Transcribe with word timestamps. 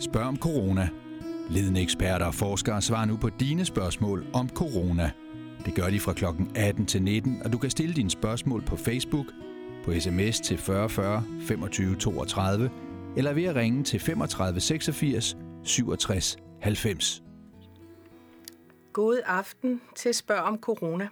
Spørg 0.00 0.22
om 0.22 0.36
corona. 0.36 0.88
Ledende 1.50 1.82
eksperter 1.82 2.26
og 2.26 2.34
forskere 2.34 2.82
svarer 2.82 3.04
nu 3.04 3.16
på 3.16 3.28
dine 3.28 3.64
spørgsmål 3.64 4.26
om 4.32 4.48
corona. 4.48 5.10
Det 5.64 5.74
gør 5.74 5.90
de 5.90 6.00
fra 6.00 6.12
kl. 6.12 6.24
18 6.54 6.86
til 6.86 7.02
19, 7.02 7.42
og 7.44 7.52
du 7.52 7.58
kan 7.58 7.70
stille 7.70 7.94
dine 7.94 8.10
spørgsmål 8.10 8.62
på 8.62 8.76
Facebook, 8.76 9.26
på 9.84 10.00
sms 10.00 10.40
til 10.40 10.58
4040 10.58 11.24
25 11.40 11.96
32, 11.96 12.70
eller 13.16 13.32
ved 13.32 13.44
at 13.44 13.56
ringe 13.56 13.84
til 13.84 14.00
35 14.00 14.60
86 14.60 15.36
67 15.64 16.36
90. 16.60 17.22
God 18.92 19.20
aften 19.26 19.80
til 19.96 20.14
Spørg 20.14 20.40
om 20.40 20.58
Corona. 20.58 21.08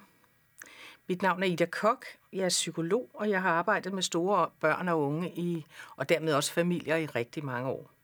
Mit 1.08 1.22
navn 1.22 1.42
er 1.42 1.46
Ida 1.46 1.66
Kok, 1.66 2.04
jeg 2.32 2.44
er 2.44 2.48
psykolog, 2.48 3.10
og 3.14 3.30
jeg 3.30 3.42
har 3.42 3.50
arbejdet 3.50 3.92
med 3.92 4.02
store 4.02 4.50
børn 4.60 4.88
og 4.88 5.00
unge 5.02 5.32
i, 5.36 5.66
og 5.96 6.08
dermed 6.08 6.34
også 6.34 6.52
familier 6.52 6.96
i 6.96 7.06
rigtig 7.06 7.44
mange 7.44 7.68
år. 7.68 7.97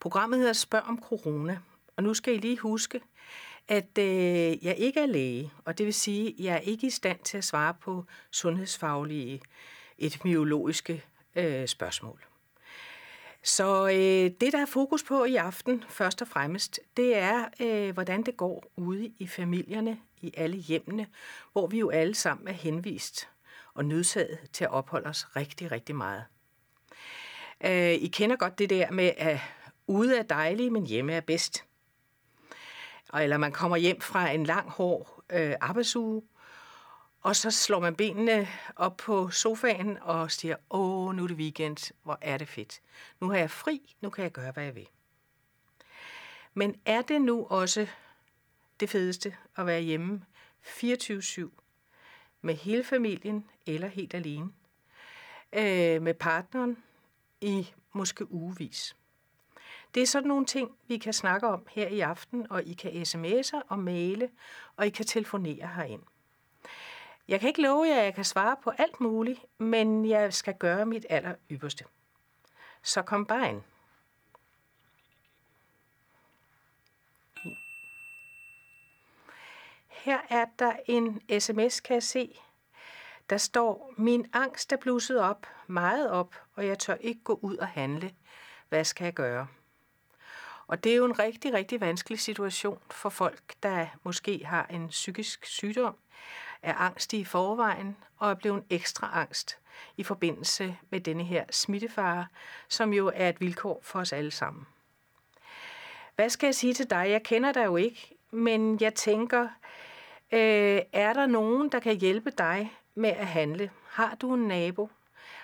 Programmet 0.00 0.38
hedder 0.38 0.52
Spørg 0.52 0.82
om 0.82 1.02
Corona, 1.02 1.58
og 1.96 2.02
nu 2.02 2.14
skal 2.14 2.34
I 2.34 2.36
lige 2.36 2.58
huske, 2.58 3.00
at 3.68 3.98
øh, 3.98 4.64
jeg 4.64 4.74
ikke 4.78 5.00
er 5.00 5.06
læge, 5.06 5.52
og 5.64 5.78
det 5.78 5.86
vil 5.86 5.94
sige, 5.94 6.28
at 6.28 6.34
jeg 6.44 6.54
er 6.54 6.58
ikke 6.60 6.86
i 6.86 6.90
stand 6.90 7.18
til 7.18 7.38
at 7.38 7.44
svare 7.44 7.74
på 7.74 8.04
sundhedsfaglige, 8.30 9.40
epidemiologiske 9.98 11.04
øh, 11.36 11.68
spørgsmål. 11.68 12.24
Så 13.42 13.88
øh, 13.88 14.30
det, 14.40 14.52
der 14.52 14.58
er 14.58 14.66
fokus 14.66 15.02
på 15.02 15.24
i 15.24 15.36
aften, 15.36 15.84
først 15.88 16.22
og 16.22 16.28
fremmest, 16.28 16.80
det 16.96 17.16
er, 17.16 17.44
øh, 17.60 17.94
hvordan 17.94 18.22
det 18.22 18.36
går 18.36 18.72
ude 18.76 19.12
i 19.18 19.26
familierne, 19.26 19.98
i 20.20 20.32
alle 20.36 20.56
hjemmene, 20.56 21.06
hvor 21.52 21.66
vi 21.66 21.78
jo 21.78 21.90
alle 21.90 22.14
sammen 22.14 22.48
er 22.48 22.52
henvist 22.52 23.28
og 23.74 23.84
nødsaget 23.84 24.38
til 24.52 24.64
at 24.64 24.70
opholde 24.70 25.08
os 25.08 25.36
rigtig, 25.36 25.72
rigtig 25.72 25.96
meget. 25.96 26.24
Øh, 27.64 27.92
I 27.92 28.06
kender 28.06 28.36
godt 28.36 28.58
det 28.58 28.70
der 28.70 28.90
med, 28.90 29.12
at 29.16 29.40
ude 29.90 30.18
er 30.18 30.22
dejlige, 30.22 30.70
men 30.70 30.86
hjemme 30.86 31.12
er 31.12 31.20
bedst. 31.20 31.64
Eller 33.14 33.36
man 33.36 33.52
kommer 33.52 33.76
hjem 33.76 34.00
fra 34.00 34.30
en 34.30 34.44
lang, 34.44 34.70
hård 34.70 35.24
øh, 35.30 35.54
arbejdsuge, 35.60 36.22
og 37.20 37.36
så 37.36 37.50
slår 37.50 37.80
man 37.80 37.96
benene 37.96 38.48
op 38.76 38.96
på 38.96 39.30
sofaen 39.30 39.98
og 40.00 40.30
siger, 40.30 40.56
åh, 40.70 41.14
nu 41.14 41.22
er 41.22 41.28
det 41.28 41.36
weekend, 41.36 41.92
hvor 42.02 42.18
er 42.20 42.38
det 42.38 42.48
fedt. 42.48 42.80
Nu 43.20 43.30
har 43.30 43.36
jeg 43.36 43.50
fri, 43.50 43.96
nu 44.00 44.10
kan 44.10 44.24
jeg 44.24 44.32
gøre, 44.32 44.52
hvad 44.52 44.64
jeg 44.64 44.74
vil. 44.74 44.88
Men 46.54 46.80
er 46.84 47.02
det 47.02 47.22
nu 47.22 47.46
også 47.46 47.86
det 48.80 48.90
fedeste 48.90 49.36
at 49.56 49.66
være 49.66 49.80
hjemme 49.80 50.24
24-7 50.64 51.48
med 52.42 52.54
hele 52.54 52.84
familien 52.84 53.50
eller 53.66 53.88
helt 53.88 54.14
alene? 54.14 54.50
Øh, 55.52 56.02
med 56.02 56.14
partneren 56.14 56.76
i 57.40 57.72
måske 57.92 58.32
ugevis. 58.32 58.96
Det 59.94 60.02
er 60.02 60.06
sådan 60.06 60.28
nogle 60.28 60.46
ting, 60.46 60.76
vi 60.86 60.98
kan 60.98 61.12
snakke 61.12 61.46
om 61.46 61.66
her 61.70 61.88
i 61.88 62.00
aften, 62.00 62.46
og 62.50 62.62
I 62.62 62.72
kan 62.72 62.92
sms'e 62.92 63.60
og 63.68 63.78
maile, 63.78 64.30
og 64.76 64.86
I 64.86 64.90
kan 64.90 65.06
telefonere 65.06 65.66
herind. 65.66 66.02
Jeg 67.28 67.40
kan 67.40 67.48
ikke 67.48 67.62
love 67.62 67.86
jer, 67.86 67.98
at 67.98 68.04
jeg 68.04 68.14
kan 68.14 68.24
svare 68.24 68.56
på 68.62 68.70
alt 68.78 69.00
muligt, 69.00 69.40
men 69.58 70.08
jeg 70.08 70.34
skal 70.34 70.54
gøre 70.54 70.86
mit 70.86 71.06
aller 71.08 71.34
ypperste. 71.50 71.84
Så 72.82 73.02
kom 73.02 73.26
bare 73.26 73.48
ind. 73.48 73.62
Her 79.88 80.18
er 80.28 80.46
der 80.58 80.72
en 80.86 81.40
sms, 81.40 81.80
kan 81.80 81.94
jeg 81.94 82.02
se. 82.02 82.40
Der 83.30 83.36
står, 83.36 83.92
min 83.96 84.26
angst 84.32 84.72
er 84.72 84.76
blusset 84.76 85.20
op, 85.20 85.46
meget 85.66 86.10
op, 86.10 86.34
og 86.54 86.66
jeg 86.66 86.78
tør 86.78 86.94
ikke 86.94 87.20
gå 87.24 87.38
ud 87.42 87.56
og 87.56 87.68
handle. 87.68 88.14
Hvad 88.68 88.84
skal 88.84 89.04
jeg 89.04 89.14
gøre? 89.14 89.46
Og 90.70 90.84
det 90.84 90.92
er 90.92 90.96
jo 90.96 91.04
en 91.04 91.18
rigtig, 91.18 91.52
rigtig 91.52 91.80
vanskelig 91.80 92.20
situation 92.20 92.78
for 92.90 93.08
folk, 93.08 93.42
der 93.62 93.86
måske 94.02 94.44
har 94.44 94.66
en 94.66 94.88
psykisk 94.88 95.46
sygdom, 95.46 95.96
er 96.62 96.74
angst 96.74 97.12
i 97.12 97.24
forvejen 97.24 97.96
og 98.16 98.30
er 98.30 98.34
blevet 98.34 98.64
ekstra 98.70 99.10
angst 99.12 99.58
i 99.96 100.02
forbindelse 100.02 100.76
med 100.90 101.00
denne 101.00 101.24
her 101.24 101.44
smittefare, 101.50 102.26
som 102.68 102.92
jo 102.92 103.12
er 103.14 103.28
et 103.28 103.40
vilkår 103.40 103.80
for 103.82 104.00
os 104.00 104.12
alle 104.12 104.30
sammen. 104.30 104.66
Hvad 106.16 106.30
skal 106.30 106.46
jeg 106.46 106.54
sige 106.54 106.74
til 106.74 106.90
dig? 106.90 107.06
Jeg 107.10 107.22
kender 107.22 107.52
dig 107.52 107.64
jo 107.64 107.76
ikke, 107.76 108.14
men 108.30 108.78
jeg 108.80 108.94
tænker, 108.94 109.48
øh, 110.32 110.80
er 110.92 111.12
der 111.12 111.26
nogen, 111.26 111.68
der 111.68 111.80
kan 111.80 111.96
hjælpe 111.96 112.30
dig 112.30 112.72
med 112.94 113.10
at 113.10 113.26
handle? 113.26 113.70
Har 113.88 114.14
du 114.14 114.34
en 114.34 114.48
nabo? 114.48 114.90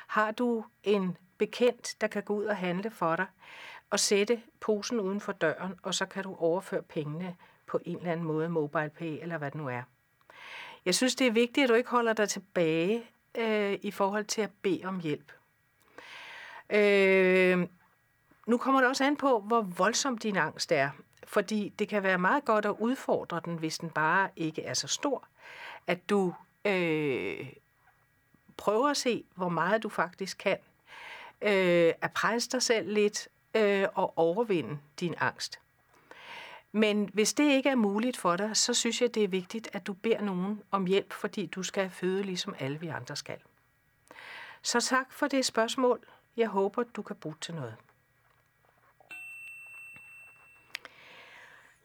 Har 0.07 0.31
du 0.31 0.65
en 0.85 1.17
bekendt, 1.39 1.95
der 2.01 2.07
kan 2.07 2.23
gå 2.23 2.35
ud 2.35 2.45
og 2.45 2.57
handle 2.57 2.91
for 2.91 3.17
dig? 3.17 3.27
Og 3.91 4.01
sætte 4.01 4.43
posen 4.61 5.01
uden 5.01 5.21
for 5.21 5.33
døren, 5.33 5.75
og 5.83 5.95
så 5.95 6.07
kan 6.07 6.23
du 6.23 6.37
overføre 6.39 6.83
pengene 6.83 7.37
på 7.67 7.81
en 7.85 7.97
eller 7.97 8.13
anden 8.13 8.27
måde, 8.27 8.49
mobile 8.49 8.91
pay 8.99 9.23
eller 9.23 9.39
hvad 9.39 9.51
det 9.51 9.61
nu 9.61 9.69
er. 9.69 9.83
Jeg 10.85 10.95
synes, 10.95 11.15
det 11.15 11.27
er 11.27 11.31
vigtigt, 11.31 11.65
at 11.65 11.69
du 11.69 11.75
ikke 11.75 11.91
holder 11.91 12.13
dig 12.13 12.29
tilbage 12.29 13.05
øh, 13.35 13.79
i 13.83 13.91
forhold 13.91 14.25
til 14.25 14.43
at 14.43 14.51
bede 14.63 14.85
om 14.85 15.01
hjælp. 15.01 15.33
Øh, 16.71 17.67
nu 18.47 18.59
kommer 18.59 18.81
det 18.81 18.89
også 18.89 19.05
an 19.05 19.17
på, 19.17 19.41
hvor 19.41 19.61
voldsom 19.61 20.19
din 20.19 20.37
angst 20.37 20.73
er. 20.73 20.91
Fordi 21.25 21.73
det 21.79 21.89
kan 21.89 22.03
være 22.03 22.19
meget 22.19 22.45
godt 22.45 22.67
at 22.67 22.75
udfordre 22.79 23.41
den, 23.45 23.57
hvis 23.59 23.79
den 23.79 23.91
bare 23.91 24.29
ikke 24.37 24.63
er 24.63 24.75
så 24.75 24.89
stor. 24.89 25.25
At 25.87 26.11
du 26.11 26.35
øh, 26.65 27.53
prøver 28.57 28.89
at 28.89 28.97
se, 28.97 29.25
hvor 29.35 29.49
meget 29.49 29.83
du 29.83 29.89
faktisk 29.89 30.39
kan. 30.39 30.59
Øh, 31.43 31.93
at 32.01 32.13
presse 32.15 32.51
dig 32.51 32.63
selv 32.63 32.93
lidt, 32.93 33.29
øh, 33.57 33.89
og 33.95 34.19
overvinde 34.19 34.79
din 35.01 35.15
angst. 35.19 35.59
Men 36.73 37.11
hvis 37.13 37.35
det 37.35 37.45
ikke 37.45 37.69
er 37.69 37.75
muligt 37.75 38.17
for 38.17 38.37
dig, 38.37 38.57
så 38.57 38.75
synes 38.75 39.03
jeg, 39.03 39.15
det 39.15 39.25
er 39.25 39.29
vigtigt, 39.29 39.69
at 39.73 39.87
du 39.87 39.93
beder 39.93 40.21
nogen 40.21 40.63
om 40.71 40.87
hjælp, 40.87 41.13
fordi 41.13 41.47
du 41.47 41.63
skal 41.63 41.91
føde 41.91 42.23
ligesom 42.23 42.55
alle 42.59 42.81
vi 42.81 42.89
andre 42.89 43.17
skal. 43.17 43.39
Så 44.63 44.81
tak 44.81 45.13
for 45.13 45.27
det 45.27 45.45
spørgsmål. 45.45 46.01
Jeg 46.37 46.49
håber, 46.49 46.83
du 46.83 47.03
kan 47.03 47.17
bruge 47.17 47.37
til 47.41 47.55
noget. 47.55 47.77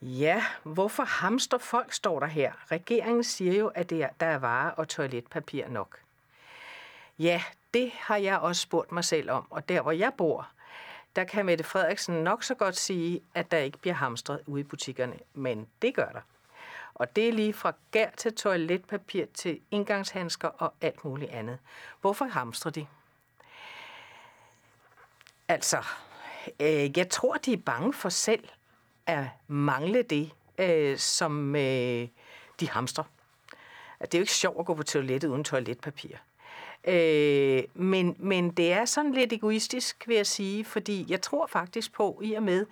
Ja, 0.02 0.46
hvorfor 0.64 1.04
hamster 1.04 1.58
folk, 1.58 1.94
står 1.94 2.20
der 2.20 2.28
her. 2.28 2.72
Regeringen 2.72 3.24
siger 3.24 3.54
jo, 3.54 3.68
at 3.68 3.90
det 3.90 4.04
er, 4.04 4.10
der 4.20 4.26
er 4.26 4.38
varer 4.38 4.72
og 4.72 4.88
toiletpapir 4.88 5.68
nok. 5.68 6.00
Ja, 7.20 7.44
det 7.74 7.92
har 7.96 8.18
jeg 8.18 8.40
også 8.40 8.62
spurgt 8.62 8.92
mig 8.92 9.04
selv 9.04 9.32
om, 9.32 9.48
og 9.50 9.70
der 9.70 9.82
hvor 9.82 9.92
jeg 9.92 10.14
bor, 10.14 10.52
der 11.16 11.24
kan 11.24 11.46
Mette 11.46 11.64
Frederiksen 11.64 12.16
nok 12.16 12.44
så 12.44 12.56
godt 12.56 12.78
sige, 12.78 13.22
at 13.34 13.52
der 13.52 13.58
ikke 13.58 13.78
bliver 13.78 13.94
hamstret 13.94 14.40
ude 14.46 14.62
i 14.62 14.64
butikkerne, 14.64 15.16
men 15.34 15.68
det 15.82 15.96
gør 15.96 16.10
der. 16.10 16.22
Og 16.94 17.16
det 17.16 17.30
er 17.30 17.34
lige 17.34 17.54
fra 17.54 17.74
gær 17.92 18.10
til 18.18 18.36
toiletpapir 18.36 19.26
til 19.34 19.60
indgangshandsker 19.72 20.48
og 20.48 20.74
alt 20.82 21.06
muligt 21.06 21.32
andet. 21.32 21.60
Hvorfor 22.02 22.26
hamstrer 22.26 22.72
de? 22.72 22.88
Altså, 25.48 25.78
øh, 26.60 26.98
jeg 26.98 27.10
tror, 27.10 27.36
de 27.36 27.54
er 27.54 27.58
bange 27.58 27.94
for 27.94 28.10
selv 28.10 28.50
at 29.06 29.26
mangle 29.48 30.04
det, 30.04 30.32
øh, 30.58 30.98
som 30.98 31.56
øh, 31.56 32.08
de 32.60 32.70
hamstrer. 32.70 33.04
Det 34.02 34.14
er 34.14 34.20
jo 34.20 34.24
ikke 34.24 34.34
sjovt 34.34 34.60
at 34.60 34.66
gå 34.66 34.74
på 34.74 34.84
toilettet 34.84 35.28
uden 35.28 35.44
toiletpapir. 35.44 36.18
Øh, 36.88 37.64
men, 37.74 38.16
men 38.20 38.52
det 38.52 38.74
er 38.74 38.86
sådan 38.86 39.14
lidt 39.14 39.34
egoistisk, 39.34 40.08
vil 40.08 40.16
jeg 40.16 40.28
sige, 40.28 40.66
fordi 40.66 41.06
jeg 41.10 41.22
tror 41.22 41.48
faktisk 41.48 41.94
på, 41.94 42.22
i 42.24 42.34
og 42.34 42.44
med, 42.44 42.66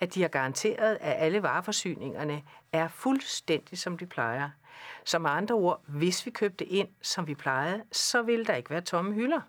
at 0.00 0.14
de 0.14 0.22
har 0.22 0.28
garanteret, 0.28 0.98
at 1.00 1.16
alle 1.18 1.42
vareforsyningerne 1.42 2.42
er 2.72 2.88
fuldstændig 2.88 3.78
som 3.78 3.98
de 3.98 4.06
plejer. 4.06 4.50
Så 5.04 5.18
med 5.18 5.30
andre 5.30 5.54
ord, 5.54 5.82
hvis 5.86 6.26
vi 6.26 6.30
købte 6.30 6.64
ind, 6.64 6.88
som 7.02 7.26
vi 7.26 7.34
plejede, 7.34 7.82
så 7.92 8.22
ville 8.22 8.44
der 8.44 8.54
ikke 8.54 8.70
være 8.70 8.80
tomme 8.80 9.14
hylder. 9.14 9.40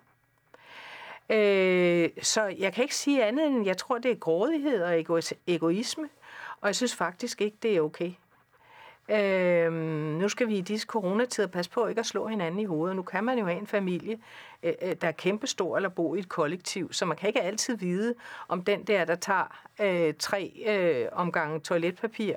Øh, 1.30 2.10
så 2.22 2.54
jeg 2.58 2.72
kan 2.72 2.84
ikke 2.84 2.96
sige 2.96 3.24
andet 3.24 3.46
end, 3.46 3.66
jeg 3.66 3.76
tror, 3.76 3.98
det 3.98 4.10
er 4.10 4.14
grådighed 4.14 4.82
og 4.82 5.04
egoisme, 5.46 6.08
og 6.60 6.66
jeg 6.66 6.76
synes 6.76 6.94
faktisk 6.94 7.40
ikke, 7.40 7.56
det 7.62 7.76
er 7.76 7.80
okay. 7.80 8.12
Øh, 9.10 9.72
nu 10.18 10.28
skal 10.28 10.48
vi 10.48 10.58
i 10.58 10.60
disse 10.60 10.86
coronatider 10.86 11.46
passe 11.46 11.70
på 11.70 11.86
ikke 11.86 11.98
at 11.98 12.06
slå 12.06 12.26
hinanden 12.26 12.60
i 12.60 12.64
hovedet. 12.64 12.96
Nu 12.96 13.02
kan 13.02 13.24
man 13.24 13.38
jo 13.38 13.46
have 13.46 13.58
en 13.58 13.66
familie, 13.66 14.18
øh, 14.62 14.72
øh, 14.82 14.96
der 15.00 15.08
er 15.08 15.12
kæmpestor 15.12 15.76
eller 15.76 15.88
bo 15.88 16.14
i 16.14 16.18
et 16.18 16.28
kollektiv, 16.28 16.92
så 16.92 17.06
man 17.06 17.16
kan 17.16 17.28
ikke 17.28 17.42
altid 17.42 17.76
vide, 17.76 18.14
om 18.48 18.64
den 18.64 18.84
der, 18.84 19.04
der 19.04 19.14
tager 19.14 19.66
øh, 19.80 20.14
tre 20.18 20.52
øh, 20.66 21.08
omgange 21.12 21.60
toiletpapir, 21.60 22.34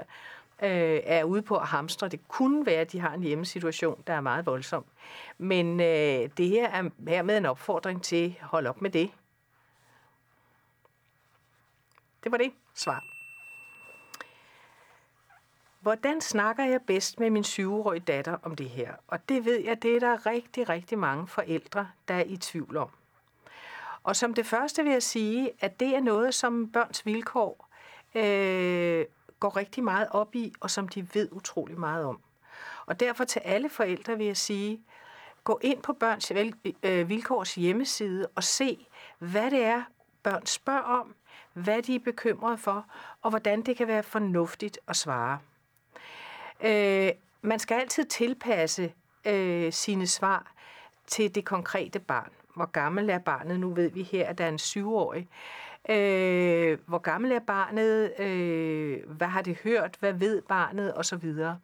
øh, 0.63 0.99
er 1.03 1.23
ude 1.23 1.41
på 1.41 1.57
at 1.57 1.67
hamstre. 1.67 2.07
Det 2.07 2.27
kunne 2.27 2.65
være, 2.65 2.81
at 2.81 2.91
de 2.91 2.99
har 2.99 3.13
en 3.13 3.23
hjemmesituation, 3.23 4.03
der 4.07 4.13
er 4.13 4.21
meget 4.21 4.45
voldsom. 4.45 4.85
Men 5.37 5.79
øh, 5.79 6.29
det 6.37 6.47
her 6.47 6.69
er 6.69 6.89
hermed 7.07 7.37
en 7.37 7.45
opfordring 7.45 8.03
til 8.03 8.35
at 8.41 8.47
holde 8.47 8.69
op 8.69 8.81
med 8.81 8.89
det. 8.89 9.11
Det 12.23 12.31
var 12.31 12.37
det 12.37 12.51
svar. 12.75 13.03
Hvordan 15.81 16.21
snakker 16.21 16.63
jeg 16.63 16.81
bedst 16.81 17.19
med 17.19 17.29
min 17.29 17.43
syvårige 17.43 17.99
datter 17.99 18.37
om 18.43 18.55
det 18.55 18.69
her? 18.69 18.93
Og 19.07 19.29
det 19.29 19.45
ved 19.45 19.59
jeg, 19.59 19.83
det 19.83 19.95
er 19.95 19.99
der 19.99 20.25
rigtig, 20.25 20.69
rigtig 20.69 20.99
mange 20.99 21.27
forældre, 21.27 21.87
der 22.07 22.13
er 22.13 22.23
i 22.23 22.37
tvivl 22.37 22.77
om. 22.77 22.89
Og 24.03 24.15
som 24.15 24.33
det 24.33 24.45
første 24.45 24.83
vil 24.83 24.91
jeg 24.91 25.03
sige, 25.03 25.51
at 25.59 25.79
det 25.79 25.95
er 25.95 25.99
noget, 25.99 26.33
som 26.35 26.71
børns 26.71 27.05
vilkår 27.05 27.69
øh, 28.15 29.05
går 29.39 29.57
rigtig 29.57 29.83
meget 29.83 30.07
op 30.11 30.35
i, 30.35 30.53
og 30.59 30.71
som 30.71 30.87
de 30.87 31.07
ved 31.13 31.29
utrolig 31.31 31.79
meget 31.79 32.05
om. 32.05 32.19
Og 32.85 32.99
derfor 32.99 33.23
til 33.23 33.39
alle 33.39 33.69
forældre 33.69 34.17
vil 34.17 34.25
jeg 34.25 34.37
sige, 34.37 34.81
gå 35.43 35.59
ind 35.61 35.81
på 35.81 35.93
Børns 35.93 36.31
øh, 36.83 37.09
Vilkårs 37.09 37.55
hjemmeside 37.55 38.27
og 38.35 38.43
se, 38.43 38.87
hvad 39.19 39.51
det 39.51 39.63
er, 39.63 39.83
børn 40.23 40.45
spørger 40.45 40.99
om, 40.99 41.15
hvad 41.53 41.81
de 41.81 41.95
er 41.95 41.99
bekymrede 41.99 42.57
for, 42.57 42.85
og 43.21 43.29
hvordan 43.29 43.61
det 43.61 43.77
kan 43.77 43.87
være 43.87 44.03
fornuftigt 44.03 44.79
at 44.87 44.95
svare. 44.95 45.39
Øh, 46.63 47.11
man 47.41 47.59
skal 47.59 47.75
altid 47.75 48.05
tilpasse 48.05 48.93
øh, 49.25 49.73
sine 49.73 50.07
svar 50.07 50.51
til 51.07 51.35
det 51.35 51.45
konkrete 51.45 51.99
barn. 51.99 52.31
Hvor 52.55 52.65
gammel 52.65 53.09
er 53.09 53.19
barnet? 53.19 53.59
Nu 53.59 53.73
ved 53.73 53.91
vi 53.91 54.03
her, 54.03 54.27
at 54.27 54.37
der 54.37 54.43
er 54.45 54.49
en 54.49 54.59
syvårig. 54.59 55.29
Øh, 55.89 56.77
hvor 56.85 56.97
gammel 56.97 57.31
er 57.31 57.39
barnet? 57.39 58.19
Øh, 58.19 58.99
hvad 59.07 59.27
har 59.27 59.41
det 59.41 59.57
hørt? 59.63 59.97
Hvad 59.99 60.13
ved 60.13 60.41
barnet? 60.41 60.93
Og 60.93 61.05
så 61.05 61.15
videre. 61.15 61.59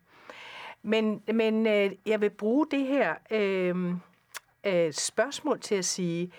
Men, 0.84 1.22
men 1.34 1.68
øh, 1.68 1.92
jeg 2.06 2.22
vil 2.22 2.30
bruge 2.30 2.68
det 2.72 2.86
her 2.86 3.16
øh, 3.32 3.94
øh, 4.64 4.94
spørgsmål 4.94 5.60
til 5.60 5.76
at 5.76 5.86
sige, 5.86 6.32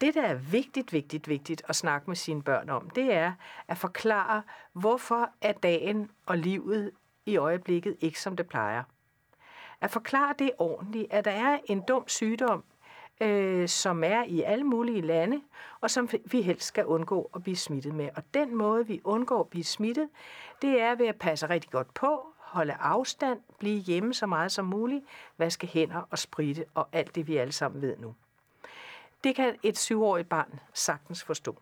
det, 0.00 0.14
der 0.14 0.22
er 0.22 0.34
vigtigt, 0.34 0.92
vigtigt, 0.92 1.28
vigtigt 1.28 1.62
at 1.68 1.76
snakke 1.76 2.10
med 2.10 2.16
sine 2.16 2.42
børn 2.42 2.68
om, 2.68 2.90
det 2.90 3.12
er 3.12 3.32
at 3.68 3.78
forklare, 3.78 4.42
hvorfor 4.72 5.30
er 5.40 5.52
dagen 5.52 6.10
og 6.26 6.38
livet 6.38 6.90
i 7.30 7.36
øjeblikket 7.36 7.96
ikke 8.00 8.20
som 8.20 8.36
det 8.36 8.46
plejer. 8.46 8.82
At 9.80 9.90
forklare 9.90 10.34
det 10.38 10.50
ordentligt, 10.58 11.06
at 11.10 11.24
der 11.24 11.30
er 11.30 11.58
en 11.64 11.80
dum 11.80 12.08
sygdom, 12.08 12.64
øh, 13.20 13.68
som 13.68 14.04
er 14.04 14.24
i 14.24 14.42
alle 14.42 14.64
mulige 14.64 15.00
lande, 15.00 15.40
og 15.80 15.90
som 15.90 16.08
vi 16.24 16.42
helst 16.42 16.66
skal 16.66 16.86
undgå 16.86 17.30
at 17.34 17.42
blive 17.42 17.56
smittet 17.56 17.94
med. 17.94 18.08
Og 18.16 18.22
den 18.34 18.54
måde, 18.54 18.86
vi 18.86 19.00
undgår 19.04 19.40
at 19.40 19.48
blive 19.48 19.64
smittet, 19.64 20.08
det 20.62 20.80
er 20.80 20.94
ved 20.94 21.06
at 21.06 21.16
passe 21.16 21.48
rigtig 21.48 21.70
godt 21.70 21.94
på, 21.94 22.26
holde 22.38 22.72
afstand, 22.72 23.40
blive 23.58 23.80
hjemme 23.80 24.14
så 24.14 24.26
meget 24.26 24.52
som 24.52 24.64
muligt, 24.64 25.04
vaske 25.38 25.66
hænder 25.66 26.02
og 26.10 26.18
spritte 26.18 26.64
og 26.74 26.88
alt 26.92 27.14
det, 27.14 27.26
vi 27.26 27.36
alle 27.36 27.52
sammen 27.52 27.82
ved 27.82 27.96
nu. 27.98 28.14
Det 29.24 29.36
kan 29.36 29.56
et 29.62 29.78
syvårigt 29.78 30.28
barn 30.28 30.60
sagtens 30.74 31.24
forstå. 31.24 31.56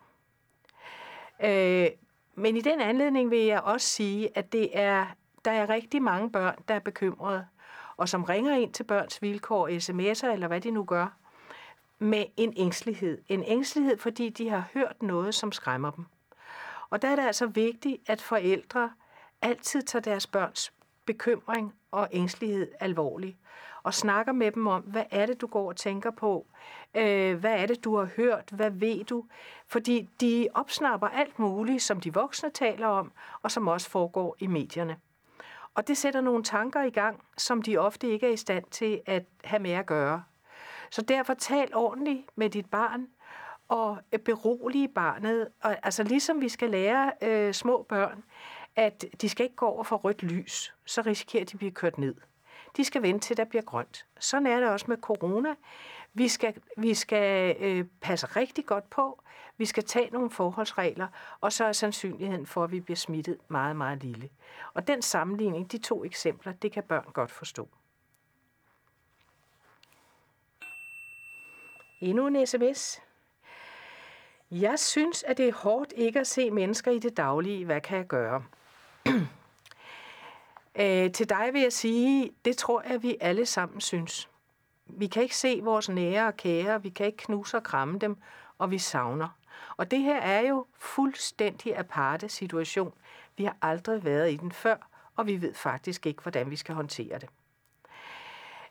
Øh, 1.43 1.87
men 2.35 2.57
i 2.57 2.61
den 2.61 2.81
anledning 2.81 3.31
vil 3.31 3.39
jeg 3.39 3.61
også 3.61 3.87
sige, 3.87 4.37
at 4.37 4.51
det 4.51 4.69
er, 4.73 5.05
der 5.49 5.55
er 5.55 5.69
rigtig 5.69 6.01
mange 6.01 6.31
børn, 6.31 6.55
der 6.67 6.75
er 6.75 6.79
bekymrede, 6.79 7.47
og 7.97 8.09
som 8.09 8.23
ringer 8.23 8.55
ind 8.55 8.73
til 8.73 8.83
børns 8.83 9.21
vilkår, 9.21 9.67
sms'er 9.67 10.31
eller 10.33 10.47
hvad 10.47 10.61
de 10.61 10.71
nu 10.71 10.83
gør, 10.83 11.07
med 11.99 12.25
en 12.37 12.53
ængstelighed. 12.57 13.21
En 13.27 13.43
ængstelighed, 13.43 13.97
fordi 13.97 14.29
de 14.29 14.49
har 14.49 14.63
hørt 14.73 15.01
noget, 15.01 15.35
som 15.35 15.51
skræmmer 15.51 15.91
dem. 15.91 16.05
Og 16.89 17.01
der 17.01 17.07
er 17.07 17.15
det 17.15 17.23
altså 17.23 17.45
vigtigt, 17.45 18.09
at 18.09 18.21
forældre 18.21 18.91
altid 19.41 19.81
tager 19.81 20.01
deres 20.01 20.27
børns 20.27 20.73
bekymring 21.05 21.73
og 21.91 22.07
ængstelighed 22.11 22.71
alvorligt, 22.79 23.37
og 23.83 23.93
snakker 23.93 24.31
med 24.31 24.51
dem 24.51 24.67
om, 24.67 24.81
hvad 24.81 25.03
er 25.11 25.25
det, 25.25 25.41
du 25.41 25.47
går 25.47 25.69
og 25.69 25.75
tænker 25.75 26.11
på? 26.11 26.45
Øh, 26.95 27.39
hvad 27.39 27.53
er 27.53 27.65
det, 27.65 27.83
du 27.83 27.97
har 27.97 28.09
hørt? 28.15 28.49
Hvad 28.51 28.69
ved 28.69 29.03
du? 29.03 29.25
Fordi 29.67 30.09
de 30.21 30.47
opsnapper 30.53 31.07
alt 31.07 31.39
muligt, 31.39 31.81
som 31.81 31.99
de 31.99 32.13
voksne 32.13 32.49
taler 32.49 32.87
om, 32.87 33.11
og 33.41 33.51
som 33.51 33.67
også 33.67 33.89
foregår 33.89 34.35
i 34.39 34.47
medierne. 34.47 34.97
Og 35.79 35.87
det 35.87 35.97
sætter 35.97 36.21
nogle 36.21 36.43
tanker 36.43 36.83
i 36.83 36.89
gang, 36.89 37.23
som 37.37 37.61
de 37.61 37.77
ofte 37.77 38.07
ikke 38.07 38.27
er 38.27 38.31
i 38.31 38.37
stand 38.37 38.65
til 38.71 39.01
at 39.05 39.23
have 39.43 39.59
med 39.59 39.71
at 39.71 39.85
gøre. 39.85 40.23
Så 40.89 41.01
derfor 41.01 41.33
tal 41.33 41.75
ordentligt 41.75 42.21
med 42.35 42.49
dit 42.49 42.65
barn, 42.65 43.07
og 43.67 43.97
øh, 44.13 44.19
berolige 44.19 44.87
barnet. 44.87 45.47
Og, 45.61 45.77
altså 45.83 46.03
ligesom 46.03 46.41
vi 46.41 46.49
skal 46.49 46.69
lære 46.69 47.11
øh, 47.21 47.53
små 47.53 47.85
børn, 47.89 48.23
at 48.75 49.05
de 49.21 49.29
skal 49.29 49.43
ikke 49.43 49.55
gå 49.55 49.65
over 49.65 49.83
for 49.83 49.95
rødt 49.95 50.23
lys, 50.23 50.73
så 50.85 51.01
risikerer 51.01 51.45
de 51.45 51.53
at 51.53 51.57
blive 51.57 51.71
kørt 51.71 51.97
ned. 51.97 52.15
De 52.77 52.83
skal 52.83 53.01
vente 53.01 53.27
til, 53.27 53.37
der 53.37 53.43
bliver 53.43 53.63
grønt. 53.63 54.05
Sådan 54.19 54.47
er 54.47 54.59
det 54.59 54.69
også 54.69 54.85
med 54.89 54.97
corona. 54.97 55.55
Vi 56.13 56.27
skal, 56.27 56.53
vi 56.77 56.93
skal 56.93 57.55
øh, 57.59 57.85
passe 58.01 58.25
rigtig 58.27 58.65
godt 58.65 58.89
på. 58.89 59.21
Vi 59.57 59.65
skal 59.65 59.83
tage 59.83 60.09
nogle 60.09 60.29
forholdsregler, 60.29 61.07
og 61.41 61.53
så 61.53 61.65
er 61.65 61.71
sandsynligheden 61.71 62.45
for, 62.45 62.63
at 62.63 62.71
vi 62.71 62.79
bliver 62.79 62.97
smittet 62.97 63.37
meget, 63.47 63.75
meget 63.75 64.03
lille. 64.03 64.29
Og 64.73 64.87
den 64.87 65.01
sammenligning, 65.01 65.71
de 65.71 65.77
to 65.77 66.05
eksempler, 66.05 66.53
det 66.53 66.71
kan 66.71 66.83
børn 66.83 67.11
godt 67.13 67.31
forstå. 67.31 67.69
Endnu 72.01 72.27
en 72.27 72.47
sms. 72.47 73.01
Jeg 74.51 74.79
synes, 74.79 75.23
at 75.23 75.37
det 75.37 75.47
er 75.47 75.53
hårdt 75.53 75.93
ikke 75.95 76.19
at 76.19 76.27
se 76.27 76.51
mennesker 76.51 76.91
i 76.91 76.99
det 76.99 77.17
daglige. 77.17 77.65
Hvad 77.65 77.81
kan 77.81 77.97
jeg 77.97 78.07
gøre? 78.07 78.43
øh, 80.81 81.11
til 81.11 81.29
dig 81.29 81.49
vil 81.53 81.61
jeg 81.61 81.73
sige, 81.73 82.31
det 82.45 82.57
tror 82.57 82.81
jeg, 82.89 83.03
vi 83.03 83.17
alle 83.21 83.45
sammen 83.45 83.81
synes. 83.81 84.29
Vi 84.89 85.07
kan 85.07 85.23
ikke 85.23 85.37
se 85.37 85.59
vores 85.63 85.89
nære 85.89 86.27
og 86.27 86.37
kære, 86.37 86.83
vi 86.83 86.89
kan 86.89 87.05
ikke 87.05 87.17
knuse 87.17 87.57
og 87.57 87.63
kramme 87.63 87.99
dem, 87.99 88.17
og 88.57 88.71
vi 88.71 88.77
savner. 88.77 89.27
Og 89.77 89.91
det 89.91 89.99
her 89.99 90.21
er 90.21 90.41
jo 90.41 90.65
fuldstændig 90.77 91.77
aparte 91.77 92.29
situation. 92.29 92.93
Vi 93.37 93.43
har 93.43 93.57
aldrig 93.61 94.03
været 94.03 94.31
i 94.31 94.35
den 94.35 94.51
før, 94.51 94.75
og 95.15 95.27
vi 95.27 95.41
ved 95.41 95.53
faktisk 95.53 96.05
ikke, 96.05 96.21
hvordan 96.21 96.51
vi 96.51 96.55
skal 96.55 96.75
håndtere 96.75 97.19
det. 97.19 97.29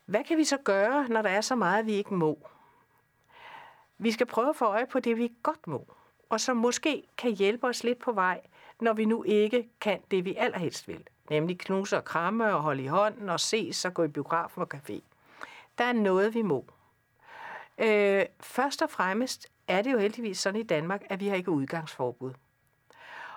Hvad 0.06 0.24
kan 0.24 0.36
vi 0.38 0.44
så 0.44 0.56
gøre, 0.64 1.08
når 1.08 1.22
der 1.22 1.30
er 1.30 1.40
så 1.40 1.54
meget, 1.54 1.86
vi 1.86 1.92
ikke 1.92 2.14
må? 2.14 2.38
Vi 3.98 4.10
skal 4.10 4.26
prøve 4.26 4.48
at 4.48 4.56
få 4.56 4.64
øje 4.64 4.86
på 4.86 5.00
det, 5.00 5.16
vi 5.16 5.32
godt 5.42 5.66
må, 5.66 5.86
og 6.28 6.40
som 6.40 6.56
måske 6.56 7.02
kan 7.18 7.30
hjælpe 7.30 7.66
os 7.66 7.84
lidt 7.84 7.98
på 7.98 8.12
vej, 8.12 8.40
når 8.80 8.92
vi 8.92 9.04
nu 9.04 9.22
ikke 9.24 9.68
kan 9.80 10.00
det, 10.10 10.24
vi 10.24 10.34
allerhelst 10.34 10.88
vil. 10.88 11.04
Nemlig 11.30 11.58
knuse 11.58 11.96
og 11.96 12.04
kramme 12.04 12.54
og 12.54 12.62
holde 12.62 12.82
i 12.82 12.86
hånden 12.86 13.28
og 13.28 13.40
ses 13.40 13.84
og 13.84 13.94
gå 13.94 14.04
i 14.04 14.08
biografen 14.08 14.62
og 14.62 14.68
café. 14.74 15.00
Der 15.78 15.84
er 15.84 15.92
noget, 15.92 16.34
vi 16.34 16.42
må. 16.42 16.66
Øh, 17.78 18.24
først 18.40 18.82
og 18.82 18.90
fremmest 18.90 19.46
er 19.68 19.82
det 19.82 19.92
jo 19.92 19.98
heldigvis 19.98 20.38
sådan 20.38 20.60
i 20.60 20.64
Danmark, 20.64 21.02
at 21.10 21.20
vi 21.20 21.28
har 21.28 21.36
ikke 21.36 21.50
udgangsforbud. 21.50 22.32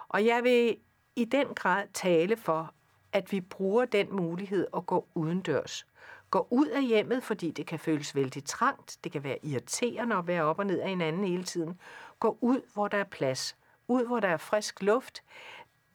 Og 0.09 0.25
jeg 0.25 0.43
vil 0.43 0.77
i 1.15 1.25
den 1.25 1.47
grad 1.47 1.87
tale 1.93 2.37
for, 2.37 2.73
at 3.13 3.31
vi 3.31 3.41
bruger 3.41 3.85
den 3.85 4.15
mulighed 4.15 4.67
at 4.75 4.85
gå 4.85 5.07
udendørs. 5.15 5.85
Gå 6.31 6.47
ud 6.49 6.67
af 6.67 6.83
hjemmet, 6.83 7.23
fordi 7.23 7.51
det 7.51 7.65
kan 7.65 7.79
føles 7.79 8.15
vældig 8.15 8.45
trangt. 8.45 8.97
Det 9.03 9.11
kan 9.11 9.23
være 9.23 9.45
irriterende 9.45 10.15
at 10.15 10.27
være 10.27 10.43
op 10.43 10.59
og 10.59 10.65
ned 10.65 10.79
af 10.79 10.89
hinanden 10.89 11.23
hele 11.23 11.43
tiden. 11.43 11.79
Gå 12.19 12.37
ud, 12.41 12.61
hvor 12.73 12.87
der 12.87 12.97
er 12.97 13.03
plads. 13.03 13.55
Ud, 13.87 14.05
hvor 14.05 14.19
der 14.19 14.27
er 14.27 14.37
frisk 14.37 14.81
luft. 14.81 15.23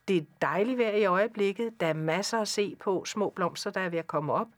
Det 0.08 0.16
er 0.16 0.22
dejligt 0.42 0.78
vejr 0.78 0.96
i 0.96 1.04
øjeblikket. 1.04 1.80
Der 1.80 1.86
er 1.86 1.94
masser 1.94 2.40
at 2.40 2.48
se 2.48 2.76
på. 2.80 3.04
Små 3.04 3.30
blomster, 3.30 3.70
der 3.70 3.80
er 3.80 3.88
ved 3.88 3.98
at 3.98 4.06
komme 4.06 4.32
op. 4.32 4.48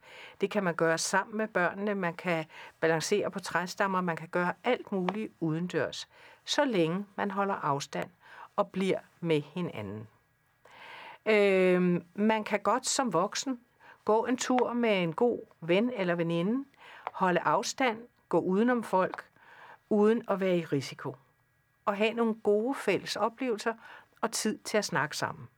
Det 0.40 0.50
kan 0.50 0.64
man 0.64 0.74
gøre 0.74 0.98
sammen 0.98 1.36
med 1.36 1.48
børnene. 1.48 1.94
Man 1.94 2.14
kan 2.14 2.44
balancere 2.80 3.30
på 3.30 3.38
træstammer. 3.38 4.00
Man 4.00 4.16
kan 4.16 4.28
gøre 4.28 4.52
alt 4.64 4.92
muligt 4.92 5.32
udendørs. 5.40 6.08
Så 6.44 6.64
længe 6.64 7.06
man 7.16 7.30
holder 7.30 7.54
afstand 7.54 8.10
og 8.56 8.70
bliver 8.70 8.98
med 9.20 9.40
hinanden. 9.40 10.08
Øh, 11.26 12.02
man 12.14 12.44
kan 12.44 12.60
godt 12.60 12.86
som 12.86 13.12
voksen 13.12 13.60
gå 14.04 14.26
en 14.26 14.36
tur 14.36 14.72
med 14.72 15.02
en 15.02 15.12
god 15.12 15.40
ven 15.60 15.90
eller 15.96 16.14
veninde, 16.14 16.64
holde 17.12 17.40
afstand, 17.40 17.98
gå 18.28 18.40
udenom 18.40 18.82
folk, 18.82 19.24
uden 19.90 20.22
at 20.28 20.40
være 20.40 20.58
i 20.58 20.64
risiko. 20.64 21.16
Og 21.84 21.96
have 21.96 22.12
nogle 22.12 22.34
gode 22.34 22.74
fælles 22.74 23.16
oplevelser 23.16 23.74
og 24.20 24.32
tid 24.32 24.58
til 24.58 24.78
at 24.78 24.84
snakke 24.84 25.16
sammen. 25.16 25.48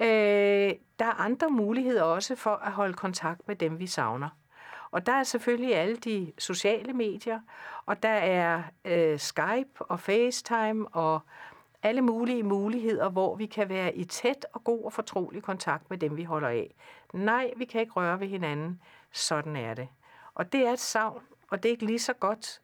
Øh, 0.00 0.72
der 0.98 1.04
er 1.04 1.20
andre 1.20 1.50
muligheder 1.50 2.02
også 2.02 2.36
for 2.36 2.54
at 2.54 2.72
holde 2.72 2.94
kontakt 2.94 3.48
med 3.48 3.56
dem, 3.56 3.78
vi 3.78 3.86
savner. 3.86 4.28
Og 4.90 5.06
der 5.06 5.12
er 5.12 5.22
selvfølgelig 5.22 5.76
alle 5.76 5.96
de 5.96 6.32
sociale 6.38 6.92
medier, 6.92 7.40
og 7.86 8.02
der 8.02 8.08
er 8.08 8.62
øh, 8.84 9.18
Skype 9.18 9.70
og 9.78 10.00
FaceTime 10.00 10.88
og 10.88 11.20
alle 11.82 12.00
mulige 12.00 12.42
muligheder, 12.42 13.08
hvor 13.08 13.36
vi 13.36 13.46
kan 13.46 13.68
være 13.68 13.96
i 13.96 14.04
tæt 14.04 14.46
og 14.52 14.64
god 14.64 14.84
og 14.84 14.92
fortrolig 14.92 15.42
kontakt 15.42 15.90
med 15.90 15.98
dem, 15.98 16.16
vi 16.16 16.24
holder 16.24 16.48
af. 16.48 16.74
Nej, 17.12 17.50
vi 17.56 17.64
kan 17.64 17.80
ikke 17.80 17.92
røre 17.92 18.20
ved 18.20 18.26
hinanden. 18.28 18.80
Sådan 19.12 19.56
er 19.56 19.74
det. 19.74 19.88
Og 20.34 20.52
det 20.52 20.66
er 20.66 20.72
et 20.72 20.80
savn, 20.80 21.22
og 21.50 21.62
det 21.62 21.68
er 21.68 21.72
ikke 21.72 21.86
lige 21.86 21.98
så 21.98 22.12
godt 22.12 22.60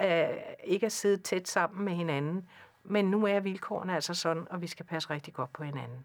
øh, 0.00 0.28
ikke 0.64 0.86
at 0.86 0.92
sidde 0.92 1.22
tæt 1.22 1.48
sammen 1.48 1.84
med 1.84 1.92
hinanden. 1.92 2.48
Men 2.84 3.10
nu 3.10 3.26
er 3.26 3.40
vilkårene 3.40 3.94
altså 3.94 4.14
sådan, 4.14 4.46
og 4.50 4.60
vi 4.60 4.66
skal 4.66 4.86
passe 4.86 5.10
rigtig 5.10 5.34
godt 5.34 5.52
på 5.52 5.64
hinanden. 5.64 6.04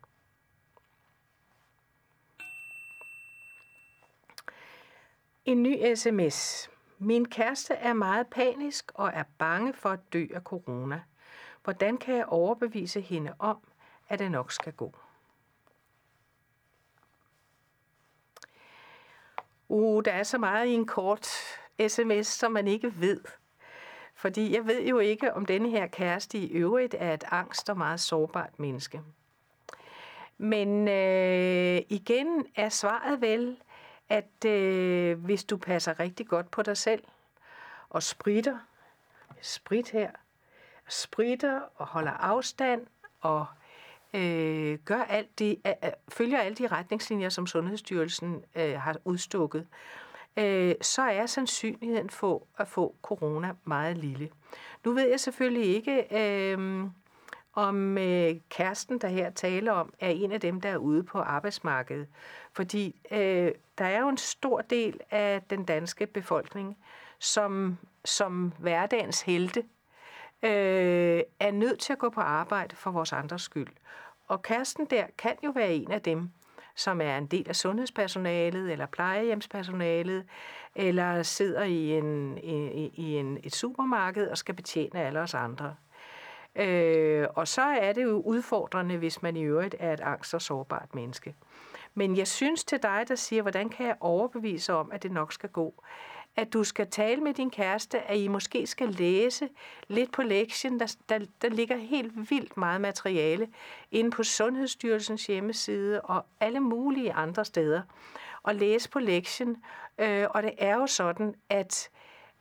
En 5.45 5.63
ny 5.63 5.95
sms. 5.95 6.69
Min 6.97 7.25
kæreste 7.25 7.73
er 7.73 7.93
meget 7.93 8.27
panisk 8.27 8.91
og 8.93 9.11
er 9.13 9.23
bange 9.37 9.73
for 9.73 9.89
at 9.89 10.13
dø 10.13 10.27
af 10.33 10.41
corona. 10.41 11.01
Hvordan 11.63 11.97
kan 11.97 12.15
jeg 12.15 12.25
overbevise 12.25 13.01
hende 13.01 13.33
om, 13.39 13.57
at 14.09 14.19
det 14.19 14.31
nok 14.31 14.51
skal 14.51 14.73
gå? 14.73 14.95
Uh, 19.67 20.03
der 20.05 20.11
er 20.11 20.23
så 20.23 20.37
meget 20.37 20.67
i 20.67 20.73
en 20.73 20.87
kort 20.87 21.27
sms, 21.87 22.27
som 22.27 22.51
man 22.51 22.67
ikke 22.67 23.01
ved. 23.01 23.21
Fordi 24.17 24.55
jeg 24.55 24.67
ved 24.67 24.83
jo 24.83 24.99
ikke, 24.99 25.33
om 25.33 25.45
denne 25.45 25.69
her 25.69 25.87
kæreste 25.87 26.37
i 26.37 26.51
øvrigt 26.51 26.95
er 26.99 27.13
et 27.13 27.23
angst 27.31 27.69
og 27.69 27.77
meget 27.77 27.99
sårbart 27.99 28.59
menneske. 28.59 29.01
Men 30.37 30.87
øh, 30.87 31.81
igen 31.89 32.45
er 32.55 32.69
svaret 32.69 33.21
vel, 33.21 33.57
at 34.09 34.45
øh, 34.45 35.19
hvis 35.25 35.43
du 35.43 35.57
passer 35.57 35.99
rigtig 35.99 36.27
godt 36.27 36.51
på 36.51 36.61
dig 36.61 36.77
selv, 36.77 37.03
og 37.89 38.03
spritter, 38.03 38.57
sprit 39.41 39.89
her, 39.89 40.11
spritter 40.87 41.61
og 41.75 41.85
holder 41.85 42.11
afstand, 42.11 42.87
og 43.21 43.45
øh, 44.13 44.79
gør 44.85 45.01
alt 45.01 45.39
de, 45.39 45.57
øh, 45.67 45.73
øh, 45.83 45.89
følger 46.09 46.39
alle 46.39 46.55
de 46.55 46.67
retningslinjer, 46.67 47.29
som 47.29 47.47
Sundhedsstyrelsen 47.47 48.43
øh, 48.55 48.79
har 48.79 48.97
udstukket, 49.05 49.59
øh, 49.59 50.06
Øh, 50.37 50.75
så 50.81 51.01
er 51.01 51.25
sandsynligheden 51.25 52.09
for 52.09 52.47
at 52.57 52.67
få 52.67 52.95
corona 53.01 53.53
meget 53.65 53.97
lille. 53.97 54.29
Nu 54.85 54.93
ved 54.93 55.09
jeg 55.09 55.19
selvfølgelig 55.19 55.75
ikke, 55.75 56.07
øh, 56.11 56.85
om 57.53 57.97
øh, 57.97 58.35
kæresten, 58.49 58.97
der 58.97 59.07
her 59.07 59.29
taler 59.29 59.71
om, 59.71 59.93
er 59.99 60.09
en 60.09 60.31
af 60.31 60.41
dem, 60.41 60.61
der 60.61 60.69
er 60.69 60.77
ude 60.77 61.03
på 61.03 61.19
arbejdsmarkedet. 61.19 62.07
Fordi 62.53 63.01
øh, 63.11 63.51
der 63.77 63.85
er 63.85 63.99
jo 63.99 64.09
en 64.09 64.17
stor 64.17 64.61
del 64.61 64.99
af 65.11 65.41
den 65.49 65.63
danske 65.63 66.05
befolkning, 66.05 66.77
som, 67.19 67.77
som 68.05 68.53
hverdagens 68.59 69.21
helte 69.21 69.59
øh, 70.43 71.21
er 71.39 71.51
nødt 71.51 71.79
til 71.79 71.93
at 71.93 71.99
gå 71.99 72.09
på 72.09 72.21
arbejde 72.21 72.75
for 72.75 72.91
vores 72.91 73.13
andres 73.13 73.41
skyld. 73.41 73.73
Og 74.27 74.41
kæresten 74.41 74.85
der 74.85 75.03
kan 75.17 75.35
jo 75.43 75.51
være 75.51 75.73
en 75.73 75.91
af 75.91 76.01
dem, 76.01 76.29
som 76.77 77.01
er 77.01 77.17
en 77.17 77.25
del 77.25 77.49
af 77.49 77.55
sundhedspersonalet 77.55 78.71
eller 78.71 78.85
plejehjemspersonalet, 78.85 80.25
eller 80.75 81.23
sidder 81.23 81.63
i, 81.63 81.97
en, 81.97 82.37
i, 82.37 82.91
i 82.93 83.17
en, 83.17 83.37
et 83.43 83.55
supermarked 83.55 84.27
og 84.27 84.37
skal 84.37 84.55
betjene 84.55 84.99
alle 84.99 85.19
os 85.19 85.33
andre. 85.33 85.75
Øh, 86.55 87.27
og 87.35 87.47
så 87.47 87.61
er 87.61 87.93
det 87.93 88.03
jo 88.03 88.21
udfordrende, 88.21 88.97
hvis 88.97 89.21
man 89.21 89.35
i 89.35 89.43
øvrigt 89.43 89.75
er 89.79 89.93
et 89.93 89.99
angst- 89.99 90.33
og 90.33 90.41
sårbart 90.41 90.95
menneske. 90.95 91.35
Men 91.93 92.17
jeg 92.17 92.27
synes 92.27 92.63
til 92.63 92.83
dig, 92.83 93.05
der 93.07 93.15
siger, 93.15 93.41
hvordan 93.41 93.69
kan 93.69 93.85
jeg 93.85 93.95
overbevise 93.99 94.73
om, 94.73 94.91
at 94.91 95.03
det 95.03 95.11
nok 95.11 95.33
skal 95.33 95.49
gå, 95.49 95.83
at 96.37 96.53
du 96.53 96.63
skal 96.63 96.87
tale 96.87 97.21
med 97.21 97.33
din 97.33 97.49
kæreste, 97.49 97.99
at 97.99 98.17
I 98.17 98.27
måske 98.27 98.67
skal 98.67 98.89
læse 98.89 99.49
lidt 99.87 100.11
på 100.11 100.21
lektien. 100.21 100.79
Der, 100.79 100.95
der, 101.09 101.19
der 101.41 101.49
ligger 101.49 101.77
helt 101.77 102.31
vildt 102.31 102.57
meget 102.57 102.81
materiale 102.81 103.47
inde 103.91 104.11
på 104.11 104.23
Sundhedsstyrelsens 104.23 105.27
hjemmeside 105.27 106.01
og 106.01 106.25
alle 106.39 106.59
mulige 106.59 107.13
andre 107.13 107.45
steder. 107.45 107.81
Og 108.43 108.55
læse 108.55 108.89
på 108.89 108.99
lektien. 108.99 109.57
Øh, 109.97 110.25
og 110.29 110.43
det 110.43 110.53
er 110.57 110.75
jo 110.75 110.87
sådan, 110.87 111.35
at 111.49 111.89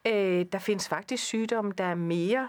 øh, 0.07 0.47
der 0.53 0.59
findes 0.59 0.88
faktisk 0.88 1.25
sygdomme, 1.25 1.73
der 1.79 1.85
er 1.85 1.95
mere 1.95 2.49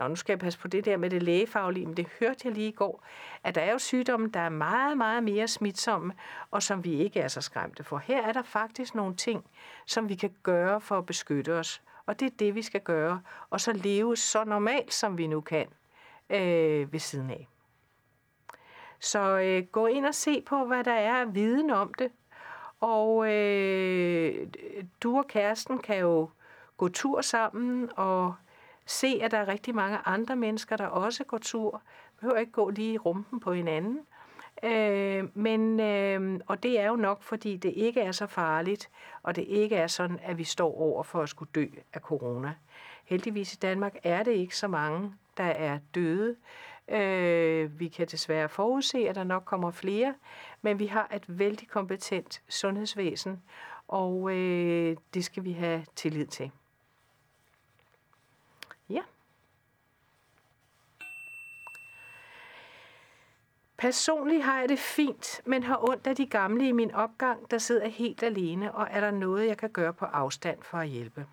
Nå, 0.00 0.08
nu 0.08 0.16
skal 0.16 0.32
jeg 0.32 0.38
passe 0.38 0.58
på 0.58 0.68
det 0.68 0.84
der 0.84 0.96
med 0.96 1.10
det 1.10 1.22
lægefaglige, 1.22 1.86
men 1.86 1.96
det 1.96 2.08
hørte 2.20 2.40
jeg 2.44 2.52
lige 2.52 2.68
i 2.68 2.72
går, 2.72 3.04
at 3.44 3.54
der 3.54 3.60
er 3.60 3.72
jo 3.72 3.78
sygdomme, 3.78 4.28
der 4.28 4.40
er 4.40 4.48
meget, 4.48 4.98
meget 4.98 5.22
mere 5.22 5.48
smitsomme, 5.48 6.12
og 6.50 6.62
som 6.62 6.84
vi 6.84 6.92
ikke 6.92 7.20
er 7.20 7.28
så 7.28 7.40
skræmte 7.40 7.84
for. 7.84 7.98
Her 7.98 8.22
er 8.22 8.32
der 8.32 8.42
faktisk 8.42 8.94
nogle 8.94 9.16
ting, 9.16 9.44
som 9.86 10.08
vi 10.08 10.14
kan 10.14 10.34
gøre 10.42 10.80
for 10.80 10.98
at 10.98 11.06
beskytte 11.06 11.52
os, 11.52 11.82
og 12.06 12.20
det 12.20 12.26
er 12.26 12.36
det, 12.38 12.54
vi 12.54 12.62
skal 12.62 12.80
gøre, 12.80 13.20
og 13.50 13.60
så 13.60 13.72
leve 13.72 14.16
så 14.16 14.44
normalt, 14.44 14.92
som 14.92 15.18
vi 15.18 15.26
nu 15.26 15.40
kan 15.40 15.66
øh, 16.30 16.92
ved 16.92 17.00
siden 17.00 17.30
af. 17.30 17.48
Så 19.00 19.38
øh, 19.38 19.62
gå 19.62 19.86
ind 19.86 20.06
og 20.06 20.14
se 20.14 20.42
på, 20.46 20.64
hvad 20.64 20.84
der 20.84 20.92
er 20.92 21.24
viden 21.24 21.70
om 21.70 21.94
det, 21.94 22.12
og 22.80 23.32
øh, 23.32 24.46
du 25.02 25.18
og 25.18 25.26
kæresten 25.26 25.78
kan 25.78 25.98
jo 25.98 26.30
gå 26.76 26.88
tur 26.88 27.20
sammen 27.20 27.90
og 27.96 28.34
se, 28.90 29.20
at 29.22 29.30
der 29.30 29.38
er 29.38 29.48
rigtig 29.48 29.74
mange 29.74 29.98
andre 30.04 30.36
mennesker, 30.36 30.76
der 30.76 30.86
også 30.86 31.24
går 31.24 31.38
tur. 31.38 31.82
Behøver 32.20 32.38
ikke 32.38 32.52
gå 32.52 32.70
lige 32.70 32.92
i 32.92 32.98
rumpen 32.98 33.40
på 33.40 33.52
hinanden. 33.52 34.00
Øh, 34.62 35.24
men, 35.34 35.80
øh, 35.80 36.40
og 36.46 36.62
det 36.62 36.80
er 36.80 36.86
jo 36.86 36.96
nok, 36.96 37.22
fordi 37.22 37.56
det 37.56 37.72
ikke 37.76 38.00
er 38.00 38.12
så 38.12 38.26
farligt, 38.26 38.90
og 39.22 39.36
det 39.36 39.44
ikke 39.48 39.76
er 39.76 39.86
sådan, 39.86 40.18
at 40.22 40.38
vi 40.38 40.44
står 40.44 40.80
over 40.80 41.02
for 41.02 41.22
at 41.22 41.28
skulle 41.28 41.50
dø 41.54 41.66
af 41.92 42.00
corona. 42.00 42.54
Heldigvis 43.04 43.54
i 43.54 43.56
Danmark 43.56 43.96
er 44.02 44.22
det 44.22 44.32
ikke 44.32 44.56
så 44.56 44.68
mange, 44.68 45.14
der 45.36 45.44
er 45.44 45.78
døde. 45.94 46.36
Øh, 46.88 47.80
vi 47.80 47.88
kan 47.88 48.06
desværre 48.06 48.48
forudse, 48.48 49.08
at 49.08 49.14
der 49.14 49.24
nok 49.24 49.44
kommer 49.44 49.70
flere, 49.70 50.14
men 50.62 50.78
vi 50.78 50.86
har 50.86 51.08
et 51.14 51.24
vældig 51.38 51.68
kompetent 51.68 52.42
sundhedsvæsen, 52.48 53.42
og 53.88 54.30
øh, 54.36 54.96
det 55.14 55.24
skal 55.24 55.44
vi 55.44 55.52
have 55.52 55.84
tillid 55.96 56.26
til. 56.26 56.50
Ja. 58.90 59.02
Personligt 63.80 64.44
har 64.44 64.60
jeg 64.60 64.68
det 64.68 64.78
fint, 64.78 65.40
men 65.46 65.62
har 65.62 65.88
ondt 65.88 66.06
af 66.06 66.16
de 66.16 66.26
gamle 66.26 66.68
i 66.68 66.72
min 66.72 66.94
opgang, 66.94 67.50
der 67.50 67.58
sidder 67.58 67.88
helt 67.88 68.22
alene, 68.22 68.74
og 68.74 68.88
er 68.90 69.00
der 69.00 69.10
noget, 69.10 69.46
jeg 69.46 69.58
kan 69.58 69.70
gøre 69.70 69.92
på 69.92 70.04
afstand 70.04 70.62
for 70.62 70.78
at 70.78 70.88
hjælpe? 70.88 71.26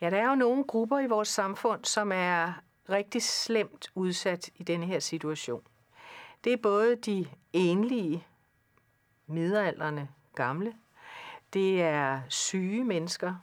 Ja, 0.00 0.10
der 0.10 0.16
er 0.16 0.28
jo 0.28 0.34
nogle 0.34 0.64
grupper 0.64 0.98
i 0.98 1.06
vores 1.06 1.28
samfund, 1.28 1.84
som 1.84 2.12
er 2.14 2.52
rigtig 2.90 3.22
slemt 3.22 3.90
udsat 3.94 4.50
i 4.56 4.62
denne 4.62 4.86
her 4.86 4.98
situation. 4.98 5.62
Det 6.44 6.52
er 6.52 6.56
både 6.56 6.96
de 6.96 7.26
enlige, 7.52 8.26
midalderne, 9.26 10.08
gamle, 10.34 10.74
det 11.52 11.82
er 11.82 12.20
syge 12.28 12.84
mennesker, 12.84 13.34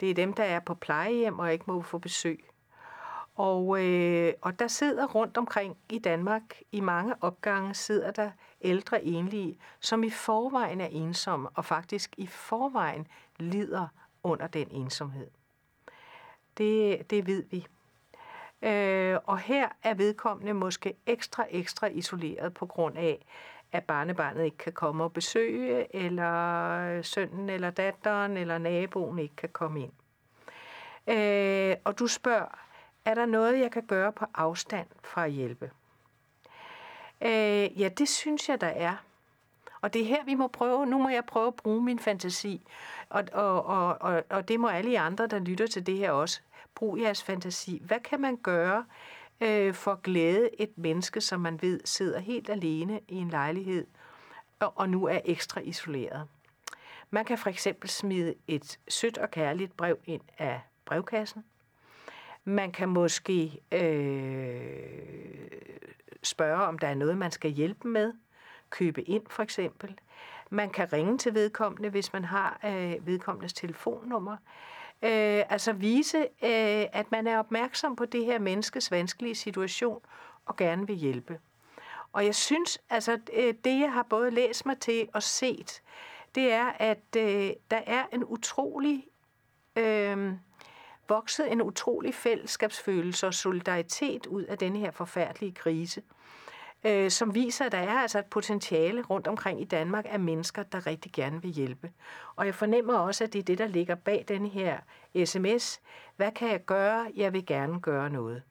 det 0.00 0.10
er 0.10 0.14
dem, 0.14 0.32
der 0.32 0.44
er 0.44 0.60
på 0.60 0.74
plejehjem 0.74 1.38
og 1.38 1.52
ikke 1.52 1.64
må 1.66 1.82
få 1.82 1.98
besøg. 1.98 2.51
Og, 3.34 3.84
øh, 3.84 4.34
og 4.40 4.58
der 4.58 4.68
sidder 4.68 5.06
rundt 5.06 5.36
omkring 5.36 5.76
i 5.88 5.98
Danmark, 5.98 6.42
i 6.72 6.80
mange 6.80 7.14
opgange, 7.20 7.74
sidder 7.74 8.10
der 8.10 8.30
ældre 8.62 9.04
enlige, 9.04 9.58
som 9.80 10.04
i 10.04 10.10
forvejen 10.10 10.80
er 10.80 10.86
ensomme, 10.86 11.48
og 11.54 11.64
faktisk 11.64 12.14
i 12.16 12.26
forvejen 12.26 13.06
lider 13.38 13.88
under 14.22 14.46
den 14.46 14.68
ensomhed. 14.70 15.30
Det, 16.58 17.10
det 17.10 17.26
ved 17.26 17.44
vi. 17.50 17.66
Øh, 18.62 19.18
og 19.24 19.38
her 19.38 19.68
er 19.82 19.94
vedkommende 19.94 20.54
måske 20.54 20.94
ekstra, 21.06 21.46
ekstra 21.50 21.86
isoleret 21.86 22.54
på 22.54 22.66
grund 22.66 22.98
af, 22.98 23.26
at 23.72 23.84
barnebarnet 23.84 24.44
ikke 24.44 24.56
kan 24.56 24.72
komme 24.72 25.04
og 25.04 25.12
besøge, 25.12 25.96
eller 25.96 27.02
sønnen 27.02 27.50
eller 27.50 27.70
datteren 27.70 28.36
eller 28.36 28.58
naboen 28.58 29.18
ikke 29.18 29.36
kan 29.36 29.48
komme 29.48 29.80
ind. 29.80 29.92
Øh, 31.06 31.76
og 31.84 31.98
du 31.98 32.06
spørger, 32.06 32.61
er 33.04 33.14
der 33.14 33.26
noget, 33.26 33.60
jeg 33.60 33.70
kan 33.70 33.86
gøre 33.86 34.12
på 34.12 34.24
afstand 34.34 34.86
for 35.02 35.20
at 35.20 35.30
hjælpe? 35.30 35.70
Øh, 37.20 37.80
ja, 37.80 37.88
det 37.88 38.08
synes 38.08 38.48
jeg, 38.48 38.60
der 38.60 38.66
er. 38.66 38.96
Og 39.80 39.92
det 39.92 40.02
er 40.02 40.06
her, 40.06 40.24
vi 40.24 40.34
må 40.34 40.46
prøve, 40.48 40.86
nu 40.86 40.98
må 40.98 41.08
jeg 41.08 41.24
prøve 41.24 41.46
at 41.46 41.54
bruge 41.54 41.82
min 41.82 41.98
fantasi, 41.98 42.66
og, 43.08 43.24
og, 43.32 43.66
og, 43.66 44.02
og, 44.02 44.22
og 44.30 44.48
det 44.48 44.60
må 44.60 44.68
alle 44.68 45.00
andre, 45.00 45.26
der 45.26 45.38
lytter 45.38 45.66
til 45.66 45.86
det 45.86 45.98
her 45.98 46.10
også, 46.10 46.40
bruge 46.74 47.02
jeres 47.02 47.22
fantasi. 47.22 47.82
Hvad 47.84 48.00
kan 48.00 48.20
man 48.20 48.36
gøre 48.36 48.84
øh, 49.40 49.74
for 49.74 49.92
at 49.92 50.02
glæde 50.02 50.60
et 50.60 50.78
menneske, 50.78 51.20
som 51.20 51.40
man 51.40 51.62
ved 51.62 51.80
sidder 51.84 52.18
helt 52.18 52.50
alene 52.50 53.00
i 53.08 53.14
en 53.14 53.30
lejlighed, 53.30 53.86
og, 54.60 54.72
og 54.76 54.88
nu 54.88 55.06
er 55.06 55.20
ekstra 55.24 55.60
isoleret? 55.60 56.28
Man 57.10 57.24
kan 57.24 57.38
for 57.38 57.50
eksempel 57.50 57.88
smide 57.88 58.34
et 58.48 58.78
sødt 58.88 59.18
og 59.18 59.30
kærligt 59.30 59.76
brev 59.76 59.98
ind 60.04 60.22
af 60.38 60.60
brevkassen. 60.84 61.44
Man 62.44 62.72
kan 62.72 62.88
måske 62.88 63.60
øh, 63.72 65.02
spørge, 66.22 66.62
om 66.66 66.78
der 66.78 66.88
er 66.88 66.94
noget, 66.94 67.18
man 67.18 67.30
skal 67.30 67.50
hjælpe 67.50 67.88
med. 67.88 68.12
Købe 68.70 69.02
ind 69.02 69.22
for 69.30 69.42
eksempel. 69.42 69.98
Man 70.50 70.70
kan 70.70 70.92
ringe 70.92 71.18
til 71.18 71.34
vedkommende, 71.34 71.88
hvis 71.88 72.12
man 72.12 72.24
har 72.24 72.60
øh, 72.64 73.06
vedkommendes 73.06 73.52
telefonnummer. 73.52 74.36
Øh, 75.02 75.42
altså 75.48 75.72
vise, 75.72 76.18
øh, 76.18 76.86
at 76.92 77.06
man 77.10 77.26
er 77.26 77.38
opmærksom 77.38 77.96
på 77.96 78.04
det 78.04 78.24
her 78.24 78.38
menneskes 78.38 78.90
vanskelige 78.90 79.34
situation 79.34 80.00
og 80.46 80.56
gerne 80.56 80.86
vil 80.86 80.96
hjælpe. 80.96 81.38
Og 82.12 82.24
jeg 82.24 82.34
synes, 82.34 82.82
altså 82.90 83.18
øh, 83.32 83.54
det 83.64 83.80
jeg 83.80 83.92
har 83.92 84.02
både 84.02 84.30
læst 84.30 84.66
mig 84.66 84.78
til 84.78 85.08
og 85.14 85.22
set, 85.22 85.82
det 86.34 86.52
er, 86.52 86.66
at 86.66 87.16
øh, 87.16 87.50
der 87.70 87.80
er 87.86 88.04
en 88.12 88.24
utrolig 88.24 89.04
øh, 89.76 90.32
vokset 91.08 91.52
en 91.52 91.62
utrolig 91.62 92.14
fællesskabsfølelse 92.14 93.26
og 93.26 93.34
solidaritet 93.34 94.26
ud 94.26 94.42
af 94.42 94.58
denne 94.58 94.78
her 94.78 94.90
forfærdelige 94.90 95.52
krise, 95.52 96.02
øh, 96.84 97.10
som 97.10 97.34
viser, 97.34 97.64
at 97.64 97.72
der 97.72 97.78
er 97.78 97.98
altså 97.98 98.18
et 98.18 98.26
potentiale 98.26 99.02
rundt 99.02 99.26
omkring 99.26 99.60
i 99.60 99.64
Danmark 99.64 100.04
af 100.08 100.20
mennesker, 100.20 100.62
der 100.62 100.86
rigtig 100.86 101.12
gerne 101.12 101.42
vil 101.42 101.50
hjælpe. 101.50 101.90
Og 102.36 102.46
jeg 102.46 102.54
fornemmer 102.54 102.94
også, 102.94 103.24
at 103.24 103.32
det 103.32 103.38
er 103.38 103.42
det, 103.42 103.58
der 103.58 103.66
ligger 103.66 103.94
bag 103.94 104.24
denne 104.28 104.48
her 104.48 104.78
sms. 105.24 105.80
Hvad 106.16 106.32
kan 106.32 106.50
jeg 106.50 106.64
gøre? 106.64 107.10
Jeg 107.16 107.32
vil 107.32 107.46
gerne 107.46 107.80
gøre 107.80 108.10
noget. 108.10 108.42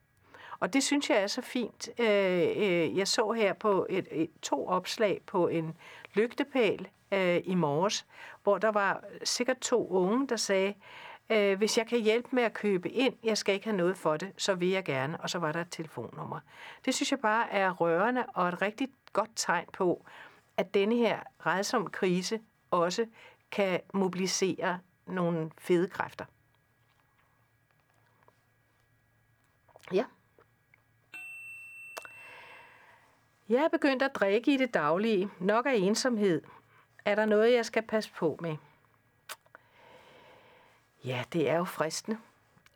Og 0.59 0.73
det 0.73 0.83
synes 0.83 1.09
jeg 1.09 1.23
er 1.23 1.27
så 1.27 1.41
fint. 1.41 1.89
Øh, 1.99 2.07
øh, 2.55 2.97
jeg 2.97 3.07
så 3.07 3.31
her 3.31 3.53
på 3.53 3.85
et, 3.89 4.07
et, 4.11 4.29
to 4.41 4.67
opslag 4.67 5.21
på 5.25 5.47
en 5.47 5.77
lygtepæl 6.13 6.87
øh, 7.11 7.41
i 7.43 7.55
morges, 7.55 8.05
hvor 8.43 8.57
der 8.57 8.71
var 8.71 9.03
sikkert 9.23 9.59
to 9.59 9.87
unge, 9.87 10.27
der 10.27 10.35
sagde, 10.35 10.73
Øh, 11.31 11.57
hvis 11.57 11.77
jeg 11.77 11.87
kan 11.87 11.99
hjælpe 11.99 12.27
med 12.31 12.43
at 12.43 12.53
købe 12.53 12.89
ind, 12.89 13.15
jeg 13.23 13.37
skal 13.37 13.53
ikke 13.53 13.65
have 13.65 13.77
noget 13.77 13.97
for 13.97 14.17
det, 14.17 14.31
så 14.37 14.55
vil 14.55 14.69
jeg 14.69 14.85
gerne. 14.85 15.21
Og 15.21 15.29
så 15.29 15.39
var 15.39 15.51
der 15.51 15.61
et 15.61 15.71
telefonnummer. 15.71 16.39
Det 16.85 16.95
synes 16.95 17.11
jeg 17.11 17.19
bare 17.19 17.51
er 17.51 17.71
rørende 17.71 18.25
og 18.25 18.49
et 18.49 18.61
rigtig 18.61 18.89
godt 19.13 19.29
tegn 19.35 19.65
på, 19.73 20.05
at 20.57 20.73
denne 20.73 20.95
her 20.95 21.19
redsom 21.45 21.89
krise 21.89 22.39
også 22.71 23.05
kan 23.51 23.79
mobilisere 23.93 24.79
nogle 25.07 25.51
fede 25.57 25.87
kræfter. 25.87 26.25
Ja. 29.93 30.05
Jeg 33.49 33.63
er 33.63 33.69
begyndt 33.69 34.03
at 34.03 34.15
drikke 34.15 34.53
i 34.53 34.57
det 34.57 34.73
daglige. 34.73 35.29
Nok 35.39 35.65
af 35.65 35.73
ensomhed. 35.75 36.41
Er 37.05 37.15
der 37.15 37.25
noget, 37.25 37.53
jeg 37.53 37.65
skal 37.65 37.83
passe 37.83 38.11
på 38.13 38.37
med? 38.41 38.57
Ja, 41.05 41.23
det 41.33 41.49
er 41.49 41.57
jo 41.57 41.63
fristende. 41.63 42.17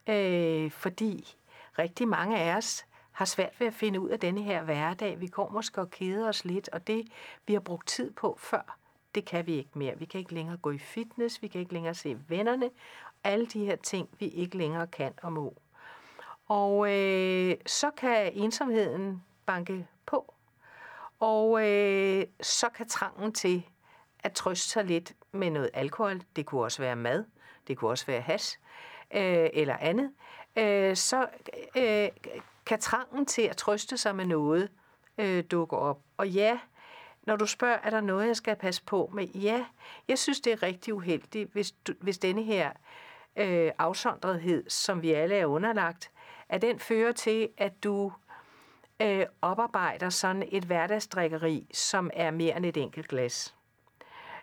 Øh, 0.07 0.71
fordi 0.71 1.37
rigtig 1.79 2.07
mange 2.07 2.39
af 2.39 2.57
os 2.57 2.85
har 3.11 3.25
svært 3.25 3.59
ved 3.59 3.67
at 3.67 3.73
finde 3.73 3.99
ud 3.99 4.09
af 4.09 4.19
denne 4.19 4.43
her 4.43 4.63
hverdag. 4.63 5.21
Vi 5.21 5.27
går 5.27 5.49
måske 5.49 5.81
og 5.81 5.91
keder 5.91 6.27
os 6.27 6.45
lidt, 6.45 6.69
og 6.69 6.87
det 6.87 7.07
vi 7.47 7.53
har 7.53 7.59
brugt 7.59 7.87
tid 7.87 8.11
på 8.11 8.37
før, 8.39 8.77
det 9.15 9.25
kan 9.25 9.47
vi 9.47 9.53
ikke 9.53 9.69
mere. 9.73 9.99
Vi 9.99 10.05
kan 10.05 10.19
ikke 10.19 10.33
længere 10.33 10.57
gå 10.57 10.71
i 10.71 10.77
fitness, 10.77 11.41
vi 11.41 11.47
kan 11.47 11.61
ikke 11.61 11.73
længere 11.73 11.93
se 11.93 12.17
vennerne, 12.27 12.69
alle 13.23 13.45
de 13.45 13.65
her 13.65 13.75
ting, 13.75 14.09
vi 14.19 14.27
ikke 14.27 14.57
længere 14.57 14.87
kan 14.87 15.13
og 15.21 15.33
må. 15.33 15.55
Og 16.47 16.93
øh, 16.93 17.55
så 17.65 17.91
kan 17.97 18.33
ensomheden 18.33 19.23
banke 19.45 19.87
på, 20.05 20.33
og 21.19 21.67
øh, 21.67 22.25
så 22.41 22.69
kan 22.69 22.87
trangen 22.89 23.33
til 23.33 23.65
at 24.19 24.33
trøste 24.33 24.69
sig 24.69 24.85
lidt 24.85 25.13
med 25.31 25.49
noget 25.49 25.69
alkohol, 25.73 26.21
det 26.35 26.45
kunne 26.45 26.61
også 26.61 26.81
være 26.81 26.95
mad, 26.95 27.25
det 27.67 27.77
kunne 27.77 27.91
også 27.91 28.05
være 28.05 28.21
has 28.21 28.59
øh, 29.13 29.49
eller 29.53 29.77
andet, 29.77 30.11
øh, 30.55 30.95
så 30.95 31.27
øh, 31.77 32.09
kan 32.65 32.79
trangen 32.79 33.25
til 33.25 33.41
at 33.41 33.57
trøste 33.57 33.97
sig 33.97 34.15
med 34.15 34.25
noget 34.25 34.69
øh, 35.17 35.43
dukke 35.51 35.77
op. 35.77 35.99
Og 36.17 36.29
ja, 36.29 36.59
når 37.23 37.35
du 37.35 37.45
spørger, 37.45 37.77
er 37.83 37.89
der 37.89 38.01
noget, 38.01 38.27
jeg 38.27 38.35
skal 38.35 38.55
passe 38.55 38.83
på 38.83 39.11
med? 39.13 39.27
Ja, 39.27 39.65
jeg 40.07 40.19
synes, 40.19 40.39
det 40.39 40.53
er 40.53 40.63
rigtig 40.63 40.93
uheldigt, 40.93 41.51
hvis, 41.51 41.71
du, 41.71 41.93
hvis 41.99 42.17
denne 42.17 42.43
her 42.43 42.71
øh, 43.35 43.71
afsondrethed, 43.77 44.69
som 44.69 45.01
vi 45.01 45.11
alle 45.11 45.35
er 45.35 45.45
underlagt, 45.45 46.11
at 46.49 46.61
den 46.61 46.79
fører 46.79 47.11
til, 47.11 47.49
at 47.57 47.83
du 47.83 48.11
øh, 49.01 49.25
oparbejder 49.41 50.09
sådan 50.09 50.43
et 50.51 50.63
hverdagsdrikkeri, 50.63 51.67
som 51.73 52.09
er 52.13 52.31
mere 52.31 52.57
end 52.57 52.65
et 52.65 52.77
enkelt 52.77 53.07
glas. 53.07 53.54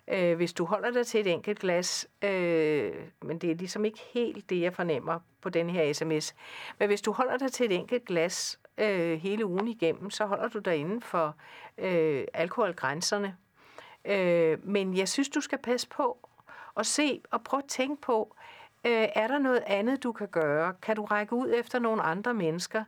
Øh, 0.08 0.36
hvis 0.36 0.52
du 0.52 0.64
holder 0.64 0.90
dig 0.90 1.06
til 1.06 1.20
et 1.20 1.26
enkelt 1.26 1.58
glas, 1.58 2.08
øh, 2.22 2.92
men 3.22 3.38
det 3.38 3.50
er 3.50 3.54
ligesom 3.54 3.84
ikke 3.84 4.00
helt 4.14 4.50
det, 4.50 4.60
jeg 4.60 4.74
fornemmer 4.74 5.18
på 5.40 5.48
den 5.48 5.70
her 5.70 5.92
sms, 5.92 6.34
men 6.78 6.88
hvis 6.88 7.02
du 7.02 7.12
holder 7.12 7.36
dig 7.36 7.52
til 7.52 7.66
et 7.66 7.72
enkelt 7.72 8.04
glas 8.04 8.60
øh, 8.78 9.20
hele 9.20 9.46
ugen 9.46 9.68
igennem, 9.68 10.10
så 10.10 10.26
holder 10.26 10.48
du 10.48 10.58
dig 10.58 10.76
inden 10.76 11.02
for 11.02 11.36
øh, 11.78 12.24
alkoholgrænserne. 12.34 13.36
Øh, 14.04 14.66
men 14.66 14.96
jeg 14.96 15.08
synes, 15.08 15.28
du 15.28 15.40
skal 15.40 15.58
passe 15.58 15.88
på 15.88 16.28
og 16.74 16.86
se 16.86 17.20
og 17.30 17.44
prøve 17.44 17.62
at 17.62 17.68
tænke 17.68 18.02
på, 18.02 18.36
øh, 18.84 19.08
er 19.14 19.26
der 19.28 19.38
noget 19.38 19.62
andet, 19.66 20.02
du 20.02 20.12
kan 20.12 20.28
gøre? 20.28 20.74
Kan 20.82 20.96
du 20.96 21.04
række 21.04 21.32
ud 21.32 21.52
efter 21.56 21.78
nogle 21.78 22.02
andre 22.02 22.34
mennesker? 22.34 22.84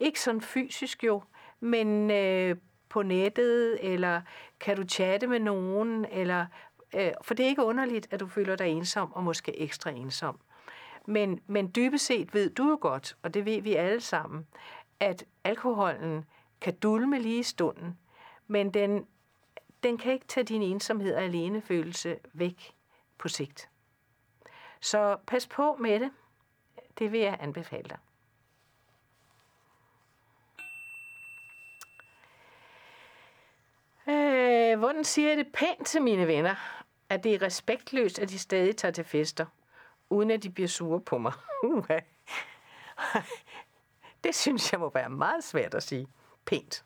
Ikke 0.00 0.20
sådan 0.20 0.40
fysisk 0.40 1.04
jo, 1.04 1.22
men 1.60 2.10
øh, 2.10 2.56
på 2.88 3.02
nettet, 3.02 3.78
eller 3.92 4.20
kan 4.60 4.76
du 4.76 4.84
chatte 4.88 5.26
med 5.26 5.40
nogen, 5.40 6.04
eller, 6.04 6.46
øh, 6.94 7.10
for 7.22 7.34
det 7.34 7.44
er 7.44 7.48
ikke 7.48 7.64
underligt, 7.64 8.08
at 8.10 8.20
du 8.20 8.26
føler 8.26 8.56
dig 8.56 8.68
ensom, 8.68 9.12
og 9.12 9.24
måske 9.24 9.60
ekstra 9.60 9.90
ensom. 9.90 10.38
Men, 11.06 11.40
men 11.46 11.72
dybest 11.76 12.06
set 12.06 12.34
ved 12.34 12.50
du 12.50 12.68
jo 12.68 12.78
godt, 12.80 13.16
og 13.22 13.34
det 13.34 13.44
ved 13.44 13.62
vi 13.62 13.74
alle 13.74 14.00
sammen, 14.00 14.46
at 15.00 15.24
alkoholen 15.44 16.24
kan 16.60 16.74
dulme 16.74 17.18
lige 17.18 17.38
i 17.38 17.42
stunden, 17.42 17.98
men 18.46 18.74
den, 18.74 19.06
den 19.82 19.98
kan 19.98 20.12
ikke 20.12 20.26
tage 20.26 20.44
din 20.44 20.62
ensomhed 20.62 21.14
og 21.14 21.22
alenefølelse 21.22 22.18
væk 22.32 22.74
på 23.18 23.28
sigt. 23.28 23.68
Så 24.80 25.16
pas 25.26 25.46
på 25.46 25.76
med 25.80 26.00
det. 26.00 26.10
Det 26.98 27.12
vil 27.12 27.20
jeg 27.20 27.36
anbefale 27.40 27.88
dig. 27.88 27.98
Øh, 34.46 34.78
hvordan 34.78 35.04
siger 35.04 35.28
jeg 35.28 35.36
det 35.36 35.52
pænt 35.52 35.86
til 35.86 36.02
mine 36.02 36.26
venner, 36.26 36.54
at 37.08 37.24
det 37.24 37.34
er 37.34 37.42
respektløst, 37.42 38.18
at 38.18 38.28
de 38.28 38.38
stadig 38.38 38.76
tager 38.76 38.92
til 38.92 39.04
fester, 39.04 39.46
uden 40.10 40.30
at 40.30 40.42
de 40.42 40.50
bliver 40.50 40.68
sure 40.68 41.00
på 41.00 41.18
mig? 41.18 41.32
det 44.24 44.34
synes 44.34 44.72
jeg 44.72 44.80
må 44.80 44.90
være 44.94 45.08
meget 45.08 45.44
svært 45.44 45.74
at 45.74 45.82
sige 45.82 46.08
pænt. 46.44 46.84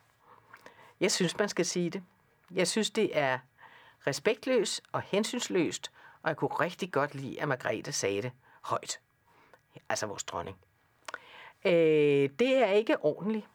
Jeg 0.99 1.11
synes, 1.11 1.37
man 1.37 1.49
skal 1.49 1.65
sige 1.65 1.89
det. 1.89 2.03
Jeg 2.51 2.67
synes, 2.67 2.89
det 2.89 3.17
er 3.17 3.39
respektløst 4.07 4.81
og 4.91 5.01
hensynsløst, 5.01 5.91
og 6.23 6.29
jeg 6.29 6.37
kunne 6.37 6.49
rigtig 6.49 6.91
godt 6.91 7.15
lide, 7.15 7.41
at 7.41 7.47
Margrethe 7.47 7.91
sagde 7.91 8.21
det 8.21 8.31
højt. 8.61 8.99
Altså 9.89 10.07
vores 10.07 10.23
dronning. 10.23 10.57
Øh, 11.65 12.29
det 12.39 12.57
er 12.57 12.71
ikke 12.71 13.05
ordentligt. 13.05 13.47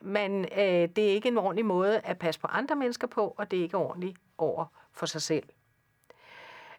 Men 0.00 0.44
øh, 0.44 0.88
det 0.96 0.98
er 0.98 1.12
ikke 1.12 1.28
en 1.28 1.38
ordentlig 1.38 1.64
måde 1.64 2.00
at 2.00 2.18
passe 2.18 2.40
på 2.40 2.46
andre 2.46 2.76
mennesker 2.76 3.06
på, 3.06 3.34
og 3.38 3.50
det 3.50 3.58
er 3.58 3.62
ikke 3.62 3.76
ordentligt 3.76 4.18
over 4.38 4.66
for 4.92 5.06
sig 5.06 5.22
selv. 5.22 5.48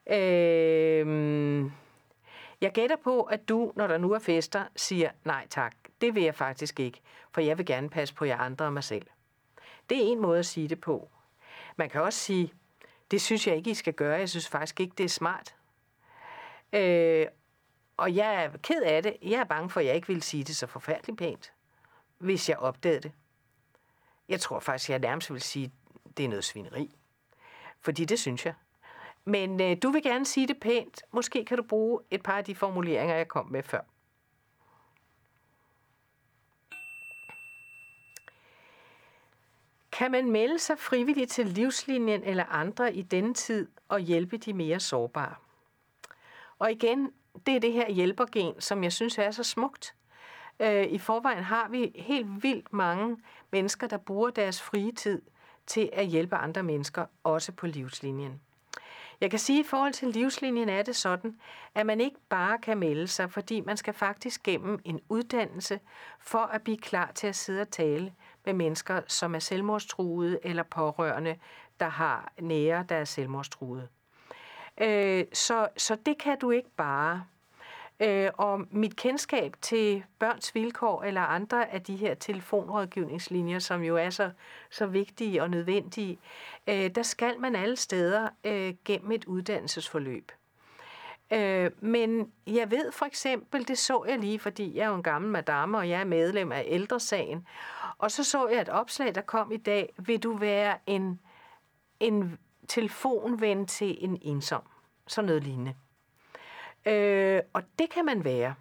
Øh, 0.10 1.72
jeg 2.62 2.72
gætter 2.72 2.96
på, 3.04 3.22
at 3.22 3.50
du, 3.50 3.72
når 3.76 3.88
der 3.88 3.98
nu 3.98 4.12
er 4.12 4.20
fester, 4.20 4.64
siger 4.76 5.10
nej 5.24 5.48
tak. 5.50 5.76
Det 6.02 6.16
vil 6.16 6.24
jeg 6.24 6.36
faktisk 6.36 6.80
ikke, 6.80 7.02
for 7.32 7.42
jeg 7.42 7.58
vil 7.58 7.66
gerne 7.66 7.90
passe 7.90 8.16
på 8.16 8.26
jer 8.26 8.38
andre 8.38 8.66
og 8.66 8.74
mig 8.74 8.84
selv. 8.84 9.08
Det 9.90 9.98
er 9.98 10.12
en 10.12 10.20
måde 10.22 10.40
at 10.40 10.46
sige 10.46 10.68
det 10.68 10.82
på. 10.82 11.10
Man 11.76 11.90
kan 11.90 12.02
også 12.02 12.20
sige, 12.20 12.54
det 13.12 13.22
synes 13.22 13.48
jeg 13.48 13.56
ikke, 13.56 13.72
I 13.72 13.74
skal 13.74 13.94
gøre. 13.94 14.20
Jeg 14.20 14.30
synes 14.30 14.50
faktisk 14.50 14.80
ikke, 14.80 14.94
det 14.98 15.04
er 15.04 15.10
smart. 15.10 15.56
Øh, 16.74 17.28
og 17.98 18.16
jeg 18.16 18.44
er 18.44 18.50
ked 18.64 18.82
af 18.82 19.04
det. 19.04 19.18
Jeg 19.22 19.40
er 19.40 19.44
bange 19.44 19.70
for, 19.70 19.80
at 19.80 19.86
jeg 19.86 19.96
ikke 19.96 20.08
vil 20.08 20.22
sige 20.22 20.44
det 20.44 20.56
så 20.56 20.68
forfærdeligt 20.68 21.18
pænt 21.18 21.54
hvis 22.20 22.50
jeg 22.50 22.58
opdagede 22.58 23.02
det. 23.02 23.12
Jeg 24.30 24.40
tror 24.40 24.60
faktisk, 24.60 24.90
jeg 24.90 25.00
nærmest 25.00 25.34
vil 25.34 25.42
sige, 25.42 25.72
at 26.06 26.18
det 26.18 26.26
er 26.26 26.30
noget 26.30 26.44
svineri. 26.44 26.96
Fordi 27.82 28.06
det 28.06 28.20
synes 28.20 28.46
jeg. 28.46 28.54
Men 29.26 29.62
øh, 29.62 29.78
du 29.84 29.90
vil 29.90 30.04
gerne 30.04 30.26
sige 30.26 30.48
det 30.48 30.60
pænt. 30.60 31.04
Måske 31.12 31.46
kan 31.46 31.58
du 31.58 31.64
bruge 31.64 32.00
et 32.12 32.24
par 32.24 32.38
af 32.38 32.46
de 32.46 32.56
formuleringer, 32.56 33.16
jeg 33.16 33.28
kom 33.28 33.46
med 33.46 33.64
før. 33.64 33.82
Kan 39.92 40.12
man 40.12 40.32
melde 40.32 40.60
sig 40.60 40.80
frivilligt 40.80 41.32
til 41.32 41.46
livslinjen 41.46 42.24
eller 42.24 42.46
andre 42.46 42.94
i 42.94 43.02
denne 43.02 43.34
tid 43.34 43.68
og 43.88 44.00
hjælpe 44.00 44.38
de 44.38 44.54
mere 44.54 44.80
sårbare? 44.80 45.36
Og 46.60 46.72
igen, 46.72 47.14
det 47.46 47.56
er 47.56 47.60
det 47.60 47.74
her 47.74 47.92
hjælpergen, 47.92 48.62
som 48.62 48.84
jeg 48.84 48.94
synes 48.94 49.18
er 49.18 49.32
så 49.32 49.44
smukt. 49.44 49.96
Øh, 50.60 50.84
I 50.84 50.98
forvejen 50.98 51.43
har 51.43 51.67
vi 51.69 51.91
helt 51.95 52.43
vildt 52.43 52.74
mange 52.74 53.17
mennesker, 53.52 53.88
der 53.88 53.98
bruger 53.98 54.30
deres 54.30 54.62
frie 54.62 54.91
tid 54.91 55.22
til 55.67 55.89
at 55.93 56.06
hjælpe 56.06 56.36
andre 56.36 56.63
mennesker, 56.63 57.06
også 57.24 57.52
på 57.52 57.67
livslinjen. 57.67 58.41
Jeg 59.22 59.30
kan 59.30 59.39
sige, 59.39 59.60
at 59.60 59.65
i 59.65 59.67
forhold 59.67 59.93
til 59.93 60.08
livslinjen 60.08 60.69
er 60.69 60.82
det 60.82 60.95
sådan, 60.95 61.36
at 61.76 61.86
man 61.86 62.02
ikke 62.02 62.17
bare 62.30 62.58
kan 62.58 62.78
melde 62.78 63.08
sig, 63.08 63.32
fordi 63.32 63.62
man 63.62 63.78
skal 63.78 63.93
faktisk 63.93 64.43
gennem 64.43 64.80
en 64.86 65.00
uddannelse 65.10 65.80
for 66.19 66.39
at 66.39 66.62
blive 66.62 66.78
klar 66.78 67.12
til 67.15 67.28
at 67.28 67.36
sidde 67.36 67.62
og 67.62 67.69
tale 67.69 68.13
med 68.45 68.54
mennesker, 68.54 69.02
som 69.08 69.36
er 69.36 69.39
selvmordstruede 69.39 70.39
eller 70.43 70.63
pårørende, 70.63 71.36
der 71.80 71.89
har 71.89 72.34
nære, 72.41 72.86
der 72.89 72.95
er 72.95 73.06
selvmordstruede. 73.06 73.88
Øh, 74.82 75.26
så, 75.34 75.67
så 75.78 75.98
det 76.06 76.17
kan 76.17 76.39
du 76.39 76.52
ikke 76.52 76.69
bare. 76.78 77.26
Øh, 78.00 78.30
og 78.34 78.62
mit 78.72 78.96
kendskab 78.96 79.56
til 79.62 80.04
børns 80.20 80.56
vilkår 80.56 81.04
eller 81.04 81.22
andre 81.22 81.74
af 81.74 81.82
de 81.82 81.96
her 81.96 82.14
telefonrådgivningslinjer, 82.14 83.60
som 83.60 83.82
jo 83.82 83.98
er 83.98 84.10
så, 84.10 84.32
så 84.72 84.86
vigtige 84.86 85.42
og 85.44 85.50
nødvendige, 85.50 86.20
øh, 86.68 86.96
der 86.96 87.04
skal 87.04 87.40
man 87.40 87.56
alle 87.56 87.76
steder 87.76 88.30
øh, 88.44 88.74
gennem 88.86 89.12
et 89.12 89.26
uddannelsesforløb. 89.26 90.32
Øh, 91.32 91.72
men 91.80 92.32
jeg 92.48 92.72
ved 92.72 92.92
for 92.92 93.06
eksempel, 93.06 93.68
det 93.68 93.78
så 93.78 94.06
jeg 94.08 94.20
lige, 94.20 94.40
fordi 94.40 94.78
jeg 94.78 94.84
er 94.84 94.90
jo 94.90 94.96
en 94.96 95.04
gammel 95.04 95.32
madame, 95.32 95.78
og 95.78 95.90
jeg 95.90 96.00
er 96.00 96.06
medlem 96.06 96.52
af 96.52 96.64
ældresagen, 96.68 97.48
og 97.98 98.12
så 98.12 98.24
så 98.24 98.48
jeg 98.48 98.62
et 98.62 98.70
opslag, 98.70 99.16
der 99.16 99.22
kom 99.22 99.52
i 99.52 99.58
dag, 99.58 99.94
vil 99.98 100.24
du 100.24 100.38
være 100.38 100.78
en, 100.88 101.20
en 102.00 102.38
telefonven 102.68 103.68
til 103.68 104.04
en 104.04 104.18
ensom? 104.22 104.62
Sådan 105.08 105.28
noget 105.28 105.44
lignende. 105.44 105.74
Øh, 106.86 107.42
og 107.54 107.63
det 107.80 107.89
kan 107.89 108.06
man 108.06 108.24
være. 108.24 108.56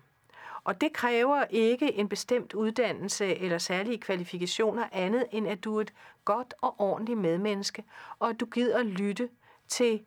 Og 0.65 0.81
det 0.81 0.93
kræver 0.93 1.45
ikke 1.51 1.95
en 1.95 2.09
bestemt 2.09 2.55
uddannelse 2.55 3.37
eller 3.37 3.59
særlige 3.59 3.99
kvalifikationer 3.99 4.85
andet, 4.93 5.27
end 5.33 5.49
at 5.49 5.65
du 5.65 5.77
er 5.77 5.81
et 5.81 5.93
godt 6.25 6.55
og 6.63 6.81
ordentligt 6.81 7.19
medmenneske, 7.19 7.85
og 8.19 8.29
at 8.29 8.41
du 8.41 8.47
gider 8.47 8.83
lytte 8.83 9.29
til 9.69 10.01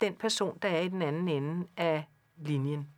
den 0.00 0.14
person, 0.14 0.58
der 0.62 0.68
er 0.68 0.80
i 0.80 0.88
den 0.88 1.02
anden 1.02 1.28
ende 1.28 1.66
af 1.76 2.04
linjen. 2.36 2.88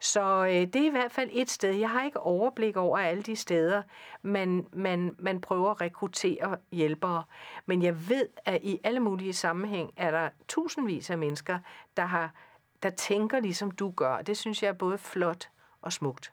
Så 0.00 0.44
øh, 0.46 0.52
det 0.52 0.76
er 0.76 0.86
i 0.86 0.90
hvert 0.90 1.12
fald 1.12 1.30
et 1.32 1.50
sted. 1.50 1.74
Jeg 1.74 1.90
har 1.90 2.04
ikke 2.04 2.20
overblik 2.20 2.76
over 2.76 2.98
alle 2.98 3.22
de 3.22 3.36
steder, 3.36 3.82
man, 4.22 4.66
man, 4.72 5.16
man 5.18 5.40
prøver 5.40 5.70
at 5.70 5.80
rekruttere 5.80 6.56
hjælpere. 6.72 7.24
Men 7.66 7.82
jeg 7.82 8.08
ved, 8.08 8.28
at 8.44 8.60
i 8.62 8.78
alle 8.84 9.00
mulige 9.00 9.32
sammenhæng 9.32 9.90
er 9.96 10.10
der 10.10 10.28
tusindvis 10.48 11.10
af 11.10 11.18
mennesker, 11.18 11.58
der, 11.96 12.04
har, 12.04 12.34
der 12.82 12.90
tænker 12.90 13.40
ligesom 13.40 13.70
du 13.70 13.90
gør. 13.90 14.22
Det 14.22 14.36
synes 14.36 14.62
jeg 14.62 14.68
er 14.68 14.72
både 14.72 14.98
flot 14.98 15.50
og 15.82 15.92
smukt. 15.92 16.32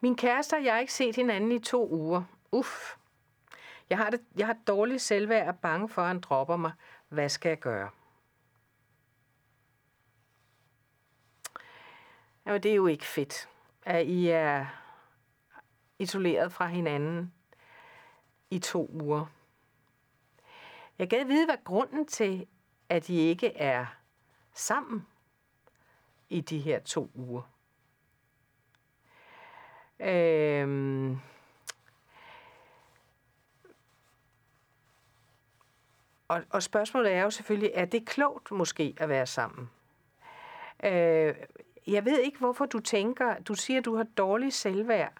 Min 0.00 0.16
kæreste 0.16 0.54
og 0.54 0.64
jeg 0.64 0.72
har 0.72 0.80
ikke 0.80 0.92
set 0.92 1.16
hinanden 1.16 1.52
i 1.52 1.58
to 1.58 1.88
uger. 1.90 2.22
Uff. 2.52 2.96
Jeg 3.90 3.98
har, 3.98 4.10
det, 4.10 4.20
jeg 4.36 4.46
har 4.46 4.56
dårligt 4.66 5.02
selvværd 5.02 5.42
og 5.42 5.48
er 5.48 5.52
bange 5.52 5.88
for, 5.88 6.02
at 6.02 6.08
han 6.08 6.20
dropper 6.20 6.56
mig. 6.56 6.72
Hvad 7.08 7.28
skal 7.28 7.48
jeg 7.48 7.58
gøre? 7.58 7.90
Jamen, 12.46 12.62
det 12.62 12.70
er 12.70 12.74
jo 12.74 12.86
ikke 12.86 13.04
fedt, 13.04 13.48
at 13.82 14.06
I 14.06 14.28
er 14.28 14.66
isoleret 15.98 16.52
fra 16.52 16.66
hinanden 16.66 17.32
i 18.50 18.58
to 18.58 18.90
uger. 18.92 19.26
Jeg 20.98 21.08
gad 21.08 21.24
vide, 21.24 21.46
hvad 21.46 21.64
grunden 21.64 22.06
til, 22.06 22.46
at 22.88 23.08
I 23.08 23.18
ikke 23.18 23.56
er 23.56 23.86
sammen 24.54 25.06
i 26.28 26.40
de 26.40 26.58
her 26.58 26.78
to 26.80 27.10
uger. 27.14 27.42
Øhm, 30.00 31.18
og, 36.28 36.42
og 36.50 36.62
spørgsmålet 36.62 37.12
er 37.12 37.22
jo 37.22 37.30
selvfølgelig, 37.30 37.70
er 37.74 37.84
det 37.84 38.06
klogt 38.06 38.50
måske 38.50 38.94
at 38.96 39.08
være 39.08 39.26
sammen? 39.26 39.70
Øh, 40.84 41.34
jeg 41.86 42.04
ved 42.04 42.18
ikke, 42.18 42.38
hvorfor 42.38 42.66
du 42.66 42.80
tænker, 42.80 43.38
du 43.38 43.54
siger, 43.54 43.80
du 43.80 43.96
har 43.96 44.04
dårlig 44.04 44.52
selvværd, 44.52 45.12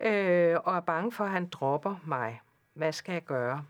øh, 0.00 0.56
og 0.64 0.76
er 0.76 0.80
bange 0.80 1.12
for, 1.12 1.24
at 1.24 1.30
han 1.30 1.48
dropper 1.48 1.96
mig. 2.04 2.40
Hvad 2.72 2.92
skal 2.92 3.12
jeg 3.12 3.24
gøre? 3.24 3.64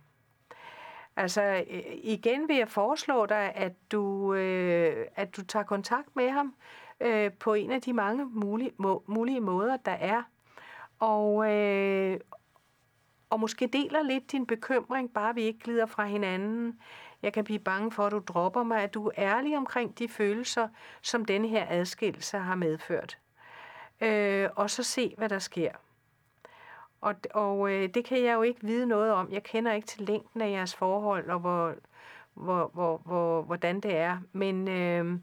Altså, 1.16 1.64
øh, 1.70 1.82
igen 2.02 2.48
vil 2.48 2.56
jeg 2.56 2.68
foreslå 2.68 3.26
dig, 3.26 3.52
at 3.54 3.72
du, 3.92 4.34
øh, 4.34 5.06
at 5.16 5.36
du 5.36 5.44
tager 5.44 5.64
kontakt 5.64 6.16
med 6.16 6.30
ham 6.30 6.54
øh, 7.00 7.32
på 7.32 7.54
en 7.54 7.70
af 7.70 7.82
de 7.82 7.92
mange 7.92 8.24
mulige, 8.24 8.72
må, 8.76 9.04
mulige 9.06 9.40
måder, 9.40 9.76
der 9.76 9.92
er. 9.92 10.22
Og, 10.98 11.52
øh, 11.52 12.20
og 13.30 13.40
måske 13.40 13.66
deler 13.66 14.02
lidt 14.02 14.32
din 14.32 14.46
bekymring, 14.46 15.14
bare 15.14 15.34
vi 15.34 15.42
ikke 15.42 15.58
glider 15.58 15.86
fra 15.86 16.04
hinanden. 16.04 16.80
Jeg 17.22 17.32
kan 17.32 17.44
blive 17.44 17.58
bange 17.58 17.92
for, 17.92 18.06
at 18.06 18.12
du 18.12 18.18
dropper 18.18 18.62
mig, 18.62 18.82
at 18.82 18.94
du 18.94 19.06
er 19.06 19.12
ærlig 19.18 19.56
omkring 19.56 19.98
de 19.98 20.08
følelser, 20.08 20.68
som 21.02 21.24
denne 21.24 21.48
her 21.48 21.66
adskillelse 21.68 22.38
har 22.38 22.54
medført. 22.54 23.18
Øh, 24.00 24.48
og 24.56 24.70
så 24.70 24.82
se, 24.82 25.14
hvad 25.18 25.28
der 25.28 25.38
sker. 25.38 25.70
Og, 27.04 27.14
og 27.34 27.70
øh, 27.70 27.88
det 27.94 28.04
kan 28.04 28.24
jeg 28.24 28.34
jo 28.34 28.42
ikke 28.42 28.60
vide 28.62 28.86
noget 28.86 29.12
om. 29.12 29.32
Jeg 29.32 29.42
kender 29.42 29.72
ikke 29.72 29.86
til 29.86 30.02
længden 30.02 30.40
af 30.40 30.50
jeres 30.50 30.74
forhold, 30.74 31.30
og 31.30 31.38
hvor, 31.38 31.74
hvor, 32.34 32.70
hvor, 32.74 33.00
hvor, 33.04 33.42
hvordan 33.42 33.80
det 33.80 33.96
er. 33.96 34.18
Men 34.32 34.68
øh, 34.68 35.18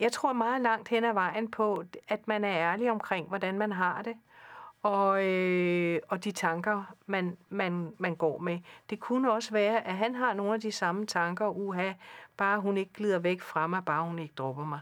jeg 0.00 0.12
tror 0.12 0.32
meget 0.32 0.62
langt 0.62 0.88
hen 0.88 1.04
ad 1.04 1.12
vejen 1.12 1.50
på, 1.50 1.84
at 2.08 2.28
man 2.28 2.44
er 2.44 2.72
ærlig 2.72 2.90
omkring, 2.90 3.28
hvordan 3.28 3.58
man 3.58 3.72
har 3.72 4.02
det 4.02 4.14
og, 4.84 5.24
øh, 5.24 6.00
og 6.08 6.24
de 6.24 6.32
tanker, 6.32 6.94
man, 7.06 7.36
man, 7.48 7.94
man 7.98 8.14
går 8.14 8.38
med. 8.38 8.58
Det 8.90 9.00
kunne 9.00 9.32
også 9.32 9.52
være, 9.52 9.86
at 9.86 9.94
han 9.94 10.14
har 10.14 10.34
nogle 10.34 10.54
af 10.54 10.60
de 10.60 10.72
samme 10.72 11.06
tanker, 11.06 11.46
uha, 11.48 11.92
bare 12.36 12.60
hun 12.60 12.76
ikke 12.76 12.92
glider 12.92 13.18
væk 13.18 13.40
fra 13.40 13.66
mig, 13.66 13.84
bare 13.84 14.04
hun 14.04 14.18
ikke 14.18 14.34
dropper 14.34 14.64
mig. 14.64 14.80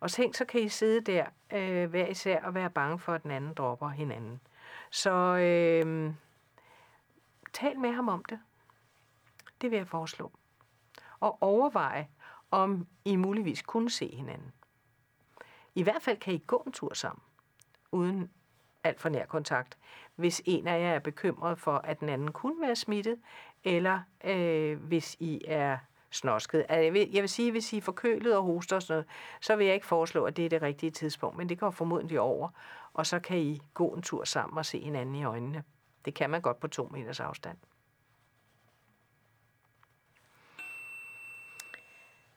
Og 0.00 0.10
tænk, 0.10 0.34
så 0.34 0.44
kan 0.44 0.60
I 0.60 0.68
sidde 0.68 1.00
der 1.12 1.24
øh, 1.52 1.90
hver 1.90 2.06
især 2.06 2.42
og 2.42 2.54
være 2.54 2.70
bange 2.70 2.98
for, 2.98 3.12
at 3.12 3.22
den 3.22 3.30
anden 3.30 3.54
dropper 3.54 3.88
hinanden. 3.88 4.40
Så 4.90 5.10
øh, 5.36 6.14
tal 7.52 7.78
med 7.78 7.92
ham 7.92 8.08
om 8.08 8.24
det. 8.24 8.38
Det 9.60 9.70
vil 9.70 9.76
jeg 9.76 9.88
foreslå. 9.88 10.32
Og 11.20 11.42
overveje, 11.42 12.08
om 12.50 12.86
I 13.04 13.16
muligvis 13.16 13.62
kunne 13.62 13.90
se 13.90 14.16
hinanden. 14.16 14.52
I 15.74 15.82
hvert 15.82 16.02
fald 16.02 16.16
kan 16.16 16.34
I 16.34 16.38
gå 16.38 16.62
en 16.66 16.72
tur 16.72 16.94
sammen, 16.94 17.22
uden 17.92 18.30
alt 18.84 19.00
for 19.00 19.08
nær 19.08 19.26
kontakt. 19.26 19.78
Hvis 20.14 20.42
en 20.44 20.66
af 20.66 20.80
jer 20.80 20.94
er 20.94 20.98
bekymret 20.98 21.58
for, 21.58 21.76
at 21.76 22.00
den 22.00 22.08
anden 22.08 22.32
kunne 22.32 22.60
være 22.60 22.76
smittet, 22.76 23.18
eller 23.64 24.00
øh, 24.24 24.82
hvis 24.82 25.16
I 25.20 25.40
er 25.46 25.78
snosket. 26.10 26.66
Altså, 26.68 26.82
jeg 26.82 26.92
vil, 26.92 27.10
jeg 27.12 27.22
vil 27.22 27.28
sige, 27.28 27.50
hvis 27.50 27.72
I 27.72 27.76
er 27.76 27.82
forkølet 27.82 28.36
og 28.36 28.42
hoster 28.42 28.76
og 28.76 28.82
sådan 28.82 28.94
noget, 28.94 29.06
så 29.40 29.56
vil 29.56 29.66
jeg 29.66 29.74
ikke 29.74 29.86
foreslå, 29.86 30.24
at 30.24 30.36
det 30.36 30.44
er 30.44 30.48
det 30.48 30.62
rigtige 30.62 30.90
tidspunkt, 30.90 31.36
men 31.36 31.48
det 31.48 31.58
går 31.58 31.70
formodentlig 31.70 32.20
over, 32.20 32.48
og 32.96 33.06
så 33.06 33.18
kan 33.18 33.38
I 33.38 33.62
gå 33.74 33.88
en 33.88 34.02
tur 34.02 34.24
sammen 34.24 34.58
og 34.58 34.66
se 34.66 34.80
hinanden 34.80 35.14
i 35.14 35.24
øjnene. 35.24 35.64
Det 36.04 36.14
kan 36.14 36.30
man 36.30 36.40
godt 36.40 36.60
på 36.60 36.68
to 36.68 36.88
meters 36.92 37.20
afstand. 37.20 37.58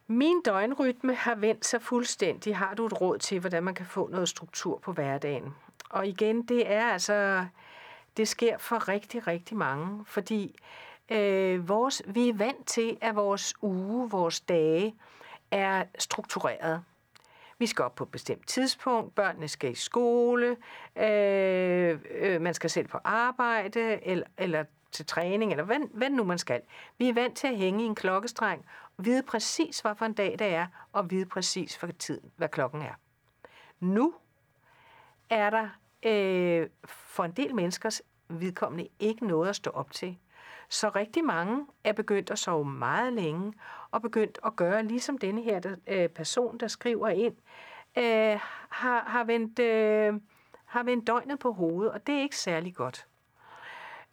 Min 0.07 0.41
døgnrytme 0.41 1.15
har 1.15 1.35
vendt 1.35 1.65
sig 1.65 1.81
fuldstændig. 1.81 2.57
Har 2.57 2.73
du 2.73 2.85
et 2.85 3.01
råd 3.01 3.17
til, 3.17 3.39
hvordan 3.39 3.63
man 3.63 3.75
kan 3.75 3.85
få 3.85 4.07
noget 4.07 4.29
struktur 4.29 4.77
på 4.77 4.91
hverdagen? 4.91 5.53
Og 5.89 6.07
igen, 6.07 6.41
det 6.41 6.71
er 6.71 6.85
altså, 6.85 7.45
det 8.17 8.27
sker 8.27 8.57
for 8.57 8.87
rigtig, 8.87 9.27
rigtig 9.27 9.57
mange, 9.57 10.05
fordi 10.05 10.55
øh, 11.09 11.69
vores, 11.69 12.01
vi 12.05 12.29
er 12.29 12.33
vant 12.33 12.67
til, 12.67 12.97
at 13.01 13.15
vores 13.15 13.53
uge, 13.61 14.09
vores 14.09 14.41
dage 14.41 14.95
er 15.51 15.83
struktureret. 15.99 16.83
Vi 17.59 17.65
skal 17.65 17.85
op 17.85 17.95
på 17.95 18.03
et 18.03 18.11
bestemt 18.11 18.47
tidspunkt, 18.47 19.15
børnene 19.15 19.47
skal 19.47 19.71
i 19.71 19.75
skole, 19.75 20.57
øh, 20.95 21.99
øh, 22.11 22.41
man 22.41 22.53
skal 22.53 22.69
selv 22.69 22.87
på 22.87 22.97
arbejde, 23.03 24.07
eller, 24.07 24.25
eller 24.37 24.63
til 24.91 25.05
træning, 25.05 25.51
eller 25.51 25.63
hvad, 25.63 25.79
hvad 25.93 26.09
nu 26.09 26.23
man 26.23 26.37
skal. 26.37 26.61
Vi 26.97 27.09
er 27.09 27.13
vant 27.13 27.37
til 27.37 27.47
at 27.47 27.57
hænge 27.57 27.83
i 27.83 27.87
en 27.87 27.95
klokkestreng, 27.95 28.65
vide 28.97 29.23
præcis, 29.23 29.79
hvad 29.79 29.95
for 29.95 30.05
en 30.05 30.13
dag 30.13 30.35
det 30.39 30.47
er, 30.47 30.67
og 30.93 31.11
vide 31.11 31.25
præcis, 31.25 31.77
for 31.77 31.87
tiden, 31.87 32.31
hvad 32.37 32.49
klokken 32.49 32.81
er. 32.81 32.93
Nu 33.79 34.13
er 35.29 35.49
der 35.49 35.69
øh, 36.05 36.69
for 36.87 37.23
en 37.23 37.31
del 37.31 37.55
menneskers 37.55 38.01
vedkommende 38.29 38.87
ikke 38.99 39.27
noget 39.27 39.49
at 39.49 39.55
stå 39.55 39.69
op 39.69 39.91
til. 39.91 40.17
Så 40.69 40.89
rigtig 40.89 41.23
mange 41.23 41.65
er 41.83 41.93
begyndt 41.93 42.31
at 42.31 42.39
sove 42.39 42.65
meget 42.65 43.13
længe, 43.13 43.53
og 43.91 44.01
begyndt 44.01 44.39
at 44.45 44.55
gøre 44.55 44.83
ligesom 44.83 45.17
denne 45.17 45.41
her 45.41 45.59
der, 45.59 45.75
øh, 45.87 46.09
person, 46.09 46.57
der 46.57 46.67
skriver 46.67 47.07
ind, 47.07 47.35
øh, 47.97 48.39
har, 48.69 49.03
har, 49.03 49.23
vendt, 49.23 49.59
øh, 49.59 50.13
har 50.65 50.83
vendt 50.83 51.07
døgnet 51.07 51.39
på 51.39 51.51
hovedet, 51.51 51.91
og 51.93 52.07
det 52.07 52.15
er 52.15 52.21
ikke 52.21 52.37
særlig 52.37 52.75
godt. 52.75 53.07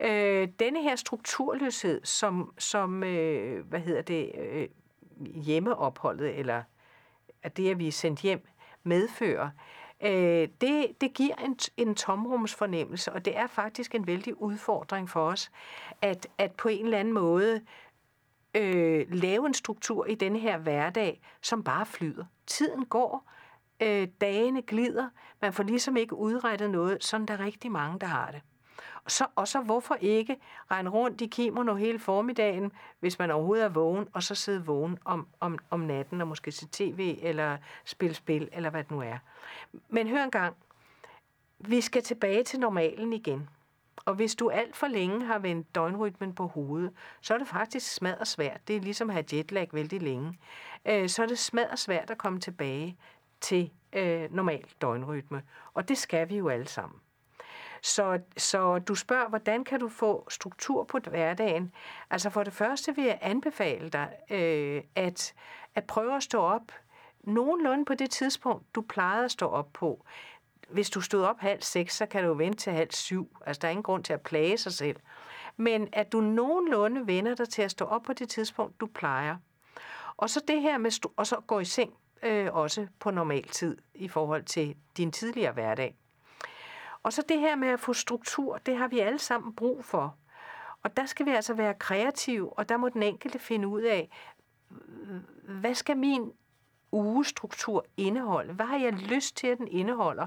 Øh, 0.01 0.49
denne 0.59 0.83
her 0.83 0.97
strukturløshed, 0.97 2.05
som, 2.05 2.55
som 2.59 3.05
øh, 3.05 3.67
hvad 3.67 3.81
hedder 3.81 4.03
det, 4.03 4.33
øh, 4.39 4.69
hjemmeopholdet, 5.35 6.39
eller 6.39 6.63
at 7.43 7.57
det, 7.57 7.71
at 7.71 7.79
vi 7.79 7.89
er 7.89 7.93
sendt 7.93 8.21
hjem, 8.21 8.47
medfører, 8.83 9.47
øh, 9.47 9.86
øh, 10.01 10.49
det, 10.61 11.01
det 11.01 11.15
giver 11.15 11.35
en, 11.35 11.59
en 11.77 11.95
tomrumsfornemmelse, 11.95 13.13
og 13.13 13.25
det 13.25 13.37
er 13.37 13.47
faktisk 13.47 13.95
en 13.95 14.07
vældig 14.07 14.43
udfordring 14.43 15.11
for 15.11 15.21
os, 15.21 15.51
at, 16.03 16.27
at 16.39 16.53
på 16.53 16.69
en 16.69 16.85
eller 16.85 16.99
anden 16.99 17.15
måde 17.15 17.61
øh, 18.55 19.07
lave 19.11 19.47
en 19.47 19.55
struktur 19.55 20.07
i 20.07 20.15
denne 20.15 20.39
her 20.39 20.59
hverdag, 20.59 21.21
som 21.43 21.65
bare 21.65 21.87
flyder. 21.87 22.25
Tiden 22.47 22.85
går, 22.85 23.31
øh, 23.83 24.09
dagene 24.21 24.63
glider, 24.63 25.09
man 25.43 25.53
får 25.53 25.63
ligesom 25.63 25.97
ikke 25.97 26.15
udrettet 26.15 26.71
noget, 26.71 27.05
sådan 27.05 27.27
der 27.27 27.35
er 27.35 27.45
rigtig 27.45 27.73
mange, 27.73 27.99
der 27.99 28.07
har 28.07 28.31
det. 28.31 28.41
Og 29.05 29.11
Så, 29.11 29.27
og 29.37 29.49
så 29.49 29.61
hvorfor 29.61 29.95
ikke 30.01 30.37
regne 30.71 30.91
rundt 30.91 31.21
i 31.21 31.27
kimono 31.27 31.75
hele 31.75 31.99
formiddagen, 31.99 32.73
hvis 33.01 33.19
man 33.19 33.31
overhovedet 33.31 33.65
er 33.65 33.69
vågen, 33.69 34.09
og 34.13 34.23
så 34.23 34.35
sidde 34.35 34.65
vågen 34.67 34.99
om, 35.05 35.27
om, 35.41 35.59
om 35.71 35.81
natten 35.81 36.21
og 36.21 36.29
måske 36.29 36.53
se 36.53 36.69
tv 36.73 37.19
eller 37.23 37.57
spille 37.85 38.15
spil, 38.15 38.49
eller 38.53 38.71
hvad 38.71 38.83
det 38.83 38.91
nu 38.91 39.01
er. 39.01 39.19
Men 39.89 40.09
hør 40.09 40.25
engang, 40.25 40.57
vi 41.59 41.81
skal 41.81 42.03
tilbage 42.03 42.45
til 42.45 42.61
normalen 42.61 43.13
igen. 43.13 43.49
Og 43.97 44.15
hvis 44.15 44.35
du 44.35 44.51
alt 44.51 44.77
for 44.77 44.87
længe 44.87 45.27
har 45.27 45.39
vendt 45.39 45.75
døgnrytmen 45.75 46.35
på 46.35 46.47
hovedet, 46.47 46.93
så 47.21 47.35
er 47.35 47.39
det 47.39 47.49
faktisk 47.49 47.95
smadret 47.95 48.29
svært. 48.29 48.69
Det 48.69 48.77
er 48.77 48.81
ligesom 48.81 49.11
at 49.11 49.15
have 49.15 49.25
jetlag 49.33 49.69
vældig 49.73 50.03
længe. 50.03 50.39
Øh, 50.87 51.09
så 51.09 51.23
er 51.23 51.27
det 51.27 51.39
smadret 51.39 51.79
svært 51.79 52.11
at 52.11 52.19
komme 52.19 52.41
tilbage 52.41 52.97
til 53.41 53.71
øh, 53.93 54.35
normal 54.35 54.65
døgnrytme. 54.83 55.43
Og 55.75 55.89
det 55.89 55.99
skal 55.99 56.29
vi 56.29 56.37
jo 56.37 56.49
alle 56.49 56.69
sammen. 56.69 57.01
Så, 57.83 58.21
så 58.37 58.79
du 58.79 58.95
spørger, 58.95 59.29
hvordan 59.29 59.65
kan 59.65 59.81
du 59.81 59.89
få 59.89 60.27
struktur 60.31 60.85
på 60.85 60.99
hverdagen? 60.99 61.73
Altså 62.11 62.31
for 62.31 62.43
det 62.43 62.53
første 62.53 62.95
vil 62.95 63.05
jeg 63.05 63.19
anbefale 63.21 63.89
dig 63.89 64.09
øh, 64.31 64.83
at, 64.95 65.35
at 65.75 65.85
prøve 65.85 66.17
at 66.17 66.23
stå 66.23 66.41
op 66.41 66.73
nogenlunde 67.27 67.85
på 67.85 67.95
det 67.95 68.11
tidspunkt, 68.11 68.75
du 68.75 68.83
plejede 68.83 69.25
at 69.25 69.31
stå 69.31 69.47
op 69.47 69.73
på. 69.73 70.05
Hvis 70.69 70.91
du 70.91 71.01
stod 71.01 71.25
op 71.25 71.41
halv 71.41 71.63
seks, 71.63 71.97
så 71.97 72.07
kan 72.07 72.25
du 72.25 72.35
vente 72.35 72.59
til 72.59 72.73
halv 72.73 72.91
syv. 72.91 73.37
Altså 73.47 73.61
der 73.61 73.69
er 73.69 73.73
ingen 73.73 73.83
grund 73.83 74.05
til 74.05 74.13
at 74.13 74.21
plage 74.21 74.59
sig 74.59 74.73
selv. 74.73 74.97
Men 75.57 75.89
at 75.93 76.13
du 76.13 76.21
nogenlunde 76.21 77.07
vender 77.07 77.35
dig 77.35 77.49
til 77.49 77.63
at 77.63 77.71
stå 77.71 77.85
op 77.85 78.03
på 78.03 78.13
det 78.13 78.29
tidspunkt, 78.29 78.81
du 78.81 78.87
plejer. 78.87 79.37
Og 80.17 80.31
så 80.31 80.41
det 80.49 80.61
her 80.61 80.79
med, 80.79 81.09
og 81.17 81.27
så 81.27 81.41
gå 81.47 81.61
i 81.61 81.65
seng 81.65 81.95
øh, 82.23 82.55
også 82.55 82.87
på 82.99 83.11
normal 83.11 83.49
tid 83.49 83.79
i 83.95 84.09
forhold 84.09 84.45
til 84.45 84.77
din 84.97 85.13
tidligere 85.13 85.53
hverdag. 85.53 85.97
Og 87.07 87.13
så 87.13 87.23
det 87.29 87.41
her 87.41 87.57
med 87.57 87.69
at 87.69 87.81
få 87.81 87.93
struktur, 87.93 88.59
det 88.59 88.77
har 88.77 88.89
vi 88.89 89.01
alle 89.01 89.19
sammen 89.19 89.55
brug 89.55 89.85
for. 89.85 90.17
Og 90.83 90.97
der 90.97 91.07
skal 91.07 91.27
vi 91.27 91.31
altså 91.31 91.55
være 91.55 91.75
kreative, 91.75 92.59
og 92.59 92.69
der 92.69 92.77
må 92.77 92.89
den 92.89 93.03
enkelte 93.03 93.39
finde 93.39 93.69
ud 93.69 93.83
af, 93.83 94.11
hvad 95.49 95.75
skal 95.75 95.97
min 95.97 96.33
ugestruktur 96.93 97.87
indeholde? 97.97 98.53
Hvad 98.53 98.67
har 98.67 98.79
jeg 98.79 98.93
lyst 98.93 99.37
til, 99.37 99.47
at 99.47 99.59
den 99.59 99.69
indeholder? 99.69 100.27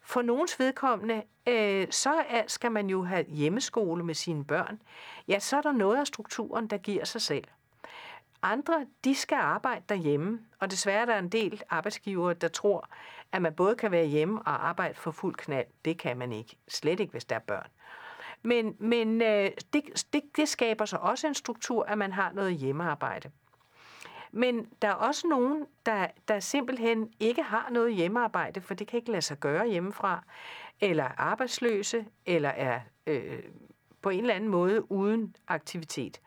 For 0.00 0.22
nogens 0.22 0.58
vedkommende, 0.58 1.22
øh, 1.46 1.86
så 1.90 2.24
er, 2.28 2.42
skal 2.46 2.72
man 2.72 2.90
jo 2.90 3.04
have 3.04 3.24
hjemmeskole 3.24 4.04
med 4.04 4.14
sine 4.14 4.44
børn. 4.44 4.82
Ja, 5.28 5.38
så 5.38 5.56
er 5.56 5.62
der 5.62 5.72
noget 5.72 5.96
af 5.96 6.06
strukturen, 6.06 6.66
der 6.66 6.76
giver 6.76 7.04
sig 7.04 7.20
selv. 7.20 7.44
Andre, 8.42 8.86
de 9.04 9.14
skal 9.14 9.36
arbejde 9.36 9.84
derhjemme, 9.88 10.40
og 10.58 10.70
desværre 10.70 11.00
er 11.00 11.06
der 11.06 11.18
en 11.18 11.28
del 11.28 11.62
arbejdsgivere, 11.70 12.34
der 12.34 12.48
tror, 12.48 12.88
at 13.32 13.42
man 13.42 13.54
både 13.54 13.76
kan 13.76 13.90
være 13.90 14.06
hjemme 14.06 14.42
og 14.42 14.68
arbejde 14.68 14.94
for 14.94 15.10
fuld 15.10 15.34
knald. 15.34 15.66
Det 15.84 15.98
kan 15.98 16.16
man 16.16 16.32
ikke. 16.32 16.56
Slet 16.68 17.00
ikke, 17.00 17.10
hvis 17.10 17.24
der 17.24 17.36
er 17.36 17.40
børn. 17.40 17.68
Men, 18.42 18.76
men 18.78 19.22
øh, 19.22 19.50
det, 19.72 20.06
det, 20.12 20.22
det 20.36 20.48
skaber 20.48 20.84
så 20.84 20.96
også 20.96 21.26
en 21.26 21.34
struktur, 21.34 21.84
at 21.84 21.98
man 21.98 22.12
har 22.12 22.32
noget 22.32 22.54
hjemmearbejde. 22.54 23.30
Men 24.32 24.68
der 24.82 24.88
er 24.88 24.92
også 24.94 25.26
nogen, 25.26 25.66
der, 25.86 26.06
der 26.28 26.40
simpelthen 26.40 27.12
ikke 27.20 27.42
har 27.42 27.68
noget 27.70 27.94
hjemmearbejde, 27.94 28.60
for 28.60 28.74
det 28.74 28.86
kan 28.86 28.96
ikke 28.96 29.10
lade 29.10 29.22
sig 29.22 29.38
gøre 29.38 29.68
hjemmefra, 29.68 30.24
eller 30.80 31.04
er 31.04 31.12
arbejdsløse, 31.18 32.06
eller 32.26 32.48
er 32.48 32.80
øh, 33.06 33.42
på 34.02 34.10
en 34.10 34.20
eller 34.20 34.34
anden 34.34 34.50
måde 34.50 34.92
uden 34.92 35.36
aktivitet. 35.48 36.20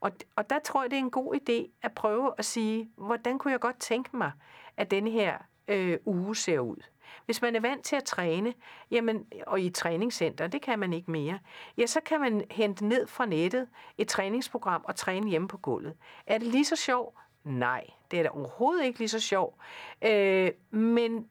Og, 0.00 0.12
og 0.36 0.50
der 0.50 0.58
tror 0.58 0.82
jeg, 0.82 0.90
det 0.90 0.96
er 0.96 1.00
en 1.00 1.10
god 1.10 1.34
idé 1.34 1.70
at 1.82 1.92
prøve 1.92 2.32
at 2.38 2.44
sige, 2.44 2.90
hvordan 2.96 3.38
kunne 3.38 3.52
jeg 3.52 3.60
godt 3.60 3.80
tænke 3.80 4.16
mig, 4.16 4.32
at 4.76 4.90
den 4.90 5.06
her 5.06 5.38
øh, 5.68 5.98
uge 6.04 6.36
ser 6.36 6.58
ud. 6.58 6.76
Hvis 7.24 7.42
man 7.42 7.56
er 7.56 7.60
vant 7.60 7.84
til 7.84 7.96
at 7.96 8.04
træne, 8.04 8.54
jamen, 8.90 9.26
og 9.46 9.60
i 9.60 9.66
et 9.66 9.74
træningscenter, 9.74 10.46
det 10.46 10.62
kan 10.62 10.78
man 10.78 10.92
ikke 10.92 11.10
mere, 11.10 11.38
ja, 11.78 11.86
så 11.86 12.00
kan 12.00 12.20
man 12.20 12.44
hente 12.50 12.86
ned 12.86 13.06
fra 13.06 13.26
nettet 13.26 13.68
et 13.98 14.08
træningsprogram 14.08 14.84
og 14.84 14.96
træne 14.96 15.30
hjemme 15.30 15.48
på 15.48 15.56
gulvet. 15.56 15.94
Er 16.26 16.38
det 16.38 16.46
lige 16.46 16.64
så 16.64 16.76
sjovt? 16.76 17.18
Nej, 17.44 17.84
det 18.10 18.18
er 18.18 18.22
da 18.22 18.28
overhovedet 18.28 18.84
ikke 18.84 18.98
lige 18.98 19.08
så 19.08 19.20
sjovt. 19.20 19.56
Øh, 20.04 20.50
men 20.70 21.28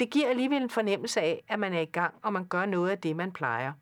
det 0.00 0.10
giver 0.10 0.28
alligevel 0.28 0.62
en 0.62 0.70
fornemmelse 0.70 1.20
af, 1.20 1.44
at 1.48 1.58
man 1.58 1.74
er 1.74 1.80
i 1.80 1.84
gang, 1.84 2.14
og 2.22 2.32
man 2.32 2.46
gør 2.46 2.66
noget 2.66 2.90
af 2.90 2.98
det, 2.98 3.16
man 3.16 3.32
plejer. 3.32 3.72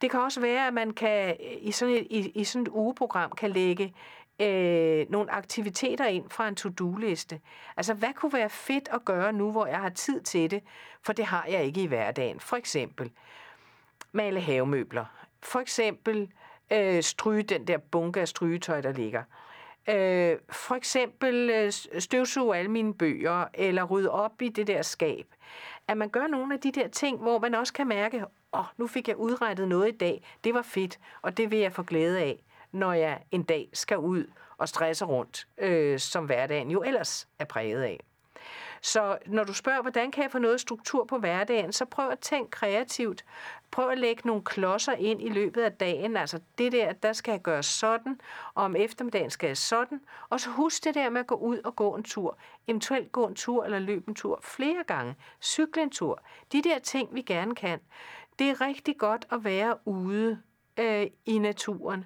Det 0.00 0.10
kan 0.10 0.20
også 0.20 0.40
være, 0.40 0.66
at 0.66 0.74
man 0.74 0.90
kan 0.90 1.28
øh, 1.28 1.56
i 1.60 1.72
sådan 1.72 1.94
et, 1.94 2.06
i, 2.10 2.30
i 2.34 2.44
sådan 2.44 2.62
et 2.62 2.68
ugeprogram 2.68 3.32
kan 3.32 3.50
lægge 3.50 3.94
øh, 4.40 5.06
nogle 5.10 5.30
aktiviteter 5.30 6.06
ind 6.06 6.30
fra 6.30 6.48
en 6.48 6.56
to-do-liste. 6.56 7.40
Altså, 7.76 7.94
hvad 7.94 8.12
kunne 8.14 8.32
være 8.32 8.50
fedt 8.50 8.88
at 8.92 9.04
gøre 9.04 9.32
nu, 9.32 9.50
hvor 9.50 9.66
jeg 9.66 9.78
har 9.78 9.88
tid 9.88 10.20
til 10.20 10.50
det? 10.50 10.62
For 11.02 11.12
det 11.12 11.24
har 11.24 11.46
jeg 11.48 11.64
ikke 11.64 11.82
i 11.82 11.86
hverdagen. 11.86 12.40
For 12.40 12.56
eksempel 12.56 13.10
male 14.12 14.40
havemøbler. 14.40 15.04
For 15.42 15.60
eksempel 15.60 16.32
øh, 16.72 17.02
stryge 17.02 17.42
den 17.42 17.66
der 17.66 17.78
bunke 17.78 18.20
af 18.20 18.28
strygetøj, 18.28 18.80
der 18.80 18.92
ligger. 18.92 19.22
Øh, 19.88 20.36
for 20.50 20.74
eksempel 20.74 21.50
øh, 21.50 21.72
støvsuge 21.98 22.56
alle 22.56 22.70
mine 22.70 22.94
bøger, 22.94 23.44
eller 23.54 23.84
rydde 23.84 24.10
op 24.10 24.42
i 24.42 24.48
det 24.48 24.66
der 24.66 24.82
skab. 24.82 25.26
At 25.88 25.96
man 25.96 26.08
gør 26.08 26.26
nogle 26.26 26.54
af 26.54 26.60
de 26.60 26.72
der 26.72 26.88
ting, 26.88 27.18
hvor 27.18 27.38
man 27.38 27.54
også 27.54 27.72
kan 27.72 27.88
mærke, 27.88 28.24
åh, 28.52 28.60
oh, 28.60 28.64
nu 28.76 28.86
fik 28.86 29.08
jeg 29.08 29.16
udrettet 29.16 29.68
noget 29.68 29.88
i 29.88 29.96
dag, 29.96 30.22
det 30.44 30.54
var 30.54 30.62
fedt, 30.62 30.98
og 31.22 31.36
det 31.36 31.50
vil 31.50 31.58
jeg 31.58 31.72
få 31.72 31.82
glæde 31.82 32.20
af, 32.20 32.42
når 32.72 32.92
jeg 32.92 33.22
en 33.30 33.42
dag 33.42 33.68
skal 33.72 33.98
ud 33.98 34.24
og 34.58 34.68
stresse 34.68 35.04
rundt, 35.04 35.46
øh, 35.58 35.98
som 35.98 36.24
hverdagen 36.24 36.70
jo 36.70 36.82
ellers 36.82 37.28
er 37.38 37.44
præget 37.44 37.82
af. 37.82 38.00
Så 38.82 39.18
når 39.26 39.44
du 39.44 39.54
spørger, 39.54 39.82
hvordan 39.82 40.10
kan 40.10 40.22
jeg 40.22 40.30
få 40.30 40.38
noget 40.38 40.60
struktur 40.60 41.04
på 41.04 41.18
hverdagen, 41.18 41.72
så 41.72 41.84
prøv 41.84 42.08
at 42.08 42.18
tænke 42.18 42.50
kreativt. 42.50 43.24
Prøv 43.70 43.88
at 43.88 43.98
lægge 43.98 44.22
nogle 44.24 44.42
klodser 44.42 44.92
ind 44.92 45.22
i 45.22 45.28
løbet 45.28 45.62
af 45.62 45.72
dagen. 45.72 46.16
Altså 46.16 46.40
det 46.58 46.72
der, 46.72 46.92
der 46.92 47.12
skal 47.12 47.32
jeg 47.32 47.42
gøre 47.42 47.62
sådan, 47.62 48.20
og 48.54 48.64
om 48.64 48.76
eftermiddagen 48.76 49.30
skal 49.30 49.46
jeg 49.46 49.56
sådan. 49.56 50.00
Og 50.28 50.40
så 50.40 50.50
husk 50.50 50.84
det 50.84 50.94
der 50.94 51.10
med 51.10 51.20
at 51.20 51.26
gå 51.26 51.34
ud 51.34 51.58
og 51.64 51.76
gå 51.76 51.96
en 51.96 52.02
tur. 52.02 52.38
Eventuelt 52.68 53.12
gå 53.12 53.26
en 53.26 53.34
tur 53.34 53.64
eller 53.64 53.78
løbe 53.78 54.08
en 54.08 54.14
tur 54.14 54.40
flere 54.42 54.84
gange. 54.86 55.14
Cykle 55.42 55.82
en 55.82 55.90
tur. 55.90 56.22
De 56.52 56.62
der 56.62 56.78
ting, 56.78 57.14
vi 57.14 57.22
gerne 57.22 57.54
kan. 57.54 57.80
Det 58.38 58.50
er 58.50 58.60
rigtig 58.60 58.98
godt 58.98 59.26
at 59.32 59.44
være 59.44 59.76
ude 59.84 60.42
øh, 60.78 61.06
i 61.26 61.38
naturen. 61.38 62.04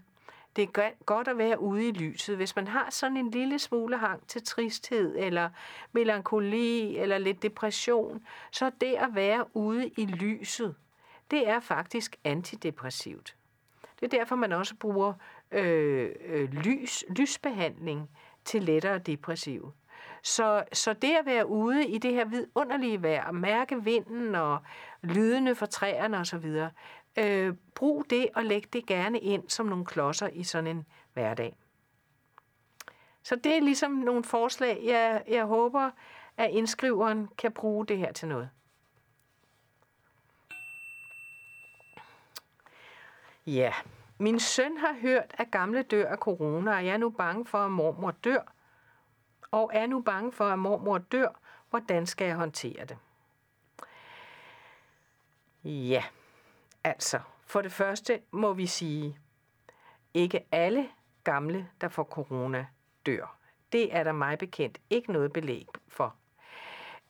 Det 0.57 0.63
er 0.63 1.05
godt 1.05 1.29
at 1.29 1.39
være 1.39 1.61
ude 1.61 1.89
i 1.89 1.93
lyset. 1.93 2.37
Hvis 2.37 2.57
man 2.57 2.67
har 2.69 2.91
sådan 2.91 3.17
en 3.17 3.31
lille 3.31 3.59
smule 3.59 3.99
hang 3.99 4.27
til 4.27 4.43
tristhed, 4.43 5.17
eller 5.19 5.51
melankoli, 5.93 6.99
eller 6.99 7.19
lidt 7.19 7.43
depression, 7.43 8.27
så 8.51 8.71
det 8.81 8.95
at 8.95 9.09
være 9.15 9.57
ude 9.57 9.89
i 9.89 10.07
lyset, 10.07 10.75
det 11.31 11.49
er 11.49 11.61
faktisk 11.61 12.17
antidepressivt. 12.25 13.35
Det 14.01 14.15
er 14.15 14.19
derfor, 14.19 14.37
man 14.37 14.53
også 14.53 14.75
bruger 14.75 15.13
øh, 15.53 16.11
øh, 16.25 16.53
lys, 16.53 17.05
lysbehandling 17.09 18.11
til 18.45 18.63
lettere 18.63 18.99
depressive. 18.99 19.73
Så, 20.23 20.65
så 20.73 20.93
det 20.93 21.11
at 21.11 21.27
være 21.27 21.47
ude 21.47 21.87
i 21.87 21.99
det 21.99 22.15
her 22.15 22.25
vidunderlige 22.25 23.03
vejr, 23.03 23.33
mærke 23.33 23.85
vinden 23.85 24.35
og 24.35 24.59
lydene 25.03 25.55
fra 25.55 25.67
træerne 25.67 26.19
osv., 26.19 26.53
øh, 27.17 27.55
brug 27.75 28.05
det 28.11 28.29
og 28.35 28.45
læg 28.45 28.73
det 28.73 28.87
gerne 28.87 29.21
ind 29.21 29.49
som 29.49 29.67
nogle 29.67 29.85
klodser 29.85 30.29
i 30.29 30.43
sådan 30.43 30.67
en 30.67 30.87
hverdag. 31.13 31.57
Så 33.23 33.37
det 33.37 33.57
er 33.57 33.61
ligesom 33.61 33.91
nogle 33.91 34.25
forslag, 34.25 34.81
jeg, 34.85 35.23
jeg 35.29 35.45
håber, 35.45 35.91
at 36.37 36.51
indskriveren 36.51 37.29
kan 37.39 37.53
bruge 37.53 37.87
det 37.87 37.99
her 37.99 38.13
til 38.13 38.29
noget. 38.29 38.51
Ja, 43.47 43.73
min 44.19 44.41
søn 44.41 44.77
har 44.77 44.95
hørt, 45.01 45.35
at 45.39 45.51
gamle 45.51 45.83
dør 45.83 46.09
af 46.09 46.19
corona, 46.19 46.77
og 46.77 46.87
jeg 46.87 46.93
er 46.93 46.97
nu 46.97 47.11
bange 47.11 47.47
for, 47.47 47.59
at 47.59 47.71
mormor 47.71 48.11
dør. 48.11 48.53
Og 49.51 49.71
er 49.75 49.87
nu 49.87 50.01
bange 50.01 50.33
for, 50.33 50.45
at 50.45 50.59
mormor 50.59 50.99
dør. 50.99 51.29
Hvordan 51.71 52.07
skal 52.07 52.27
jeg 52.27 52.37
håndtere 52.37 52.85
det? 52.85 52.99
Ja, 55.65 56.05
Altså, 56.85 57.21
for 57.47 57.63
det 57.63 57.73
første 57.73 58.21
må 58.31 58.53
vi 58.53 58.67
sige, 58.67 59.19
ikke 60.15 60.41
alle 60.53 60.89
gamle, 61.25 61.69
der 61.81 61.89
får 61.89 62.05
corona, 62.05 62.67
dør. 63.07 63.37
Det 63.73 63.97
er 63.97 64.05
der 64.05 64.13
mig 64.13 64.39
bekendt 64.39 64.79
ikke 64.91 65.13
noget 65.13 65.33
belæg 65.33 65.67
for. 65.89 66.15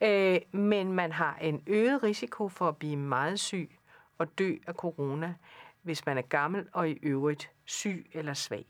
Øh, 0.01 0.41
men 0.51 0.93
man 0.93 1.11
har 1.11 1.35
en 1.35 1.63
øget 1.67 2.03
risiko 2.03 2.49
for 2.49 2.67
at 2.67 2.77
blive 2.77 2.97
meget 2.97 3.39
syg 3.39 3.71
og 4.17 4.37
dø 4.37 4.55
af 4.67 4.73
corona, 4.73 5.35
hvis 5.81 6.05
man 6.05 6.17
er 6.17 6.21
gammel 6.21 6.67
og 6.73 6.89
i 6.89 6.99
øvrigt 7.03 7.51
syg 7.65 8.09
eller 8.13 8.33
svag. 8.33 8.65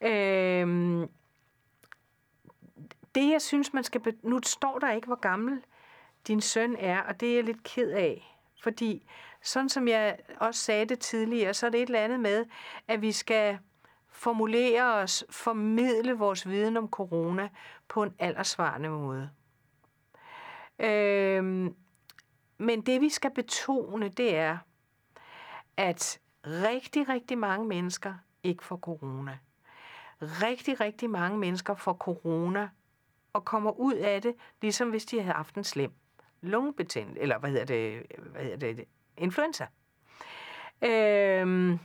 Øh, 0.00 1.08
det 3.14 3.30
jeg 3.30 3.42
synes, 3.42 3.72
man 3.72 3.84
skal... 3.84 4.16
Nu 4.22 4.40
står 4.42 4.78
der 4.78 4.92
ikke, 4.92 5.06
hvor 5.06 5.20
gammel 5.20 5.62
din 6.26 6.40
søn 6.40 6.76
er, 6.78 7.02
og 7.02 7.20
det 7.20 7.30
er 7.30 7.34
jeg 7.34 7.44
lidt 7.44 7.62
ked 7.62 7.90
af. 7.90 8.35
Fordi 8.62 9.06
sådan 9.42 9.68
som 9.68 9.88
jeg 9.88 10.18
også 10.40 10.60
sagde 10.60 10.84
det 10.84 10.98
tidligere, 10.98 11.54
så 11.54 11.66
er 11.66 11.70
det 11.70 11.82
et 11.82 11.86
eller 11.86 12.00
andet 12.00 12.20
med, 12.20 12.46
at 12.88 13.02
vi 13.02 13.12
skal 13.12 13.58
formulere 14.08 14.94
os, 14.94 15.24
formidle 15.30 16.12
vores 16.12 16.48
viden 16.48 16.76
om 16.76 16.88
corona 16.88 17.48
på 17.88 18.02
en 18.02 18.14
aldersvarende 18.18 18.88
måde. 18.88 19.30
Øhm, 20.78 21.74
men 22.58 22.80
det 22.80 23.00
vi 23.00 23.08
skal 23.08 23.30
betone, 23.30 24.08
det 24.08 24.36
er, 24.36 24.58
at 25.76 26.20
rigtig, 26.46 27.08
rigtig 27.08 27.38
mange 27.38 27.66
mennesker 27.66 28.14
ikke 28.42 28.64
får 28.64 28.76
corona. 28.76 29.38
Rigtig, 30.22 30.80
rigtig 30.80 31.10
mange 31.10 31.38
mennesker 31.38 31.74
får 31.74 31.94
corona 31.94 32.68
og 33.32 33.44
kommer 33.44 33.70
ud 33.70 33.94
af 33.94 34.22
det, 34.22 34.34
ligesom 34.62 34.90
hvis 34.90 35.04
de 35.04 35.20
havde 35.20 35.34
haft 35.34 35.54
en 35.54 35.64
slem 35.64 35.92
lungebetændelse, 36.40 37.20
eller 37.20 37.38
hvad 37.38 37.50
hedder 37.50 37.64
det, 37.64 38.02
hvad 38.18 38.42
hedder 38.42 38.56
det 38.56 38.84
influenza. 39.16 39.66
Øhm, 40.82 41.78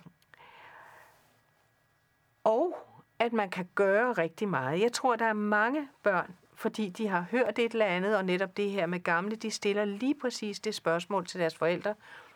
og 2.43 2.77
at 3.19 3.33
man 3.33 3.49
kan 3.49 3.69
gøre 3.75 4.13
rigtig 4.13 4.47
meget. 4.47 4.81
Jeg 4.81 4.91
tror, 4.91 5.15
der 5.15 5.25
er 5.25 5.33
mange 5.33 5.87
børn, 6.03 6.35
fordi 6.55 6.89
de 6.89 7.07
har 7.07 7.25
hørt 7.31 7.59
et 7.59 7.71
eller 7.71 7.85
andet, 7.85 8.17
og 8.17 8.25
netop 8.25 8.57
det 8.57 8.71
her 8.71 8.85
med 8.85 8.99
gamle, 8.99 9.35
de 9.35 9.51
stiller 9.51 9.85
lige 9.85 10.15
præcis 10.15 10.59
det 10.59 10.75
spørgsmål 10.75 11.25
til 11.25 11.39
deres 11.39 11.55
forældre, 11.55 11.95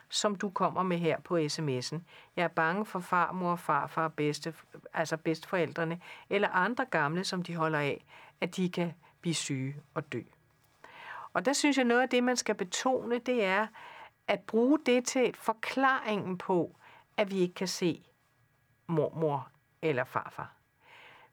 som 0.10 0.36
du 0.36 0.50
kommer 0.50 0.84
med 0.84 0.98
her 0.98 1.20
på 1.20 1.38
sms'en. 1.38 2.00
Jeg 2.36 2.44
er 2.44 2.48
bange 2.48 2.86
for 2.86 3.00
farmor, 3.00 3.56
farfar, 3.56 4.08
bedste, 4.08 4.54
altså 4.94 5.18
bedsteforældrene, 5.18 6.02
eller 6.30 6.50
andre 6.50 6.86
gamle, 6.86 7.24
som 7.24 7.44
de 7.44 7.56
holder 7.56 7.80
af, 7.80 8.06
at 8.42 8.56
de 8.56 8.70
kan 8.70 8.94
blive 9.22 9.34
syge 9.34 9.76
og 9.94 10.14
dø. 10.14 10.22
Og 11.36 11.46
der 11.46 11.54
synes 11.54 11.78
jeg, 11.78 11.86
noget 11.86 12.02
af 12.02 12.10
det, 12.10 12.24
man 12.24 12.38
skal 12.38 12.56
betone, 12.56 13.20
det 13.20 13.44
er 13.44 13.68
at 14.28 14.40
bruge 14.40 14.80
det 14.86 15.06
til 15.06 15.36
forklaringen 15.36 16.38
på, 16.38 16.76
at 17.18 17.32
vi 17.32 17.40
ikke 17.40 17.54
kan 17.54 17.68
se 17.68 18.04
mormor 18.88 19.50
eller 19.82 20.04
farfar. 20.04 20.56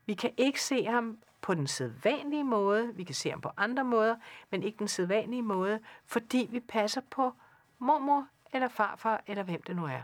Vi 0.06 0.14
kan 0.14 0.34
ikke 0.36 0.62
se 0.62 0.84
ham 0.84 1.18
på 1.40 1.54
den 1.54 1.66
sædvanlige 1.66 2.44
måde. 2.44 2.94
Vi 2.94 3.04
kan 3.04 3.14
se 3.14 3.30
ham 3.30 3.40
på 3.40 3.50
andre 3.56 3.84
måder, 3.84 4.16
men 4.50 4.62
ikke 4.62 4.78
den 4.78 4.88
sædvanlige 4.88 5.42
måde, 5.42 5.80
fordi 6.04 6.48
vi 6.50 6.60
passer 6.60 7.00
på 7.10 7.32
mormor 7.78 8.28
eller 8.52 8.68
farfar, 8.68 9.22
eller 9.26 9.42
hvem 9.42 9.62
det 9.62 9.76
nu 9.76 9.84
er. 9.86 10.02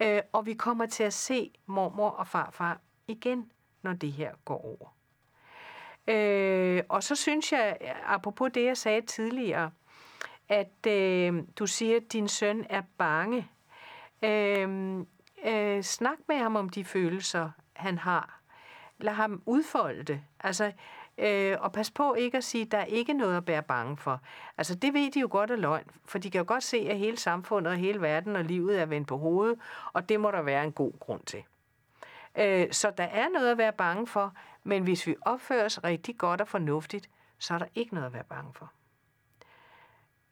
Øh, 0.00 0.22
og 0.32 0.46
vi 0.46 0.54
kommer 0.54 0.86
til 0.86 1.02
at 1.04 1.14
se 1.14 1.52
mormor 1.66 2.10
og 2.10 2.26
farfar 2.26 2.80
igen, 3.06 3.52
når 3.82 3.92
det 3.92 4.12
her 4.12 4.34
går 4.44 4.64
over. 4.64 4.95
Øh, 6.08 6.82
og 6.88 7.02
så 7.02 7.14
synes 7.14 7.52
jeg, 7.52 7.76
øh, 7.80 8.14
apropos 8.14 8.50
det, 8.54 8.64
jeg 8.64 8.76
sagde 8.76 9.00
tidligere, 9.00 9.70
at 10.48 10.86
øh, 10.86 11.42
du 11.58 11.66
siger, 11.66 11.96
at 11.96 12.12
din 12.12 12.28
søn 12.28 12.66
er 12.70 12.82
bange. 12.98 13.48
Øh, 14.22 14.98
øh, 15.46 15.82
snak 15.82 16.18
med 16.28 16.36
ham 16.36 16.56
om 16.56 16.68
de 16.68 16.84
følelser, 16.84 17.50
han 17.72 17.98
har. 17.98 18.40
Lad 18.98 19.12
ham 19.12 19.42
udfolde 19.46 20.02
det. 20.02 20.20
Altså, 20.40 20.72
øh, 21.18 21.56
og 21.60 21.72
pas 21.72 21.90
på 21.90 22.14
ikke 22.14 22.36
at 22.36 22.44
sige, 22.44 22.64
at 22.64 22.72
der 22.72 22.78
er 22.78 22.84
ikke 22.84 23.12
noget 23.12 23.36
at 23.36 23.46
være 23.46 23.62
bange 23.62 23.96
for. 23.96 24.20
Altså, 24.58 24.74
det 24.74 24.94
ved 24.94 25.10
de 25.10 25.20
jo 25.20 25.28
godt 25.30 25.50
er 25.50 25.56
løgn, 25.56 25.90
for 26.04 26.18
de 26.18 26.30
kan 26.30 26.38
jo 26.38 26.44
godt 26.48 26.64
se, 26.64 26.76
at 26.76 26.98
hele 26.98 27.16
samfundet 27.16 27.72
og 27.72 27.78
hele 27.78 28.00
verden 28.00 28.36
og 28.36 28.44
livet 28.44 28.80
er 28.80 28.86
vendt 28.86 29.08
på 29.08 29.16
hovedet, 29.16 29.58
og 29.92 30.08
det 30.08 30.20
må 30.20 30.30
der 30.30 30.42
være 30.42 30.64
en 30.64 30.72
god 30.72 30.92
grund 31.00 31.22
til. 31.22 31.42
Øh, 32.38 32.72
så 32.72 32.90
der 32.90 33.04
er 33.04 33.28
noget 33.28 33.50
at 33.50 33.58
være 33.58 33.72
bange 33.72 34.06
for, 34.06 34.34
men 34.66 34.82
hvis 34.82 35.06
vi 35.06 35.14
opfører 35.22 35.64
os 35.64 35.84
rigtig 35.84 36.18
godt 36.18 36.40
og 36.40 36.48
fornuftigt, 36.48 37.10
så 37.38 37.54
er 37.54 37.58
der 37.58 37.66
ikke 37.74 37.94
noget 37.94 38.06
at 38.06 38.12
være 38.12 38.24
bange 38.24 38.54
for. 38.54 38.72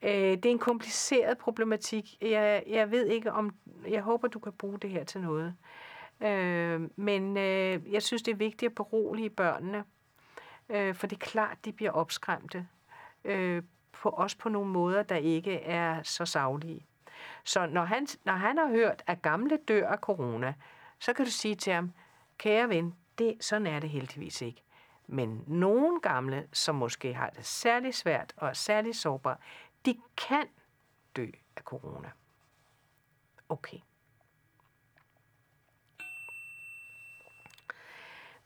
Øh, 0.01 0.11
det 0.11 0.45
er 0.45 0.49
en 0.49 0.59
kompliceret 0.59 1.37
problematik. 1.37 2.17
Jeg, 2.21 2.63
jeg 2.67 2.91
ved 2.91 3.05
ikke 3.05 3.31
om... 3.31 3.55
Jeg 3.87 4.01
håber, 4.01 4.27
du 4.27 4.39
kan 4.39 4.53
bruge 4.53 4.79
det 4.79 4.89
her 4.89 5.03
til 5.03 5.21
noget. 5.21 5.55
Øh, 6.21 6.89
men 6.95 7.37
øh, 7.37 7.93
jeg 7.93 8.03
synes, 8.03 8.21
det 8.21 8.31
er 8.31 8.35
vigtigt 8.35 8.69
at 8.69 8.75
berolige 8.75 9.29
børnene, 9.29 9.83
øh, 10.69 10.95
for 10.95 11.07
det 11.07 11.15
er 11.15 11.25
klart, 11.25 11.65
de 11.65 11.71
bliver 11.71 11.91
opskræmte. 11.91 12.67
Øh, 13.25 13.63
på, 13.91 14.09
også 14.09 14.37
på 14.37 14.49
nogle 14.49 14.69
måder, 14.69 15.03
der 15.03 15.15
ikke 15.15 15.59
er 15.61 16.03
så 16.03 16.25
savlige. 16.25 16.85
Så 17.43 17.65
når 17.65 17.85
han, 17.85 18.07
når 18.23 18.33
han 18.33 18.57
har 18.57 18.67
hørt, 18.67 19.03
at 19.07 19.21
gamle 19.21 19.57
dør 19.67 19.87
af 19.87 19.97
corona, 19.97 20.53
så 20.99 21.13
kan 21.13 21.25
du 21.25 21.31
sige 21.31 21.55
til 21.55 21.73
ham, 21.73 21.91
kære 22.37 22.69
ven, 22.69 22.95
det, 23.17 23.43
sådan 23.43 23.67
er 23.67 23.79
det 23.79 23.89
heldigvis 23.89 24.41
ikke. 24.41 24.61
Men 25.07 25.43
nogle 25.47 25.99
gamle, 26.01 26.47
som 26.53 26.75
måske 26.75 27.13
har 27.13 27.29
det 27.29 27.45
særlig 27.45 27.95
svært 27.95 28.33
og 28.37 28.49
er 28.49 28.53
særlig 28.53 28.95
sårbare, 28.95 29.37
de 29.85 29.97
kan 30.17 30.47
dø 31.15 31.27
af 31.55 31.61
corona. 31.61 32.11
Okay. 33.49 33.77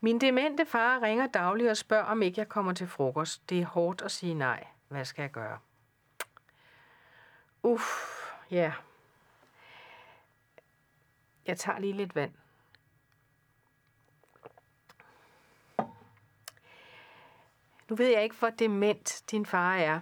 Min 0.01 0.21
demente 0.21 0.65
far 0.65 1.01
ringer 1.01 1.27
dagligt 1.27 1.69
og 1.69 1.77
spørger, 1.77 2.03
om 2.03 2.21
ikke 2.21 2.39
jeg 2.39 2.49
kommer 2.49 2.73
til 2.73 2.87
frokost. 2.87 3.49
Det 3.49 3.61
er 3.61 3.65
hårdt 3.65 4.01
at 4.01 4.11
sige 4.11 4.33
nej. 4.33 4.67
Hvad 4.87 5.05
skal 5.05 5.21
jeg 5.21 5.31
gøre? 5.31 5.59
Uff, 7.63 7.83
ja. 8.51 8.73
Jeg 11.45 11.57
tager 11.57 11.79
lige 11.79 11.93
lidt 11.93 12.15
vand. 12.15 12.33
Nu 17.89 17.95
ved 17.95 18.07
jeg 18.07 18.23
ikke, 18.23 18.35
hvor 18.35 18.49
dement 18.49 19.23
din 19.31 19.45
far 19.45 19.75
er. 19.75 19.99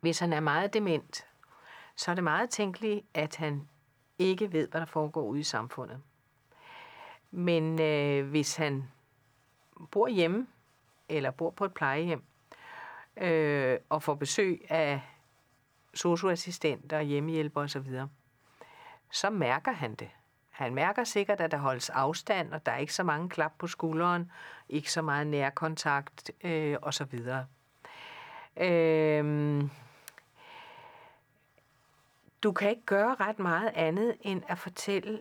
Hvis 0.00 0.18
han 0.18 0.32
er 0.32 0.40
meget 0.40 0.74
dement, 0.74 1.26
så 1.96 2.10
er 2.10 2.14
det 2.14 2.24
meget 2.24 2.50
tænkeligt, 2.50 3.06
at 3.14 3.36
han 3.36 3.68
ikke 4.18 4.52
ved, 4.52 4.68
hvad 4.68 4.80
der 4.80 4.86
foregår 4.86 5.22
ude 5.22 5.40
i 5.40 5.42
samfundet. 5.42 6.02
Men 7.30 7.80
øh, 7.80 8.28
hvis 8.28 8.56
han 8.56 8.84
bor 9.90 10.08
hjemme, 10.08 10.46
eller 11.08 11.30
bor 11.30 11.50
på 11.50 11.64
et 11.64 11.74
plejehjem, 11.74 12.24
øh, 13.16 13.78
og 13.88 14.02
får 14.02 14.14
besøg 14.14 14.66
af 14.68 15.00
socioassistenter, 15.94 17.00
hjemmehjælper 17.00 17.62
osv., 17.62 18.00
så 19.10 19.30
mærker 19.30 19.72
han 19.72 19.94
det. 19.94 20.10
Han 20.54 20.74
mærker 20.74 21.04
sikkert, 21.04 21.40
at 21.40 21.50
der 21.50 21.58
holdes 21.58 21.90
afstand, 21.90 22.52
og 22.52 22.66
der 22.66 22.72
er 22.72 22.76
ikke 22.76 22.94
så 22.94 23.02
mange 23.02 23.28
klap 23.28 23.52
på 23.58 23.66
skulderen, 23.66 24.30
ikke 24.68 24.92
så 24.92 25.02
meget 25.02 25.26
nærkontakt 25.26 26.30
øh, 26.44 26.76
osv. 26.82 27.20
Øh, 28.56 29.64
du 32.42 32.52
kan 32.52 32.70
ikke 32.70 32.84
gøre 32.86 33.14
ret 33.14 33.38
meget 33.38 33.72
andet 33.74 34.16
end 34.20 34.42
at 34.48 34.58
fortælle, 34.58 35.20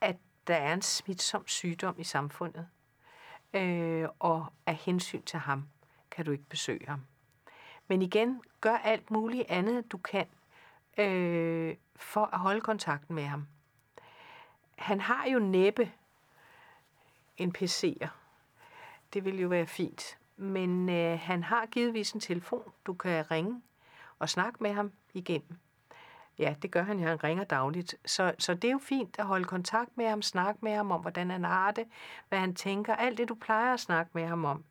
at 0.00 0.16
der 0.46 0.54
er 0.54 0.74
en 0.74 0.82
smitsom 0.82 1.46
sygdom 1.46 1.94
i 1.98 2.04
samfundet. 2.04 2.68
Øh, 3.54 4.08
og 4.18 4.46
af 4.66 4.74
hensyn 4.74 5.22
til 5.22 5.38
ham 5.38 5.68
kan 6.10 6.24
du 6.24 6.30
ikke 6.30 6.48
besøge 6.48 6.86
ham. 6.88 7.00
Men 7.88 8.02
igen, 8.02 8.40
gør 8.60 8.76
alt 8.76 9.10
muligt 9.10 9.44
andet, 9.48 9.92
du 9.92 9.98
kan, 9.98 10.26
øh, 10.98 11.76
for 11.96 12.30
at 12.32 12.38
holde 12.38 12.60
kontakten 12.60 13.14
med 13.14 13.24
ham. 13.24 13.46
Han 14.76 15.00
har 15.00 15.26
jo 15.26 15.38
næppe 15.38 15.92
en 17.36 17.54
PC'er. 17.58 18.08
Det 19.14 19.24
vil 19.24 19.40
jo 19.40 19.48
være 19.48 19.66
fint. 19.66 20.18
Men 20.36 20.88
øh, 20.88 21.18
han 21.20 21.42
har 21.42 21.66
givetvis 21.66 22.12
en 22.12 22.20
telefon, 22.20 22.72
du 22.86 22.94
kan 22.94 23.30
ringe 23.30 23.62
og 24.18 24.28
snakke 24.28 24.62
med 24.62 24.72
ham 24.72 24.92
igennem. 25.14 25.58
Ja, 26.38 26.54
det 26.62 26.70
gør 26.70 26.82
han 26.82 26.98
jo. 26.98 27.08
Han 27.08 27.24
ringer 27.24 27.44
dagligt. 27.44 27.94
Så, 28.06 28.34
så 28.38 28.54
det 28.54 28.68
er 28.68 28.72
jo 28.72 28.78
fint 28.78 29.18
at 29.18 29.26
holde 29.26 29.44
kontakt 29.44 29.96
med 29.96 30.08
ham, 30.08 30.22
snakke 30.22 30.58
med 30.62 30.74
ham 30.74 30.90
om, 30.90 31.00
hvordan 31.00 31.30
han 31.30 31.44
har 31.44 31.70
det, 31.70 31.84
hvad 32.28 32.38
han 32.38 32.54
tænker, 32.54 32.94
alt 32.94 33.18
det, 33.18 33.28
du 33.28 33.34
plejer 33.34 33.74
at 33.74 33.80
snakke 33.80 34.10
med 34.14 34.26
ham 34.26 34.44
om. 34.44 34.64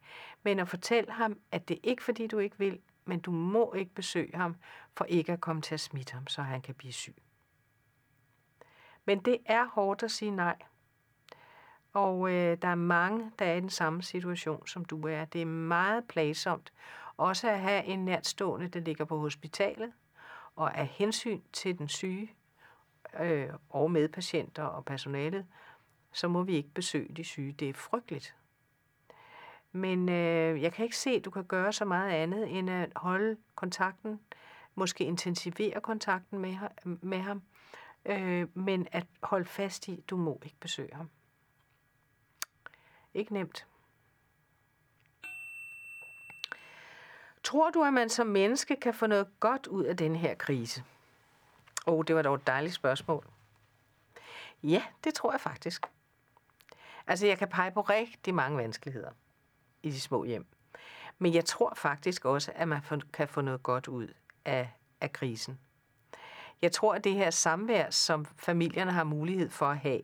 Men 0.43 0.59
at 0.59 0.67
fortælle 0.67 1.11
ham, 1.11 1.39
at 1.51 1.67
det 1.67 1.75
er 1.77 1.89
ikke 1.89 2.03
fordi, 2.03 2.27
du 2.27 2.39
ikke 2.39 2.57
vil, 2.57 2.79
men 3.05 3.19
du 3.19 3.31
må 3.31 3.73
ikke 3.73 3.93
besøge 3.93 4.35
ham, 4.35 4.55
for 4.95 5.05
ikke 5.05 5.31
at 5.31 5.41
komme 5.41 5.61
til 5.61 5.73
at 5.73 5.79
smitte 5.79 6.13
ham, 6.13 6.27
så 6.27 6.41
han 6.41 6.61
kan 6.61 6.75
blive 6.75 6.93
syg. 6.93 7.15
Men 9.05 9.19
det 9.19 9.37
er 9.45 9.65
hårdt 9.65 10.03
at 10.03 10.11
sige 10.11 10.31
nej. 10.31 10.55
Og 11.93 12.31
øh, 12.31 12.57
der 12.61 12.67
er 12.67 12.75
mange, 12.75 13.31
der 13.39 13.45
er 13.45 13.53
i 13.53 13.59
den 13.59 13.69
samme 13.69 14.03
situation, 14.03 14.67
som 14.67 14.85
du 14.85 15.07
er. 15.07 15.25
Det 15.25 15.41
er 15.41 15.45
meget 15.45 16.07
plagsomt 16.07 16.71
også 17.17 17.49
at 17.49 17.59
have 17.59 17.83
en 17.83 18.05
nærtstående, 18.05 18.67
der 18.67 18.79
ligger 18.79 19.05
på 19.05 19.17
hospitalet, 19.17 19.93
og 20.55 20.77
af 20.77 20.87
hensyn 20.87 21.41
til 21.53 21.77
den 21.77 21.89
syge 21.89 22.31
øh, 23.19 23.49
og 23.69 23.91
medpatienter 23.91 24.63
og 24.63 24.85
personalet, 24.85 25.45
så 26.11 26.27
må 26.27 26.43
vi 26.43 26.55
ikke 26.55 26.69
besøge 26.69 27.13
de 27.15 27.23
syge. 27.23 27.51
Det 27.51 27.69
er 27.69 27.73
frygteligt. 27.73 28.35
Men 29.71 30.09
øh, 30.09 30.61
jeg 30.61 30.73
kan 30.73 30.83
ikke 30.85 30.97
se, 30.97 31.09
at 31.09 31.25
du 31.25 31.31
kan 31.31 31.43
gøre 31.43 31.73
så 31.73 31.85
meget 31.85 32.11
andet 32.11 32.57
end 32.57 32.69
at 32.69 32.89
holde 32.95 33.37
kontakten, 33.55 34.19
måske 34.75 35.03
intensivere 35.03 35.81
kontakten 35.81 36.39
med, 36.39 36.57
med 36.83 37.19
ham, 37.19 37.41
øh, 38.05 38.57
men 38.57 38.87
at 38.91 39.05
holde 39.23 39.45
fast 39.45 39.87
i, 39.87 40.03
du 40.09 40.17
må 40.17 40.41
ikke 40.43 40.57
besøge 40.59 40.93
ham. 40.93 41.09
Ikke 43.13 43.33
nemt. 43.33 43.67
Tror 47.43 47.69
du, 47.69 47.83
at 47.83 47.93
man 47.93 48.09
som 48.09 48.27
menneske 48.27 48.75
kan 48.75 48.93
få 48.93 49.07
noget 49.07 49.39
godt 49.39 49.67
ud 49.67 49.83
af 49.83 49.97
den 49.97 50.15
her 50.15 50.35
krise? 50.35 50.83
Åh, 51.87 51.93
oh, 51.93 52.03
det 52.07 52.15
var 52.15 52.21
dog 52.21 52.35
et 52.35 52.47
dejligt 52.47 52.73
spørgsmål. 52.73 53.27
Ja, 54.63 54.83
det 55.03 55.13
tror 55.13 55.31
jeg 55.31 55.41
faktisk. 55.41 55.85
Altså, 57.07 57.27
jeg 57.27 57.37
kan 57.37 57.47
pege 57.47 57.71
på 57.71 57.81
rigtig 57.81 58.35
mange 58.35 58.57
vanskeligheder 58.57 59.11
i 59.83 59.89
de 59.89 59.99
små 59.99 60.23
hjem. 60.23 60.45
Men 61.19 61.33
jeg 61.33 61.45
tror 61.45 61.73
faktisk 61.75 62.25
også, 62.25 62.51
at 62.55 62.67
man 62.67 62.81
kan 63.13 63.27
få 63.27 63.41
noget 63.41 63.63
godt 63.63 63.87
ud 63.87 64.13
af, 64.45 64.69
af 65.01 65.13
krisen. 65.13 65.59
Jeg 66.63 66.71
tror, 66.71 66.93
at 66.93 67.04
det 67.04 67.13
her 67.13 67.30
samvær, 67.30 67.89
som 67.89 68.26
familierne 68.26 68.91
har 68.91 69.04
mulighed 69.04 69.49
for 69.49 69.65
at 69.65 69.78
have, 69.78 70.02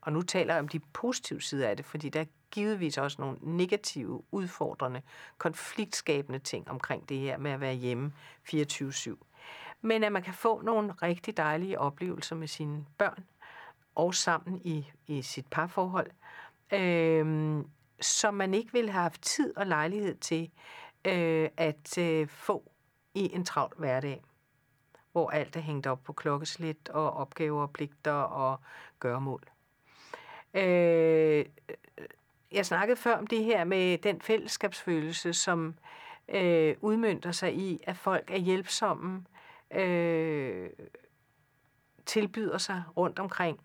og 0.00 0.12
nu 0.12 0.22
taler 0.22 0.54
jeg 0.54 0.60
om 0.60 0.68
de 0.68 0.78
positive 0.78 1.40
sider 1.40 1.68
af 1.68 1.76
det, 1.76 1.86
fordi 1.86 2.08
der 2.08 2.20
er 2.20 2.24
givetvis 2.50 2.98
også 2.98 3.16
nogle 3.20 3.38
negative, 3.42 4.22
udfordrende, 4.30 5.02
konfliktskabende 5.38 6.38
ting 6.38 6.70
omkring 6.70 7.08
det 7.08 7.18
her 7.18 7.38
med 7.38 7.50
at 7.50 7.60
være 7.60 7.74
hjemme 7.74 8.12
24-7. 8.48 9.16
Men 9.80 10.04
at 10.04 10.12
man 10.12 10.22
kan 10.22 10.34
få 10.34 10.62
nogle 10.62 10.92
rigtig 10.92 11.36
dejlige 11.36 11.78
oplevelser 11.78 12.36
med 12.36 12.48
sine 12.48 12.84
børn, 12.98 13.24
og 13.94 14.14
sammen 14.14 14.60
i, 14.64 14.90
i 15.06 15.22
sit 15.22 15.46
parforhold, 15.50 16.10
øh, 16.72 17.64
som 18.00 18.34
man 18.34 18.54
ikke 18.54 18.72
ville 18.72 18.90
have 18.90 19.02
haft 19.02 19.22
tid 19.22 19.56
og 19.56 19.66
lejlighed 19.66 20.14
til 20.14 20.50
øh, 21.04 21.48
at 21.56 21.98
øh, 21.98 22.28
få 22.28 22.70
i 23.14 23.34
en 23.34 23.44
travl 23.44 23.74
hverdag, 23.78 24.22
hvor 25.12 25.30
alt 25.30 25.56
er 25.56 25.60
hængt 25.60 25.86
op 25.86 26.04
på 26.04 26.12
klokkeslæt 26.12 26.88
og 26.88 27.12
opgaver, 27.12 27.66
pligter 27.66 28.12
og 28.12 28.60
gøremål. 29.00 29.42
Øh, 30.54 31.44
jeg 32.52 32.66
snakkede 32.66 32.96
før 32.96 33.16
om 33.16 33.26
det 33.26 33.44
her 33.44 33.64
med 33.64 33.98
den 33.98 34.20
fællesskabsfølelse, 34.20 35.32
som 35.32 35.74
øh, 36.28 36.76
udmyndter 36.80 37.32
sig 37.32 37.54
i, 37.54 37.80
at 37.82 37.96
folk 37.96 38.30
er 38.30 38.38
hjælpsomme, 38.38 39.24
øh, 39.70 40.70
tilbyder 42.06 42.58
sig 42.58 42.82
rundt 42.96 43.18
omkring. 43.18 43.60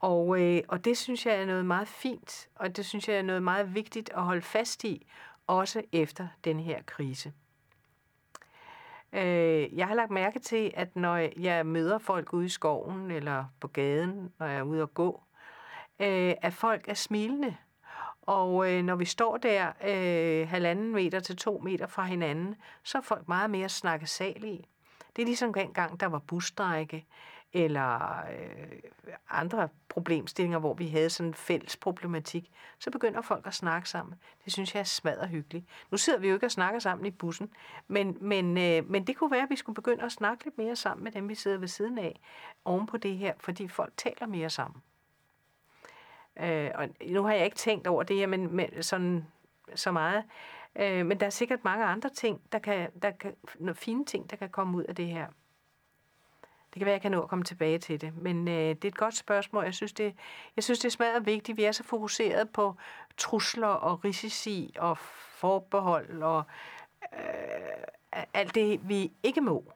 Og, 0.00 0.40
øh, 0.40 0.62
og 0.68 0.84
det 0.84 0.98
synes 0.98 1.26
jeg 1.26 1.34
er 1.34 1.46
noget 1.46 1.66
meget 1.66 1.88
fint, 1.88 2.48
og 2.54 2.76
det 2.76 2.86
synes 2.86 3.08
jeg 3.08 3.16
er 3.16 3.22
noget 3.22 3.42
meget 3.42 3.74
vigtigt 3.74 4.10
at 4.14 4.22
holde 4.22 4.42
fast 4.42 4.84
i, 4.84 5.06
også 5.46 5.82
efter 5.92 6.28
den 6.44 6.60
her 6.60 6.82
krise. 6.86 7.32
Øh, 9.12 9.78
jeg 9.78 9.88
har 9.88 9.94
lagt 9.94 10.10
mærke 10.10 10.38
til, 10.38 10.70
at 10.74 10.96
når 10.96 11.40
jeg 11.40 11.66
møder 11.66 11.98
folk 11.98 12.32
ude 12.32 12.46
i 12.46 12.48
skoven 12.48 13.10
eller 13.10 13.44
på 13.60 13.68
gaden, 13.68 14.32
når 14.38 14.46
jeg 14.46 14.58
er 14.58 14.62
ude 14.62 14.82
at 14.82 14.94
gå, 14.94 15.22
øh, 16.00 16.34
at 16.42 16.52
folk 16.52 16.88
er 16.88 16.94
smilende. 16.94 17.56
Og 18.22 18.72
øh, 18.72 18.82
når 18.82 18.96
vi 18.96 19.04
står 19.04 19.36
der 19.36 19.72
øh, 19.84 20.48
halvanden 20.48 20.92
meter 20.92 21.20
til 21.20 21.36
to 21.36 21.58
meter 21.58 21.86
fra 21.86 22.04
hinanden, 22.04 22.54
så 22.84 22.98
er 22.98 23.02
folk 23.02 23.28
meget 23.28 23.50
mere 23.50 23.68
snakkesalige. 23.68 24.64
Det 25.16 25.22
er 25.22 25.26
ligesom 25.26 25.52
gang 25.52 26.00
der 26.00 26.06
var 26.06 26.18
busstrække, 26.18 27.06
eller 27.52 28.22
øh, 28.32 29.12
andre 29.30 29.68
problemstillinger, 29.88 30.58
hvor 30.58 30.74
vi 30.74 30.88
havde 30.88 31.10
sådan 31.10 31.30
en 31.30 31.34
fælles 31.34 31.76
problematik, 31.76 32.50
så 32.78 32.90
begynder 32.90 33.20
folk 33.20 33.46
at 33.46 33.54
snakke 33.54 33.88
sammen. 33.88 34.14
Det 34.44 34.52
synes 34.52 34.74
jeg 34.74 34.80
er 34.80 34.84
smadret 34.84 35.28
hyggeligt. 35.28 35.66
Nu 35.90 35.96
sidder 35.96 36.18
vi 36.18 36.28
jo 36.28 36.34
ikke 36.34 36.46
og 36.46 36.50
snakker 36.50 36.80
sammen 36.80 37.06
i 37.06 37.10
bussen, 37.10 37.50
men, 37.88 38.16
men, 38.20 38.58
øh, 38.58 38.90
men 38.90 39.06
det 39.06 39.16
kunne 39.16 39.30
være, 39.30 39.42
at 39.42 39.50
vi 39.50 39.56
skulle 39.56 39.74
begynde 39.74 40.04
at 40.04 40.12
snakke 40.12 40.44
lidt 40.44 40.58
mere 40.58 40.76
sammen 40.76 41.04
med 41.04 41.12
dem, 41.12 41.28
vi 41.28 41.34
sidder 41.34 41.58
ved 41.58 41.68
siden 41.68 41.98
af, 41.98 42.20
oven 42.64 42.86
på 42.86 42.96
det 42.96 43.16
her, 43.16 43.34
fordi 43.38 43.68
folk 43.68 43.92
taler 43.96 44.26
mere 44.26 44.50
sammen. 44.50 44.82
Øh, 46.40 46.70
og 46.74 46.88
nu 47.06 47.22
har 47.22 47.32
jeg 47.32 47.44
ikke 47.44 47.56
tænkt 47.56 47.86
over 47.86 48.02
det 48.02 48.16
her 48.16 48.26
men, 48.26 48.56
men 48.56 48.82
sådan, 48.82 49.26
så 49.74 49.92
meget, 49.92 50.24
øh, 50.76 51.06
men 51.06 51.20
der 51.20 51.26
er 51.26 51.30
sikkert 51.30 51.64
mange 51.64 51.84
andre 51.84 52.10
ting, 52.10 52.40
der 52.52 52.58
kan, 52.58 52.90
der 53.02 53.10
kan, 53.10 53.34
fine 53.74 54.04
ting, 54.04 54.30
der 54.30 54.36
kan 54.36 54.50
komme 54.50 54.76
ud 54.78 54.84
af 54.84 54.94
det 54.94 55.06
her. 55.06 55.26
Det 56.74 56.80
kan 56.80 56.86
være, 56.86 56.92
jeg 56.92 57.02
kan 57.02 57.10
nå 57.10 57.22
at 57.22 57.28
komme 57.28 57.44
tilbage 57.44 57.78
til 57.78 58.00
det. 58.00 58.16
Men 58.16 58.48
øh, 58.48 58.54
det 58.54 58.84
er 58.84 58.88
et 58.88 58.96
godt 58.96 59.16
spørgsmål. 59.16 59.64
Jeg 59.64 59.74
synes, 59.74 59.92
det, 59.92 60.14
jeg 60.56 60.64
synes, 60.64 60.78
det 60.78 60.86
er 60.86 60.90
smadret 60.90 61.26
vigtigt. 61.26 61.58
Vi 61.58 61.64
er 61.64 61.72
så 61.72 61.84
fokuseret 61.84 62.50
på 62.50 62.76
trusler 63.16 63.66
og 63.66 64.04
risici 64.04 64.74
og 64.78 64.98
forbehold 64.98 66.22
og 66.22 66.42
øh, 67.14 68.24
alt 68.34 68.54
det, 68.54 68.88
vi 68.88 69.12
ikke 69.22 69.40
må. 69.40 69.72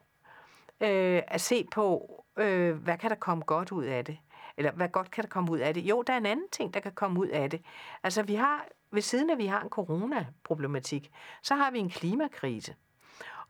Øh, 0.81 1.21
at 1.27 1.41
se 1.41 1.67
på, 1.71 2.23
øh, 2.37 2.75
hvad 2.75 2.97
kan 2.97 3.09
der 3.09 3.15
komme 3.15 3.43
godt 3.43 3.71
ud 3.71 3.83
af 3.83 4.05
det? 4.05 4.17
Eller 4.57 4.71
hvad 4.71 4.89
godt 4.89 5.11
kan 5.11 5.23
der 5.23 5.29
komme 5.29 5.51
ud 5.51 5.59
af 5.59 5.73
det? 5.73 5.81
Jo, 5.81 6.01
der 6.01 6.13
er 6.13 6.17
en 6.17 6.25
anden 6.25 6.49
ting, 6.49 6.73
der 6.73 6.79
kan 6.79 6.91
komme 6.91 7.19
ud 7.19 7.27
af 7.27 7.49
det. 7.49 7.61
Altså, 8.03 8.23
vi 8.23 8.35
har, 8.35 8.65
ved 8.91 9.01
siden 9.01 9.29
af, 9.29 9.33
at 9.33 9.37
vi 9.37 9.45
har 9.45 9.61
en 9.61 9.69
coronaproblematik, 9.69 11.11
så 11.41 11.55
har 11.55 11.71
vi 11.71 11.79
en 11.79 11.89
klimakrise. 11.89 12.75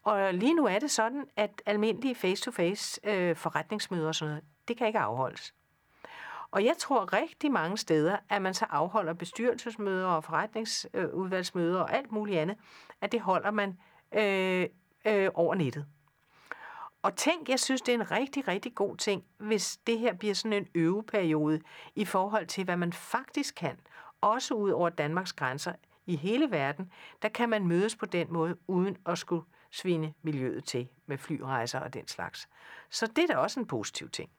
Og 0.05 0.33
lige 0.33 0.53
nu 0.53 0.65
er 0.65 0.79
det 0.79 0.91
sådan, 0.91 1.25
at 1.35 1.61
almindelige 1.65 2.15
face-to-face 2.15 2.99
øh, 3.03 3.35
forretningsmøder 3.35 4.07
og 4.07 4.15
sådan 4.15 4.29
noget, 4.29 4.43
det 4.67 4.77
kan 4.77 4.87
ikke 4.87 4.99
afholdes. 4.99 5.53
Og 6.51 6.65
jeg 6.65 6.75
tror 6.77 7.13
rigtig 7.13 7.51
mange 7.51 7.77
steder, 7.77 8.17
at 8.29 8.41
man 8.41 8.53
så 8.53 8.65
afholder 8.69 9.13
bestyrelsesmøder 9.13 10.07
og 10.07 10.23
forretningsudvalgsmøder 10.23 11.79
og 11.79 11.93
alt 11.93 12.11
muligt 12.11 12.39
andet, 12.39 12.57
at 13.01 13.11
det 13.11 13.21
holder 13.21 13.51
man 13.51 13.77
øh, 14.11 14.67
øh, 15.05 15.29
over 15.33 15.55
nettet. 15.55 15.85
Og 17.01 17.15
tænk, 17.15 17.49
jeg 17.49 17.59
synes, 17.59 17.81
det 17.81 17.93
er 17.93 17.97
en 17.99 18.11
rigtig, 18.11 18.47
rigtig 18.47 18.75
god 18.75 18.97
ting, 18.97 19.23
hvis 19.37 19.77
det 19.87 19.99
her 19.99 20.13
bliver 20.13 20.33
sådan 20.33 20.57
en 20.57 20.67
øveperiode 20.75 21.61
i 21.95 22.05
forhold 22.05 22.47
til, 22.47 22.63
hvad 22.63 22.77
man 22.77 22.93
faktisk 22.93 23.55
kan, 23.55 23.79
også 24.21 24.53
ud 24.53 24.69
over 24.69 24.89
Danmarks 24.89 25.33
grænser 25.33 25.73
i 26.05 26.15
hele 26.15 26.51
verden, 26.51 26.91
der 27.21 27.29
kan 27.29 27.49
man 27.49 27.67
mødes 27.67 27.95
på 27.95 28.05
den 28.05 28.33
måde, 28.33 28.57
uden 28.67 28.97
at 29.05 29.17
skulle 29.17 29.43
svine 29.75 30.13
miljøet 30.21 30.65
til 30.65 30.87
med 31.05 31.17
flyrejser 31.17 31.79
og 31.79 31.93
den 31.93 32.07
slags. 32.07 32.49
Så 32.89 33.07
det 33.07 33.23
er 33.23 33.27
da 33.27 33.37
også 33.37 33.59
en 33.59 33.65
positiv 33.65 34.09
ting. 34.09 34.29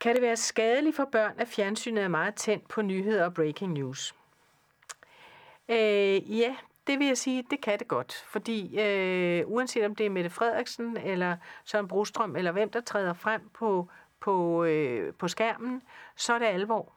Kan 0.00 0.14
det 0.14 0.22
være 0.22 0.36
skadeligt 0.36 0.96
for 0.96 1.04
børn, 1.04 1.34
at 1.38 1.48
fjernsynet 1.48 2.04
er 2.04 2.08
meget 2.08 2.34
tændt 2.34 2.68
på 2.68 2.82
nyheder 2.82 3.24
og 3.24 3.34
breaking 3.34 3.72
news? 3.72 4.14
Øh, 5.68 6.38
ja, 6.38 6.56
det 6.86 6.98
vil 6.98 7.06
jeg 7.06 7.18
sige, 7.18 7.44
det 7.50 7.60
kan 7.60 7.78
det 7.78 7.88
godt. 7.88 8.14
Fordi 8.14 8.80
øh, 8.80 9.44
uanset 9.46 9.84
om 9.84 9.94
det 9.94 10.06
er 10.06 10.10
Mette 10.10 10.30
Frederiksen, 10.30 10.96
eller 10.96 11.36
Søren 11.64 11.88
Brostrøm, 11.88 12.36
eller 12.36 12.52
hvem 12.52 12.70
der 12.70 12.80
træder 12.80 13.12
frem 13.12 13.48
på, 13.48 13.88
på, 14.20 14.64
øh, 14.64 15.14
på 15.14 15.28
skærmen, 15.28 15.82
så 16.16 16.34
er 16.34 16.38
det 16.38 16.46
alvor. 16.46 16.92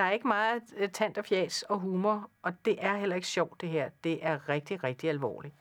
Der 0.00 0.06
er 0.06 0.10
ikke 0.10 0.28
meget 0.28 0.62
øh, 0.76 0.88
tant 0.88 1.18
og 1.18 1.24
fjas 1.24 1.62
og 1.62 1.78
humor, 1.78 2.30
og 2.42 2.64
det 2.64 2.76
er 2.80 2.96
heller 2.96 3.16
ikke 3.16 3.28
sjovt 3.28 3.60
det 3.60 3.68
her. 3.68 3.88
Det 4.04 4.18
er 4.22 4.48
rigtig, 4.48 4.84
rigtig 4.84 5.10
alvorligt. 5.10 5.54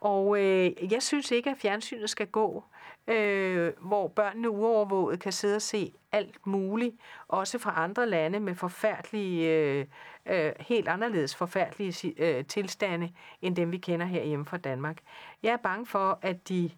Og 0.00 0.40
øh, 0.40 0.92
jeg 0.92 1.02
synes 1.02 1.30
ikke, 1.30 1.50
at 1.50 1.56
fjernsynet 1.56 2.10
skal 2.10 2.26
gå, 2.26 2.64
øh, 3.06 3.72
hvor 3.80 4.08
børnene 4.08 4.50
uovervåget 4.50 5.20
kan 5.20 5.32
sidde 5.32 5.56
og 5.56 5.62
se 5.62 5.92
alt 6.12 6.46
muligt, 6.46 6.96
også 7.28 7.58
fra 7.58 7.72
andre 7.76 8.06
lande 8.06 8.40
med 8.40 8.54
forfærdelige, 8.54 9.56
øh, 9.56 9.86
øh, 10.26 10.52
helt 10.60 10.88
anderledes 10.88 11.36
forfærdelige 11.36 12.14
øh, 12.18 12.44
tilstande, 12.44 13.12
end 13.42 13.56
dem 13.56 13.72
vi 13.72 13.78
kender 13.78 14.06
herhjemme 14.06 14.44
fra 14.44 14.56
Danmark. 14.56 14.98
Jeg 15.42 15.52
er 15.52 15.56
bange 15.56 15.86
for, 15.86 16.18
at 16.22 16.48
de 16.48 16.70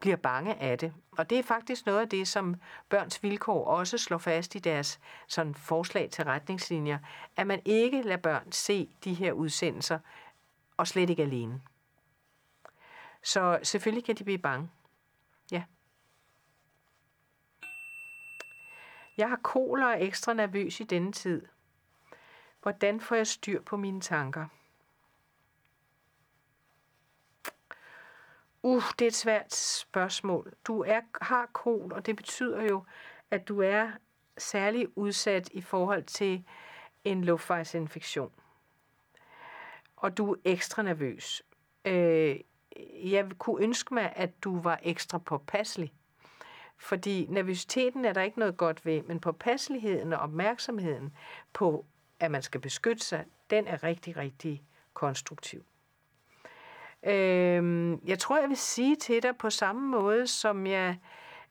bliver 0.00 0.16
bange 0.16 0.54
af 0.54 0.78
det. 0.78 0.94
Og 1.18 1.30
det 1.30 1.38
er 1.38 1.42
faktisk 1.42 1.86
noget 1.86 2.00
af 2.00 2.08
det, 2.08 2.28
som 2.28 2.54
Børns 2.88 3.22
Vilkår 3.22 3.64
også 3.64 3.98
slår 3.98 4.18
fast 4.18 4.54
i 4.54 4.58
deres 4.58 5.00
sådan 5.26 5.54
forslag 5.54 6.10
til 6.10 6.24
retningslinjer, 6.24 6.98
at 7.36 7.46
man 7.46 7.62
ikke 7.64 8.02
lader 8.02 8.16
børn 8.16 8.52
se 8.52 8.90
de 9.04 9.14
her 9.14 9.32
udsendelser, 9.32 9.98
og 10.76 10.88
slet 10.88 11.10
ikke 11.10 11.22
alene. 11.22 11.60
Så 13.22 13.58
selvfølgelig 13.62 14.04
kan 14.04 14.14
de 14.14 14.24
blive 14.24 14.38
bange. 14.38 14.70
Ja. 15.50 15.62
Jeg 19.16 19.28
har 19.28 19.36
koler 19.42 19.86
og 19.86 20.04
ekstra 20.04 20.32
nervøs 20.32 20.80
i 20.80 20.84
denne 20.84 21.12
tid. 21.12 21.46
Hvordan 22.62 23.00
får 23.00 23.16
jeg 23.16 23.26
styr 23.26 23.62
på 23.62 23.76
mine 23.76 24.00
tanker? 24.00 24.46
Uh, 28.66 28.82
det 28.98 29.04
er 29.04 29.08
et 29.08 29.14
svært 29.14 29.54
spørgsmål. 29.54 30.52
Du 30.66 30.82
er, 30.82 31.00
har 31.22 31.50
kol, 31.52 31.92
og 31.92 32.06
det 32.06 32.16
betyder 32.16 32.62
jo, 32.62 32.84
at 33.30 33.48
du 33.48 33.60
er 33.60 33.90
særlig 34.38 34.98
udsat 34.98 35.48
i 35.52 35.60
forhold 35.60 36.02
til 36.02 36.44
en 37.04 37.24
luftvejsinfektion. 37.24 38.32
Og 39.96 40.16
du 40.16 40.32
er 40.32 40.36
ekstra 40.44 40.82
nervøs. 40.82 41.42
Øh, 41.84 42.40
jeg 43.04 43.26
kunne 43.38 43.62
ønske 43.62 43.94
mig, 43.94 44.12
at 44.16 44.44
du 44.44 44.60
var 44.60 44.80
ekstra 44.82 45.18
påpasselig. 45.18 45.92
Fordi 46.76 47.26
nervøsiteten 47.28 48.04
er 48.04 48.12
der 48.12 48.22
ikke 48.22 48.38
noget 48.38 48.56
godt 48.56 48.86
ved, 48.86 49.02
men 49.02 49.20
påpasseligheden 49.20 50.12
og 50.12 50.18
opmærksomheden 50.18 51.16
på, 51.52 51.86
at 52.20 52.30
man 52.30 52.42
skal 52.42 52.60
beskytte 52.60 53.04
sig, 53.04 53.24
den 53.50 53.66
er 53.66 53.82
rigtig, 53.82 54.16
rigtig 54.16 54.62
konstruktiv. 54.94 55.64
Øhm, 57.06 58.00
jeg 58.06 58.18
tror, 58.18 58.38
jeg 58.38 58.48
vil 58.48 58.56
sige 58.56 58.96
til 58.96 59.22
dig 59.22 59.36
på 59.36 59.50
samme 59.50 59.88
måde, 59.88 60.26
som 60.26 60.66
jeg, 60.66 60.98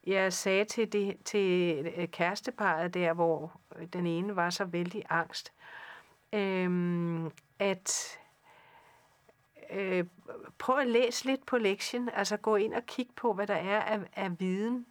jeg 0.08 0.34
sagde 0.34 0.66
til, 0.66 0.94
det, 0.94 1.18
til 1.26 1.78
øh, 1.98 2.08
kæresteparet 2.08 2.94
der, 2.94 3.14
hvor 3.14 3.60
den 3.94 4.08
ene 4.08 4.36
var 4.36 4.50
så 4.50 4.66
vældig 4.66 5.04
angst, 5.10 5.54
øhm, 6.34 7.32
at 7.60 8.20
øh, 9.70 10.06
prøv 10.58 10.78
at 10.78 10.88
læse 10.88 11.26
lidt 11.26 11.46
på 11.46 11.58
lektien, 11.58 12.10
altså 12.14 12.38
gå 12.38 12.56
ind 12.56 12.74
og 12.74 12.86
kig 12.86 13.08
på, 13.16 13.34
hvad 13.34 13.48
der 13.48 13.56
er 13.56 13.80
af, 13.80 14.00
af 14.16 14.40
viden. 14.40 14.86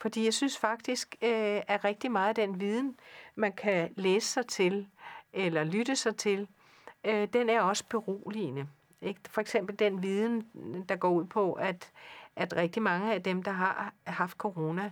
Fordi 0.00 0.24
jeg 0.24 0.34
synes 0.34 0.58
faktisk, 0.58 1.16
øh, 1.22 1.60
at 1.68 1.84
rigtig 1.84 2.12
meget 2.12 2.28
af 2.28 2.34
den 2.34 2.60
viden, 2.60 2.96
man 3.34 3.52
kan 3.52 3.92
læse 3.96 4.28
sig 4.28 4.46
til, 4.46 4.88
eller 5.32 5.64
lytte 5.64 5.96
sig 5.96 6.16
til, 6.16 6.48
øh, 7.04 7.28
den 7.32 7.48
er 7.48 7.60
også 7.60 7.84
beroligende. 7.88 8.68
Ikke? 9.04 9.20
For 9.28 9.40
eksempel 9.40 9.78
den 9.78 10.02
viden, 10.02 10.48
der 10.88 10.96
går 10.96 11.10
ud 11.10 11.24
på, 11.24 11.52
at, 11.52 11.90
at 12.36 12.56
rigtig 12.56 12.82
mange 12.82 13.14
af 13.14 13.22
dem, 13.22 13.42
der 13.42 13.50
har 13.50 13.94
haft 14.06 14.36
corona, 14.36 14.90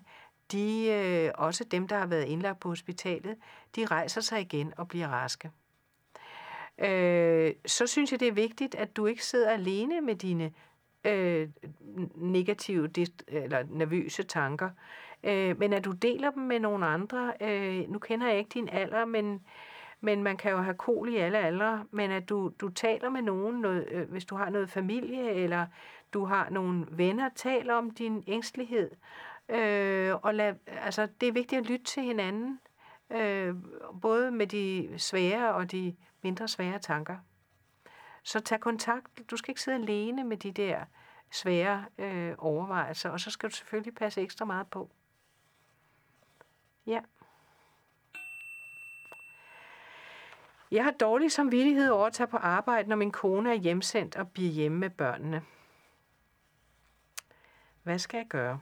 de, 0.52 0.86
øh, 0.86 1.30
også 1.34 1.64
dem, 1.64 1.88
der 1.88 1.98
har 1.98 2.06
været 2.06 2.24
indlagt 2.24 2.60
på 2.60 2.68
hospitalet, 2.68 3.36
de 3.76 3.86
rejser 3.86 4.20
sig 4.20 4.40
igen 4.40 4.72
og 4.76 4.88
bliver 4.88 5.08
raske. 5.08 5.50
Øh, 6.78 7.52
så 7.66 7.86
synes 7.86 8.12
jeg, 8.12 8.20
det 8.20 8.28
er 8.28 8.32
vigtigt, 8.32 8.74
at 8.74 8.96
du 8.96 9.06
ikke 9.06 9.24
sidder 9.24 9.50
alene 9.50 10.00
med 10.00 10.16
dine 10.16 10.52
øh, 11.04 11.48
negative 12.14 12.90
eller 13.28 13.64
nervøse 13.70 14.22
tanker, 14.22 14.70
øh, 15.24 15.58
men 15.58 15.72
at 15.72 15.84
du 15.84 15.92
deler 15.92 16.30
dem 16.30 16.42
med 16.42 16.60
nogle 16.60 16.86
andre. 16.86 17.32
Øh, 17.40 17.90
nu 17.90 17.98
kender 17.98 18.28
jeg 18.28 18.38
ikke 18.38 18.50
din 18.54 18.68
alder, 18.68 19.04
men 19.04 19.42
men 20.05 20.22
man 20.22 20.36
kan 20.36 20.50
jo 20.50 20.59
have 20.59 20.74
kol 20.74 21.09
i 21.09 21.16
alle 21.16 21.38
aldre, 21.38 21.84
men 21.90 22.11
at 22.11 22.28
du, 22.28 22.53
du 22.61 22.68
taler 22.68 23.11
med 23.11 23.22
nogen, 23.22 23.61
noget, 23.61 23.88
øh, 23.90 24.11
hvis 24.11 24.24
du 24.24 24.36
har 24.36 24.50
noget 24.50 24.70
familie, 24.70 25.30
eller 25.30 25.66
du 26.12 26.24
har 26.24 26.50
nogle 26.50 26.86
venner, 26.90 27.28
taler 27.34 27.74
om 27.74 27.90
din 27.90 28.24
ængstelighed. 28.26 28.90
Øh, 29.48 30.14
og 30.22 30.34
lad, 30.34 30.55
altså, 30.66 31.09
det 31.20 31.28
er 31.28 31.32
vigtigt 31.32 31.61
at 31.61 31.66
lytte 31.66 31.84
til 31.84 32.03
hinanden, 32.03 32.61
øh, 33.11 33.55
både 34.03 34.30
med 34.30 34.46
de 34.46 34.94
svære 34.96 35.55
og 35.55 35.72
de 35.72 35.96
mindre 36.22 36.48
svære 36.48 36.78
tanker. 36.78 37.16
Så 38.22 38.40
tag 38.40 38.61
kontakt. 38.61 39.30
Du 39.30 39.36
skal 39.36 39.50
ikke 39.50 39.61
sidde 39.61 39.78
alene 39.78 40.24
med 40.24 40.36
de 40.36 40.53
der 40.53 40.84
svære 41.30 41.84
øh, 41.98 42.34
overvejelser, 42.38 43.11
og 43.11 43.20
så 43.20 43.30
skal 43.30 43.48
du 43.48 43.55
selvfølgelig 43.55 43.94
passe 43.94 44.20
ekstra 44.20 44.44
meget 44.44 44.66
på. 44.66 44.90
Ja. 46.86 47.00
Jeg 50.72 50.84
har 50.84 50.90
dårlig 50.90 51.32
samvittighed 51.32 51.90
over 51.90 52.06
at 52.06 52.12
tage 52.12 52.26
på 52.26 52.36
arbejde, 52.36 52.88
når 52.88 52.96
min 52.96 53.10
kone 53.10 53.50
er 53.50 53.54
hjemsendt 53.54 54.16
og 54.16 54.30
bliver 54.30 54.50
hjemme 54.50 54.78
med 54.78 54.90
børnene. 54.90 55.42
Hvad 57.82 57.98
skal 57.98 58.18
jeg 58.18 58.26
gøre? 58.26 58.60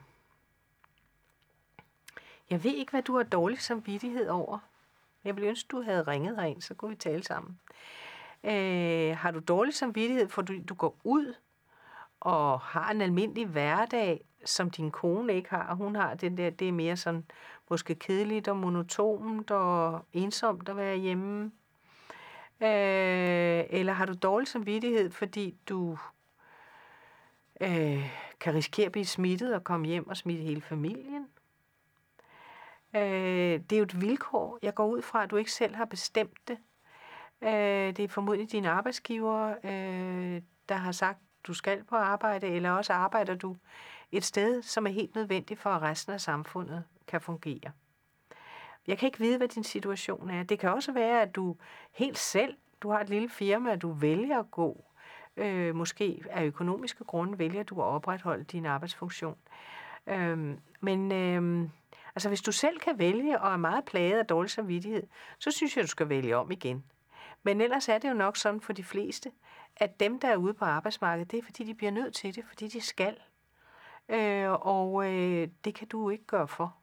Jeg 2.51 2.65
ved 2.65 2.75
ikke, 2.75 2.91
hvad 2.91 3.03
du 3.03 3.17
har 3.17 3.23
dårlig 3.23 3.61
samvittighed 3.61 4.29
over. 4.29 4.59
Jeg 5.25 5.37
ville 5.37 5.49
ønske, 5.49 5.69
du 5.69 5.83
havde 5.83 6.03
ringet 6.03 6.37
herind, 6.37 6.63
så 6.63 6.75
kunne 6.75 6.91
vi 6.91 6.97
tale 6.97 7.23
sammen. 7.23 7.61
Øh, 8.45 9.17
har 9.17 9.31
du 9.31 9.39
dårlig 9.39 9.75
samvittighed, 9.75 10.29
for 10.29 10.43
du, 10.43 10.55
du 10.69 10.75
går 10.75 10.97
ud 11.05 11.35
og 12.21 12.61
har 12.61 12.91
en 12.91 13.01
almindelig 13.01 13.47
hverdag, 13.47 14.25
som 14.45 14.71
din 14.71 14.91
kone 14.91 15.35
ikke 15.35 15.51
har. 15.51 15.75
Hun 15.75 15.97
har 15.97 16.15
den 16.15 16.37
der, 16.37 16.51
det 16.51 16.69
er 16.69 16.73
mere 16.73 16.97
sådan 16.97 17.25
måske 17.71 17.95
kedeligt 17.95 18.49
og 18.49 18.57
monotont 18.57 19.51
og 19.51 20.05
ensomt 20.13 20.69
at 20.69 20.77
være 20.77 20.97
hjemme. 20.97 21.53
Øh, 22.63 23.65
eller 23.71 23.93
har 23.93 24.07
du 24.07 24.15
dårlig 24.15 24.49
samvittighed, 24.49 25.11
fordi 25.11 25.57
du 25.69 25.99
øh, 27.61 28.11
kan 28.41 28.55
risikere 28.55 28.87
at 28.87 28.93
blive 28.93 29.07
smittet 29.07 29.55
og 29.55 29.65
komme 29.65 29.87
hjem 29.87 30.09
og 30.09 30.17
smitte 30.17 30.43
hele 30.43 30.61
familien? 30.61 31.27
Øh, 32.97 33.61
det 33.61 33.73
er 33.73 33.77
jo 33.77 33.83
et 33.83 34.01
vilkår. 34.01 34.59
Jeg 34.63 34.75
går 34.75 34.87
ud 34.87 35.03
fra, 35.03 35.23
at 35.23 35.31
du 35.31 35.37
ikke 35.37 35.53
selv 35.53 35.75
har 35.75 35.85
bestemt 35.85 36.49
det. 36.49 36.59
Øh, 37.43 37.97
det 37.97 37.99
er 37.99 38.09
formodentlig 38.09 38.53
dine 38.53 38.71
arbejdsgiver, 38.71 39.55
øh, 39.65 40.43
der 40.69 40.75
har 40.75 40.93
sagt, 40.93 41.19
du 41.47 41.55
skal 41.55 41.85
på 41.85 41.97
arbejde, 41.97 42.47
eller 42.47 42.71
også 42.71 42.93
arbejder 42.93 43.35
du 43.35 43.57
et 44.13 44.25
sted, 44.25 44.63
som 44.63 44.87
er 44.87 44.91
helt 44.91 45.15
nødvendigt 45.15 45.61
for, 45.61 45.71
at 45.71 45.83
resten 45.83 46.13
af 46.13 46.21
samfundet 46.21 46.85
kan 47.07 47.21
fungere. 47.21 47.73
Jeg 48.91 48.99
kan 48.99 49.07
ikke 49.07 49.19
vide, 49.19 49.37
hvad 49.39 49.49
din 49.49 49.65
situation 49.65 50.31
er. 50.31 50.43
Det 50.43 50.59
kan 50.59 50.71
også 50.71 50.93
være, 50.93 51.23
at 51.23 51.35
du 51.35 51.57
helt 51.93 52.19
selv, 52.19 52.57
du 52.83 52.91
har 52.91 53.01
et 53.01 53.09
lille 53.09 53.29
firma, 53.29 53.77
du 53.77 53.93
vælger 53.93 54.39
at 54.39 54.51
gå, 54.51 54.85
øh, 55.37 55.75
måske 55.75 56.23
af 56.31 56.45
økonomiske 56.45 57.05
grunde 57.05 57.39
vælger 57.39 57.63
du 57.63 57.83
at 57.83 57.87
opretholde 57.87 58.45
din 58.45 58.67
arbejdsfunktion. 58.67 59.37
Øh, 60.07 60.57
men 60.81 61.13
øh, 61.13 61.69
altså, 62.15 62.29
hvis 62.29 62.43
du 62.43 62.53
selv 62.53 62.79
kan 62.79 62.99
vælge 62.99 63.41
og 63.41 63.53
er 63.53 63.57
meget 63.57 63.85
plaget 63.85 64.19
af 64.19 64.27
dårlig 64.27 64.51
samvittighed, 64.51 65.03
så 65.39 65.51
synes 65.51 65.77
jeg, 65.77 65.83
du 65.85 65.89
skal 65.89 66.09
vælge 66.09 66.37
om 66.37 66.51
igen. 66.51 66.85
Men 67.43 67.61
ellers 67.61 67.89
er 67.89 67.99
det 67.99 68.09
jo 68.09 68.15
nok 68.15 68.37
sådan 68.37 68.61
for 68.61 68.73
de 68.73 68.85
fleste, 68.85 69.31
at 69.77 70.01
dem, 70.01 70.21
der 70.21 70.29
er 70.29 70.37
ude 70.37 70.55
på 70.55 70.65
arbejdsmarkedet, 70.65 71.31
det 71.31 71.39
er 71.39 71.43
fordi, 71.43 71.65
de 71.65 71.75
bliver 71.75 71.93
nødt 71.93 72.15
til 72.15 72.35
det, 72.35 72.45
fordi 72.49 72.69
de 72.69 72.81
skal. 72.81 73.17
Øh, 74.09 74.51
og 74.51 75.13
øh, 75.13 75.49
det 75.65 75.75
kan 75.75 75.89
du 75.89 76.11
ikke 76.11 76.27
gøre 76.27 76.49
for. 76.49 76.80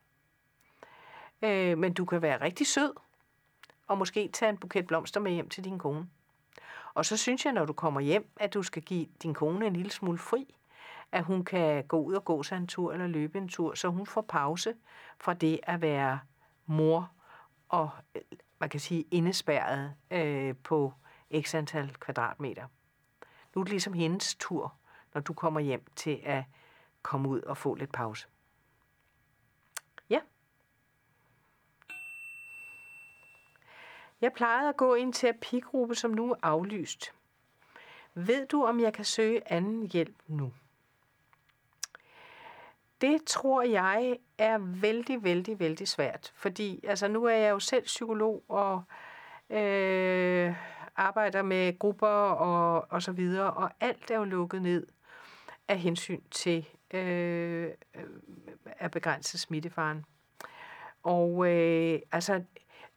Øh, 1.42 1.78
men 1.78 1.94
du 1.94 2.06
kan 2.06 2.22
være 2.22 2.42
rigtig 2.42 2.68
sød, 2.68 2.94
og 3.88 3.98
måske 3.98 4.30
tage 4.34 4.50
en 4.50 4.58
buket 4.58 4.88
blomster 4.88 5.20
med 5.20 5.32
hjem 5.32 5.50
til 5.50 5.64
din 5.64 5.80
kone. 5.80 6.10
Og 6.94 7.06
så 7.06 7.18
synes 7.18 7.46
jeg, 7.46 7.54
når 7.54 7.66
du 7.66 7.74
kommer 7.74 8.02
hjem, 8.02 8.30
at 8.36 8.54
du 8.54 8.64
skal 8.64 8.82
give 8.82 9.08
din 9.24 9.34
kone 9.34 9.68
en 9.68 9.74
lille 9.74 9.92
smule 9.92 10.18
fri. 10.18 10.56
At 11.12 11.24
hun 11.24 11.46
kan 11.46 11.84
gå 11.84 12.02
ud 12.02 12.14
og 12.14 12.26
gå 12.26 12.44
sig 12.44 12.58
en 12.58 12.68
tur 12.68 12.94
eller 12.94 13.08
løbe 13.08 13.38
en 13.38 13.50
tur, 13.50 13.74
så 13.74 13.88
hun 13.88 14.06
får 14.06 14.22
pause 14.22 14.76
fra 15.20 15.34
det 15.34 15.60
at 15.64 15.82
være 15.82 16.20
mor 16.66 17.12
og 17.70 17.90
man 18.60 18.70
kan 18.70 18.80
sige 18.80 19.06
indespærret 19.12 19.96
øh, 20.12 20.56
på 20.64 20.94
x 21.42 21.56
antal 21.56 21.94
kvadratmeter. 22.00 22.68
Nu 23.56 23.62
er 23.62 23.64
det 23.64 23.72
ligesom 23.72 23.94
hendes 23.94 24.36
tur, 24.36 24.74
når 25.14 25.22
du 25.22 25.34
kommer 25.34 25.60
hjem 25.60 25.86
til 25.96 26.22
at 26.24 26.44
komme 27.02 27.30
ud 27.30 27.42
og 27.42 27.58
få 27.58 27.76
lidt 27.76 27.92
pause. 27.92 28.28
Ja. 30.10 30.20
Jeg 34.22 34.34
plejede 34.34 34.70
at 34.70 34.78
gå 34.78 34.96
i 34.96 35.02
en 35.02 35.14
terapigruppe, 35.14 35.96
som 35.96 36.12
nu 36.12 36.32
er 36.32 36.36
aflyst. 36.42 37.14
Ved 38.14 38.48
du, 38.48 38.66
om 38.66 38.80
jeg 38.80 38.94
kan 38.94 39.06
søge 39.06 39.52
anden 39.52 39.88
hjælp 39.92 40.16
nu? 40.28 40.54
Det 43.02 43.24
tror 43.26 43.62
jeg 43.62 44.18
er 44.38 44.58
vældig, 44.58 45.24
vældig, 45.24 45.60
vældig 45.60 45.88
svært. 45.88 46.34
Fordi 46.36 46.86
altså, 46.86 47.08
nu 47.08 47.24
er 47.26 47.36
jeg 47.36 47.50
jo 47.50 47.60
selv 47.60 47.84
psykolog 47.84 48.44
og 48.48 48.84
øh, 49.50 50.56
arbejder 50.96 51.42
med 51.42 51.80
grupper 51.80 52.08
og, 52.08 52.88
og 52.90 53.02
så 53.02 53.12
videre, 53.12 53.54
og 53.54 53.72
alt 53.80 54.12
er 54.12 54.18
jo 54.18 54.24
lukket 54.24 54.62
ned 54.62 54.88
af 55.68 55.80
hensyn 55.80 56.22
til 56.32 56.68
øh, 56.94 57.64
øh 57.96 58.04
at 58.80 58.92
begrænse 58.92 59.38
smittefaren. 59.38 60.06
Og 61.04 61.48
øh, 61.48 62.00
altså, 62.12 62.44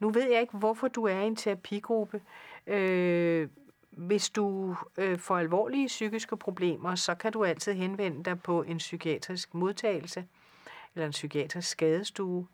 nu 0.00 0.10
ved 0.10 0.30
jeg 0.30 0.40
ikke, 0.40 0.56
hvorfor 0.56 0.88
du 0.88 1.04
er 1.04 1.20
i 1.20 1.26
en 1.26 1.36
terapigruppe. 1.36 2.22
Øh, 2.66 3.48
hvis 3.90 4.30
du 4.30 4.76
øh, 4.98 5.18
får 5.18 5.38
alvorlige 5.38 5.86
psykiske 5.86 6.36
problemer, 6.36 6.94
så 6.94 7.14
kan 7.14 7.32
du 7.32 7.44
altid 7.44 7.72
henvende 7.72 8.24
dig 8.24 8.42
på 8.42 8.62
en 8.62 8.76
psykiatrisk 8.76 9.54
modtagelse 9.54 10.24
eller 10.94 11.06
en 11.06 11.10
psykiatrisk 11.10 11.68
skadestue. 11.68 12.46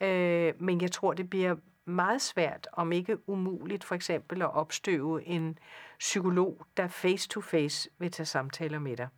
Øh, 0.00 0.54
men 0.58 0.80
jeg 0.80 0.92
tror, 0.92 1.12
det 1.12 1.30
bliver 1.30 1.56
meget 1.84 2.22
svært, 2.22 2.68
om 2.72 2.92
ikke 2.92 3.28
umuligt, 3.28 3.84
for 3.84 3.94
eksempel 3.94 4.42
at 4.42 4.54
opstøve 4.54 5.26
en 5.26 5.58
psykolog, 5.98 6.66
der 6.76 6.88
face-to-face 6.88 7.90
vil 7.98 8.10
tage 8.10 8.26
samtaler 8.26 8.78
med 8.78 8.96
dig. 8.96 9.08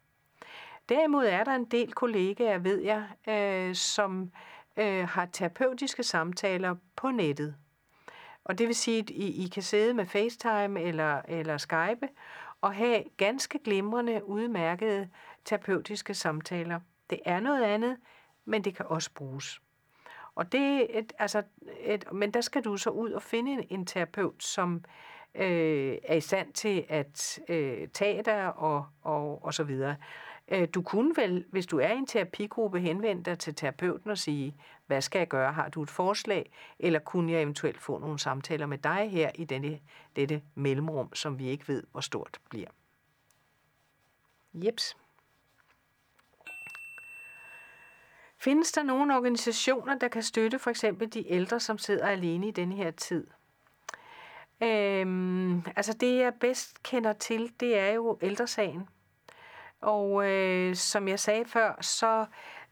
Derimod 0.89 1.24
er 1.24 1.45
der 1.45 1.55
en 1.55 1.64
del 1.64 1.93
kollegaer, 1.93 2.59
ved 2.59 2.80
jeg, 2.80 3.05
øh, 3.28 3.74
som 3.74 4.33
øh, 4.76 5.09
har 5.09 5.26
terapeutiske 5.33 6.03
samtaler 6.03 6.76
på 6.97 7.11
nettet. 7.11 7.55
Og 8.45 8.59
det 8.59 8.66
vil 8.66 8.74
sige, 8.74 8.99
at 8.99 9.11
I, 9.11 9.45
I 9.45 9.49
kan 9.49 9.62
sidde 9.62 9.95
med 9.95 10.07
FaceTime 10.07 10.80
eller, 10.80 11.22
eller 11.28 11.57
Skype 11.57 12.09
og 12.61 12.74
have 12.74 13.05
ganske 13.16 13.59
glimrende, 13.59 14.20
udmærkede 14.24 15.09
terapeutiske 15.45 16.14
samtaler. 16.14 16.80
Det 17.11 17.20
er 17.24 17.40
noget 17.40 17.62
andet, 17.62 17.97
men 18.45 18.64
det 18.64 18.76
kan 18.76 18.86
også 18.86 19.11
bruges. 19.14 19.61
Og 20.34 20.53
det, 20.53 20.99
et, 20.99 21.12
altså, 21.18 21.43
et, 21.80 22.12
men 22.12 22.30
der 22.30 22.40
skal 22.40 22.64
du 22.64 22.76
så 22.76 22.90
ud 22.90 23.11
og 23.11 23.22
finde 23.22 23.53
en, 23.53 23.64
en 23.70 23.86
terapeut, 23.86 24.43
som 24.43 24.84
øh, 25.34 25.99
er 26.05 26.14
i 26.14 26.20
stand 26.20 26.53
til 26.53 26.84
at 26.88 27.40
øh, 27.49 27.88
tage 27.88 28.22
dig 28.22 28.57
og, 28.57 28.86
og, 29.03 29.45
og 29.45 29.55
så 29.55 29.64
videre. 29.64 29.97
Øh, 30.49 30.68
du 30.74 30.82
kunne 30.82 31.16
vel, 31.16 31.45
hvis 31.51 31.66
du 31.66 31.78
er 31.78 31.88
i 31.88 31.97
en 31.97 32.07
terapigruppe, 32.07 32.80
henvende 32.80 33.22
dig 33.22 33.38
til 33.38 33.55
terapeuten 33.55 34.11
og 34.11 34.18
sige, 34.18 34.57
hvad 34.93 35.03
skal 35.03 35.18
jeg 35.18 35.28
gøre? 35.28 35.53
Har 35.53 35.68
du 35.68 35.82
et 35.82 35.90
forslag? 35.90 36.53
Eller 36.78 36.99
kunne 36.99 37.32
jeg 37.32 37.43
eventuelt 37.43 37.80
få 37.80 37.99
nogle 37.99 38.18
samtaler 38.18 38.66
med 38.66 38.78
dig 38.78 39.11
her 39.11 39.30
i 39.34 39.45
denne, 39.45 39.80
dette 40.16 40.43
mellemrum, 40.55 41.14
som 41.14 41.38
vi 41.38 41.49
ikke 41.49 41.68
ved, 41.68 41.82
hvor 41.93 42.01
stort 42.01 42.38
bliver? 42.51 42.68
Jeps. 44.55 44.97
Findes 48.38 48.72
der 48.72 48.82
nogle 48.82 49.16
organisationer, 49.16 49.99
der 49.99 50.09
kan 50.09 50.22
støtte 50.22 50.59
for 50.59 50.70
eksempel 50.70 51.14
de 51.14 51.32
ældre, 51.32 51.61
som 51.61 51.78
sidder 51.78 52.07
alene 52.07 52.49
i 52.49 52.51
denne 52.51 52.74
her 52.74 52.90
tid? 52.90 53.26
Øhm, 54.62 55.62
altså 55.76 55.93
det, 55.93 56.18
jeg 56.18 56.34
bedst 56.34 56.82
kender 56.82 57.12
til, 57.12 57.53
det 57.61 57.78
er 57.78 57.88
jo 57.88 58.18
ældresagen. 58.22 58.88
Og 59.80 60.30
øh, 60.30 60.76
som 60.76 61.09
jeg 61.09 61.20
sagde 61.20 61.45
før, 61.45 61.78
så 61.80 62.26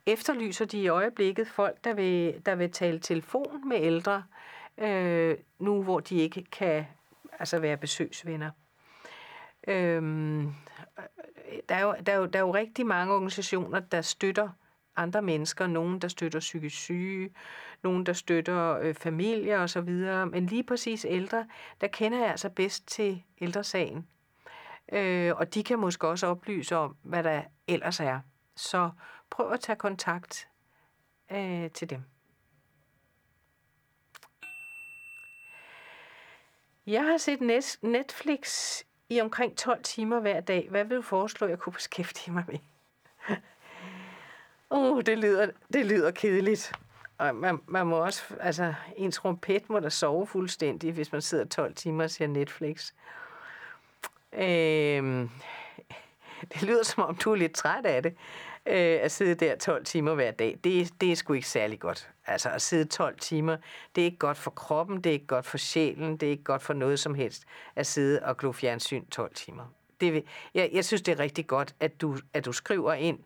efterlyser 0.07 0.65
de 0.65 0.79
i 0.79 0.89
øjeblikket 0.89 1.49
folk, 1.49 1.85
der 1.85 1.95
vil, 1.95 2.43
der 2.47 2.55
vil 2.55 2.73
tale 2.73 2.99
telefon 2.99 3.69
med 3.69 3.77
ældre, 3.81 4.25
øh, 4.79 5.37
nu 5.59 5.83
hvor 5.83 6.01
de 6.01 6.17
ikke 6.17 6.45
kan 6.45 6.87
altså 7.39 7.59
være 7.59 7.77
besøgsvenner. 7.77 8.51
Øhm, 9.69 10.55
der, 11.69 11.75
er 11.75 11.83
jo, 11.83 11.95
der, 12.07 12.13
er 12.13 12.17
jo, 12.17 12.27
der 12.27 12.39
er 12.39 12.43
jo 12.43 12.55
rigtig 12.55 12.87
mange 12.87 13.15
organisationer, 13.15 13.81
der 13.81 14.01
støtter 14.01 14.49
andre 14.97 15.23
mennesker, 15.23 15.67
nogen 15.67 15.99
der 15.99 16.09
støtter 16.09 16.41
psykisk 16.41 16.77
syge, 16.77 17.31
nogen 17.83 18.07
der 18.07 18.13
støtter 18.13 18.79
øh, 18.79 18.95
familier 18.95 19.59
osv., 19.59 19.89
men 20.31 20.47
lige 20.47 20.63
præcis 20.63 21.07
ældre, 21.09 21.47
der 21.81 21.87
kender 21.87 22.19
jeg 22.19 22.31
altså 22.31 22.49
bedst 22.49 22.87
til 22.87 23.23
ældresagen. 23.41 24.07
Øh, 24.93 25.33
og 25.37 25.55
de 25.55 25.65
kan 25.65 25.79
måske 25.79 26.09
også 26.09 26.27
oplyse 26.27 26.77
om, 26.77 26.97
hvad 27.03 27.23
der 27.23 27.43
ellers 27.69 28.01
er. 28.01 28.21
Så 28.57 28.91
prøv 29.31 29.53
at 29.53 29.61
tage 29.61 29.77
kontakt 29.77 30.49
øh, 31.33 31.71
til 31.71 31.91
dem. 31.91 32.03
Jeg 36.87 37.05
har 37.05 37.17
set 37.17 37.41
Netflix 37.83 38.79
i 39.09 39.21
omkring 39.21 39.57
12 39.57 39.83
timer 39.83 40.21
hver 40.21 40.41
dag. 40.41 40.67
Hvad 40.71 40.85
vil 40.85 40.97
du 40.97 41.03
foreslå, 41.03 41.47
jeg 41.47 41.59
kunne 41.59 41.73
beskæftige 41.73 42.33
mig 42.33 42.45
med? 42.49 42.59
uh, 44.71 45.03
det 45.07 45.19
lyder, 45.19 45.51
det 45.73 45.87
lyder 45.87 46.11
kedeligt. 46.11 46.73
Og 47.19 47.35
man, 47.35 47.61
man 47.67 47.87
må 47.87 47.97
også, 47.97 48.23
altså, 48.41 48.75
en 48.97 49.13
trompet 49.13 49.71
må 49.71 49.81
da 49.81 49.89
sove 49.89 50.27
fuldstændig, 50.27 50.93
hvis 50.93 51.13
man 51.13 51.23
sidder 51.23 51.45
12 51.45 51.75
timer 51.75 52.05
og 52.05 52.11
ser 52.11 52.27
Netflix. 52.27 52.93
Øh, 54.33 54.41
det 56.53 56.63
lyder 56.63 56.83
som 56.83 57.05
om, 57.05 57.17
du 57.17 57.33
er 57.33 57.37
lidt 57.37 57.55
træt 57.55 57.87
af 57.87 58.03
det, 58.03 58.17
øh, 58.71 58.99
at 59.03 59.13
sidde 59.13 59.35
der 59.35 59.57
12 59.57 59.85
timer 59.85 60.15
hver 60.15 60.31
dag. 60.31 60.59
Det, 60.65 61.01
det 61.01 61.13
er 61.13 61.17
sgu 61.17 61.33
ikke 61.33 61.49
særlig 61.49 61.81
godt. 61.81 62.11
Altså 62.27 62.51
at 62.51 62.63
sidde 62.63 62.85
12 62.85 63.19
timer, 63.19 63.57
det 63.95 64.01
er 64.01 64.05
ikke 64.05 64.19
godt 64.19 64.37
for 64.37 64.51
kroppen, 64.51 64.97
det 64.97 65.11
er 65.11 65.15
ikke 65.15 65.27
godt 65.27 65.47
for 65.47 65.59
sjælen, 65.59 66.17
det 66.17 66.27
er 66.27 66.31
ikke 66.31 66.45
godt 66.45 66.63
for 66.63 66.73
noget 66.73 66.99
som 66.99 67.15
helst 67.15 67.45
at 67.77 67.87
sidde 67.87 68.23
og 68.23 68.37
glo 68.37 68.53
fjernsyn 68.53 69.07
12 69.07 69.35
timer. 69.35 69.65
Det, 70.01 70.25
jeg, 70.55 70.71
jeg 70.73 70.85
synes, 70.85 71.03
det 71.03 71.13
er 71.13 71.19
rigtig 71.19 71.47
godt, 71.47 71.75
at 71.81 72.01
du, 72.01 72.17
at 72.35 72.45
du 72.45 72.53
skriver 72.53 72.93
ind 72.93 73.19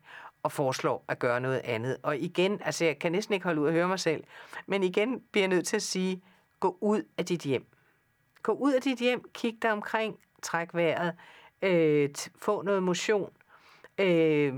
og 0.42 0.52
foreslår 0.52 1.04
at 1.08 1.18
gøre 1.18 1.40
noget 1.40 1.60
andet. 1.64 1.96
Og 2.02 2.18
igen, 2.18 2.60
altså 2.64 2.84
jeg 2.84 2.98
kan 2.98 3.12
næsten 3.12 3.34
ikke 3.34 3.44
holde 3.44 3.60
ud 3.60 3.66
at 3.66 3.72
høre 3.72 3.88
mig 3.88 4.00
selv, 4.00 4.24
men 4.66 4.82
igen 4.82 5.22
bliver 5.32 5.42
jeg 5.42 5.48
nødt 5.48 5.66
til 5.66 5.76
at 5.76 5.82
sige, 5.82 6.22
gå 6.60 6.78
ud 6.80 7.02
af 7.18 7.26
dit 7.26 7.40
hjem. 7.40 7.66
Gå 8.42 8.52
ud 8.52 8.72
af 8.72 8.82
dit 8.82 8.98
hjem, 8.98 9.24
kig 9.34 9.58
dig 9.62 9.72
omkring, 9.72 10.18
træk 10.42 10.68
vejret, 10.74 11.12
øh, 11.62 12.10
få 12.38 12.62
noget 12.62 12.82
motion. 12.82 13.32
Øh, 13.98 14.54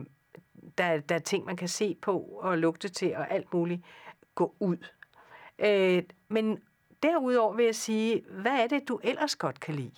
der, 0.78 1.00
der 1.00 1.14
er 1.14 1.18
ting, 1.18 1.44
man 1.44 1.56
kan 1.56 1.68
se 1.68 1.96
på 2.02 2.18
og 2.18 2.58
lugte 2.58 2.88
til 2.88 3.16
og 3.16 3.30
alt 3.30 3.54
muligt. 3.54 3.82
Gå 4.34 4.54
ud. 4.60 4.76
Øh, 5.58 6.02
men 6.28 6.62
derudover 7.02 7.54
vil 7.54 7.64
jeg 7.64 7.74
sige, 7.74 8.24
hvad 8.30 8.52
er 8.52 8.66
det, 8.66 8.88
du 8.88 9.00
ellers 9.04 9.36
godt 9.36 9.60
kan 9.60 9.74
lide? 9.74 9.96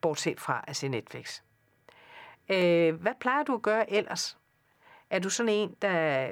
Bortset 0.00 0.40
fra 0.40 0.64
at 0.66 0.76
se 0.76 0.88
Netflix. 0.88 1.42
Øh, 2.48 2.94
hvad 2.94 3.14
plejer 3.20 3.42
du 3.42 3.54
at 3.54 3.62
gøre 3.62 3.92
ellers? 3.92 4.38
Er 5.10 5.18
du 5.18 5.30
sådan 5.30 5.52
en, 5.52 5.76
der 5.82 6.28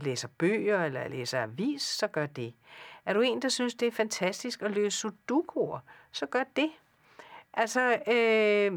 læser 0.00 0.28
bøger 0.38 0.84
eller 0.84 1.08
læser 1.08 1.42
avis, 1.42 1.82
så 1.82 2.06
gør 2.06 2.26
det. 2.26 2.54
Er 3.06 3.12
du 3.12 3.20
en, 3.20 3.42
der 3.42 3.48
synes, 3.48 3.74
det 3.74 3.88
er 3.88 3.92
fantastisk 3.92 4.62
at 4.62 4.70
løse 4.70 4.98
sudokuer, 4.98 5.78
så 6.12 6.26
gør 6.26 6.44
det. 6.56 6.70
Altså, 7.52 8.02
øh, 8.06 8.72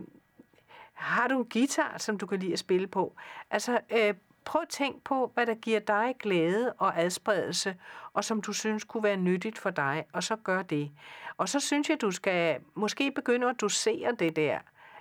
har 0.97 1.27
du 1.27 1.39
en 1.39 1.49
guitar, 1.49 1.97
som 1.97 2.17
du 2.17 2.25
kan 2.25 2.39
lide 2.39 2.53
at 2.53 2.59
spille 2.59 2.87
på? 2.87 3.15
Altså, 3.49 3.79
øh, 3.89 4.13
prøv 4.45 4.61
at 4.61 4.69
tænke 4.69 5.03
på, 5.03 5.31
hvad 5.33 5.45
der 5.45 5.55
giver 5.55 5.79
dig 5.79 6.15
glæde 6.19 6.73
og 6.73 6.99
adspredelse, 6.99 7.75
og 8.13 8.23
som 8.23 8.41
du 8.41 8.53
synes 8.53 8.83
kunne 8.83 9.03
være 9.03 9.17
nyttigt 9.17 9.57
for 9.57 9.69
dig, 9.69 10.05
og 10.13 10.23
så 10.23 10.35
gør 10.35 10.61
det. 10.61 10.91
Og 11.37 11.49
så 11.49 11.59
synes 11.59 11.89
jeg, 11.89 12.01
du 12.01 12.11
skal 12.11 12.59
måske 12.75 13.11
begynde 13.11 13.49
at 13.49 13.61
dosere 13.61 14.15
det 14.19 14.35
der 14.35 14.59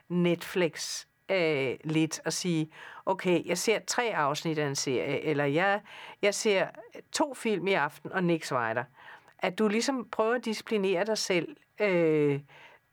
Netflix 0.08 1.06
øh, 1.28 1.76
lidt 1.84 2.20
og 2.24 2.32
sige, 2.32 2.70
okay, 3.06 3.46
jeg 3.46 3.58
ser 3.58 3.78
tre 3.86 4.16
afsnit 4.16 4.58
af 4.58 4.66
en 4.66 4.76
serie, 4.76 5.20
eller 5.20 5.44
jeg, 5.44 5.80
jeg 6.22 6.34
ser 6.34 6.66
to 7.12 7.34
film 7.34 7.66
i 7.66 7.72
aften 7.72 8.12
og 8.12 8.24
niks 8.24 8.52
weiter. 8.52 8.84
At 9.38 9.58
du 9.58 9.68
ligesom 9.68 10.08
prøver 10.12 10.34
at 10.34 10.44
disciplinere 10.44 11.04
dig 11.04 11.18
selv, 11.18 11.56
øh, 11.80 12.40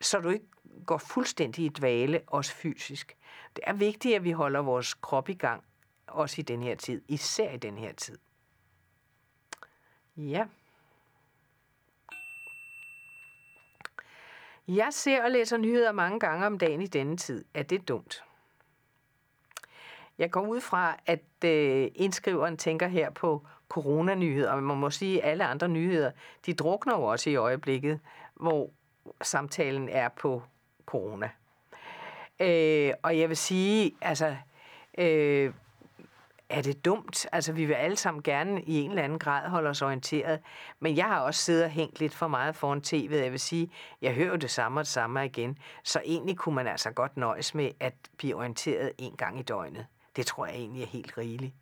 så 0.02 0.20
du 0.20 0.30
ikke 0.30 0.46
går 0.86 0.98
fuldstændig 0.98 1.66
i 1.66 1.70
dvale, 1.70 2.22
også 2.28 2.54
fysisk. 2.54 3.18
Det 3.56 3.64
er 3.68 3.74
vigtigt, 3.74 4.16
at 4.16 4.24
vi 4.24 4.32
holder 4.32 4.62
vores 4.62 4.94
krop 4.94 5.30
i 5.30 5.34
gang, 5.34 5.64
også 6.08 6.36
i 6.40 6.42
den 6.42 6.64
her 6.64 6.76
tid, 6.76 7.02
især 7.08 7.52
i 7.52 7.58
den 7.58 7.78
her 7.78 7.94
tid. 7.94 8.18
Ja. 10.18 10.46
Jeg 14.68 14.88
ser 14.92 15.24
og 15.24 15.32
læser 15.32 15.58
nyheder 15.58 15.92
mange 15.92 16.20
gange 16.20 16.46
om 16.46 16.58
dagen 16.58 16.82
i 16.82 16.88
denne 16.88 17.18
tid. 17.18 17.46
Er 17.54 17.64
det 17.64 17.88
dumt? 17.88 18.24
Jeg 20.18 20.32
går 20.32 20.48
ud 20.48 20.62
fra, 20.62 20.98
at 21.06 21.24
øh, 21.46 21.92
indskriveren 21.96 22.58
tænker 22.58 22.88
her 22.88 23.10
på 23.10 23.48
coronanyheder, 23.70 24.56
men 24.56 24.64
man 24.64 24.78
må 24.78 24.90
sige, 24.90 25.24
at 25.24 25.32
alle 25.32 25.46
andre 25.46 25.68
nyheder, 25.68 26.12
de 26.46 26.54
drukner 26.54 26.96
jo 26.96 27.04
også 27.04 27.30
i 27.30 27.36
øjeblikket, 27.36 28.00
hvor 28.34 28.70
samtalen 29.22 29.90
er 29.90 30.10
på 30.10 30.44
corona. 30.86 31.30
Øh, 32.40 32.94
og 33.04 33.20
jeg 33.20 33.30
vil 33.30 33.38
sige, 33.38 33.92
altså, 34.02 34.36
øh, 34.98 35.54
er 36.50 36.62
det 36.62 36.86
dumt? 36.86 37.26
Altså, 37.32 37.54
vi 37.54 37.66
vil 37.66 37.74
alle 37.74 37.98
sammen 37.98 38.24
gerne 38.24 38.62
i 38.64 38.82
en 38.82 38.90
eller 38.90 39.04
anden 39.04 39.20
grad 39.20 39.50
holde 39.50 39.70
os 39.70 39.82
orienteret, 39.82 40.40
men 40.80 40.98
jeg 40.98 41.06
har 41.06 41.20
også 41.20 41.40
siddet 41.40 41.64
og 41.64 41.70
hængt 41.70 42.00
lidt 42.00 42.16
for 42.16 42.28
meget 42.28 42.56
foran 42.56 42.82
tv'et. 42.88 43.16
Jeg 43.16 43.32
vil 43.32 43.40
sige, 43.40 43.72
jeg 44.02 44.14
hører 44.14 44.38
det 44.38 44.52
samme 44.52 44.80
og 44.80 44.84
det 44.84 44.92
samme 44.92 45.26
igen, 45.26 45.58
så 45.84 46.02
egentlig 46.06 46.38
kunne 46.38 46.56
man 46.56 46.68
altså 46.68 46.92
godt 46.92 47.18
nøjes 47.18 47.56
med 47.56 47.72
at 47.80 47.94
blive 48.18 48.36
orienteret 48.36 48.92
en 48.98 49.16
gang 49.18 49.40
i 49.40 49.44
døgnet. 49.44 49.86
Det 50.16 50.26
tror 50.26 50.46
jeg 50.46 50.56
egentlig 50.56 50.84
er 50.84 50.88
helt 50.88 51.18
rigeligt. 51.18 51.54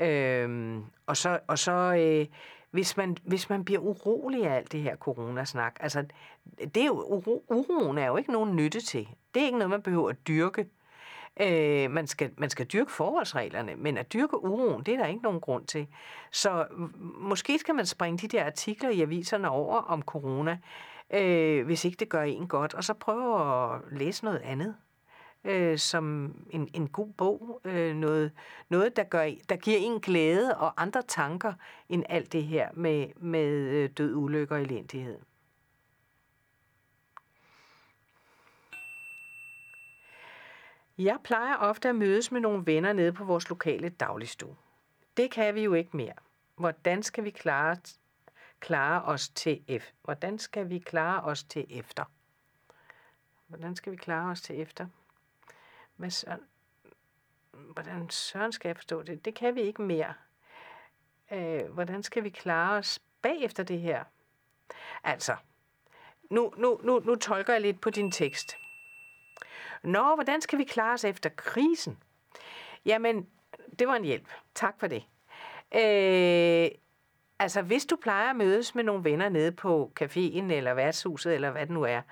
Øhm, 0.00 0.84
og 1.06 1.16
så, 1.16 1.38
og 1.46 1.58
så 1.58 1.72
øh, 1.72 2.26
hvis, 2.70 2.96
man, 2.96 3.16
hvis 3.24 3.50
man 3.50 3.64
bliver 3.64 3.80
urolig 3.80 4.46
af 4.46 4.56
alt 4.56 4.72
det 4.72 4.82
her 4.82 4.96
coronasnak, 4.96 5.76
altså, 5.80 6.04
det 6.74 6.76
er 6.76 6.86
jo, 6.86 7.02
uro, 7.02 7.44
uroen 7.48 7.98
er 7.98 8.06
jo 8.06 8.16
ikke 8.16 8.32
nogen 8.32 8.56
nytte 8.56 8.80
til. 8.80 9.08
Det 9.34 9.42
er 9.42 9.46
ikke 9.46 9.58
noget, 9.58 9.70
man 9.70 9.82
behøver 9.82 10.10
at 10.10 10.28
dyrke. 10.28 10.66
Øh, 11.40 11.90
man, 11.90 12.06
skal, 12.06 12.30
man 12.38 12.50
skal 12.50 12.66
dyrke 12.66 12.92
forholdsreglerne, 12.92 13.76
men 13.76 13.98
at 13.98 14.12
dyrke 14.12 14.44
uroen, 14.44 14.82
det 14.82 14.94
er 14.94 14.98
der 14.98 15.06
ikke 15.06 15.22
nogen 15.22 15.40
grund 15.40 15.66
til. 15.66 15.86
Så 16.30 16.66
måske 17.18 17.58
skal 17.58 17.74
man 17.74 17.86
springe 17.86 18.18
de 18.18 18.36
der 18.36 18.46
artikler 18.46 18.90
i 18.90 19.00
aviserne 19.00 19.50
over 19.50 19.76
om 19.76 20.02
corona, 20.02 20.58
øh, 21.10 21.66
hvis 21.66 21.84
ikke 21.84 21.96
det 21.96 22.08
gør 22.08 22.22
en 22.22 22.48
godt, 22.48 22.74
og 22.74 22.84
så 22.84 22.94
prøve 22.94 23.40
at 23.74 23.80
læse 23.92 24.24
noget 24.24 24.40
andet 24.44 24.74
øh, 25.44 25.78
som 25.78 26.34
en, 26.50 26.68
en 26.74 26.88
god 26.88 27.12
bog, 27.12 27.60
øh, 27.64 27.96
noget, 27.96 28.32
noget 28.68 28.96
der, 28.96 29.04
gør, 29.04 29.30
der 29.48 29.56
giver 29.56 29.78
en 29.78 30.00
glæde 30.00 30.58
og 30.58 30.82
andre 30.82 31.02
tanker 31.02 31.52
end 31.88 32.04
alt 32.08 32.32
det 32.32 32.44
her 32.44 32.70
med, 32.74 33.08
med 33.16 33.48
øh, 33.48 33.90
død, 33.90 34.14
ulykke 34.14 34.54
og 34.54 34.62
elendighed. 34.62 35.18
Jeg 40.98 41.18
plejer 41.24 41.56
ofte 41.56 41.88
at 41.88 41.96
mødes 41.96 42.32
med 42.32 42.40
nogle 42.40 42.66
venner 42.66 42.92
nede 42.92 43.12
på 43.12 43.24
vores 43.24 43.48
lokale 43.48 43.88
dagligstue. 43.88 44.56
Det 45.16 45.30
kan 45.30 45.54
vi 45.54 45.62
jo 45.62 45.74
ikke 45.74 45.96
mere. 45.96 46.12
Hvordan 46.56 47.02
skal 47.02 47.24
vi 47.24 47.30
klare, 47.30 47.76
klare 48.60 49.02
os 49.02 49.28
til 49.28 49.80
F? 49.80 49.90
Hvordan 50.02 50.38
skal 50.38 50.68
vi 50.68 50.78
klare 50.78 51.22
os 51.22 51.44
til 51.44 51.66
efter? 51.70 52.04
Hvordan 53.46 53.76
skal 53.76 53.92
vi 53.92 53.96
klare 53.96 54.30
os 54.30 54.40
til 54.40 54.60
efter? 54.60 54.86
Hvad 56.00 56.10
søren, 56.10 56.40
hvordan 57.52 58.10
søren 58.10 58.52
skal 58.52 58.68
jeg 58.68 58.76
forstå 58.76 59.02
det? 59.02 59.24
Det 59.24 59.34
kan 59.34 59.54
vi 59.54 59.60
ikke 59.60 59.82
mere. 59.82 60.14
Øh, 61.32 61.72
hvordan 61.72 62.02
skal 62.02 62.24
vi 62.24 62.30
klare 62.30 62.78
os 62.78 62.98
bagefter 63.22 63.62
det 63.62 63.80
her? 63.80 64.04
Altså, 65.04 65.36
nu, 66.30 66.52
nu, 66.56 66.80
nu, 66.84 66.98
nu 66.98 67.14
tolker 67.14 67.52
jeg 67.52 67.62
lidt 67.62 67.80
på 67.80 67.90
din 67.90 68.10
tekst. 68.10 68.56
Nå, 69.82 70.14
hvordan 70.14 70.40
skal 70.40 70.58
vi 70.58 70.64
klare 70.64 70.94
os 70.94 71.04
efter 71.04 71.30
krisen? 71.36 71.98
Jamen, 72.84 73.28
det 73.78 73.88
var 73.88 73.96
en 73.96 74.04
hjælp. 74.04 74.28
Tak 74.54 74.74
for 74.80 74.86
det. 74.86 75.02
Øh, 75.74 76.70
altså, 77.38 77.62
hvis 77.62 77.86
du 77.86 77.96
plejer 77.96 78.30
at 78.30 78.36
mødes 78.36 78.74
med 78.74 78.84
nogle 78.84 79.04
venner 79.04 79.28
nede 79.28 79.52
på 79.52 79.92
caféen 80.00 80.52
eller 80.52 80.74
værtshuset, 80.74 81.34
eller 81.34 81.50
hvad 81.50 81.62
det 81.62 81.70
nu 81.70 81.82
er, 81.82 82.02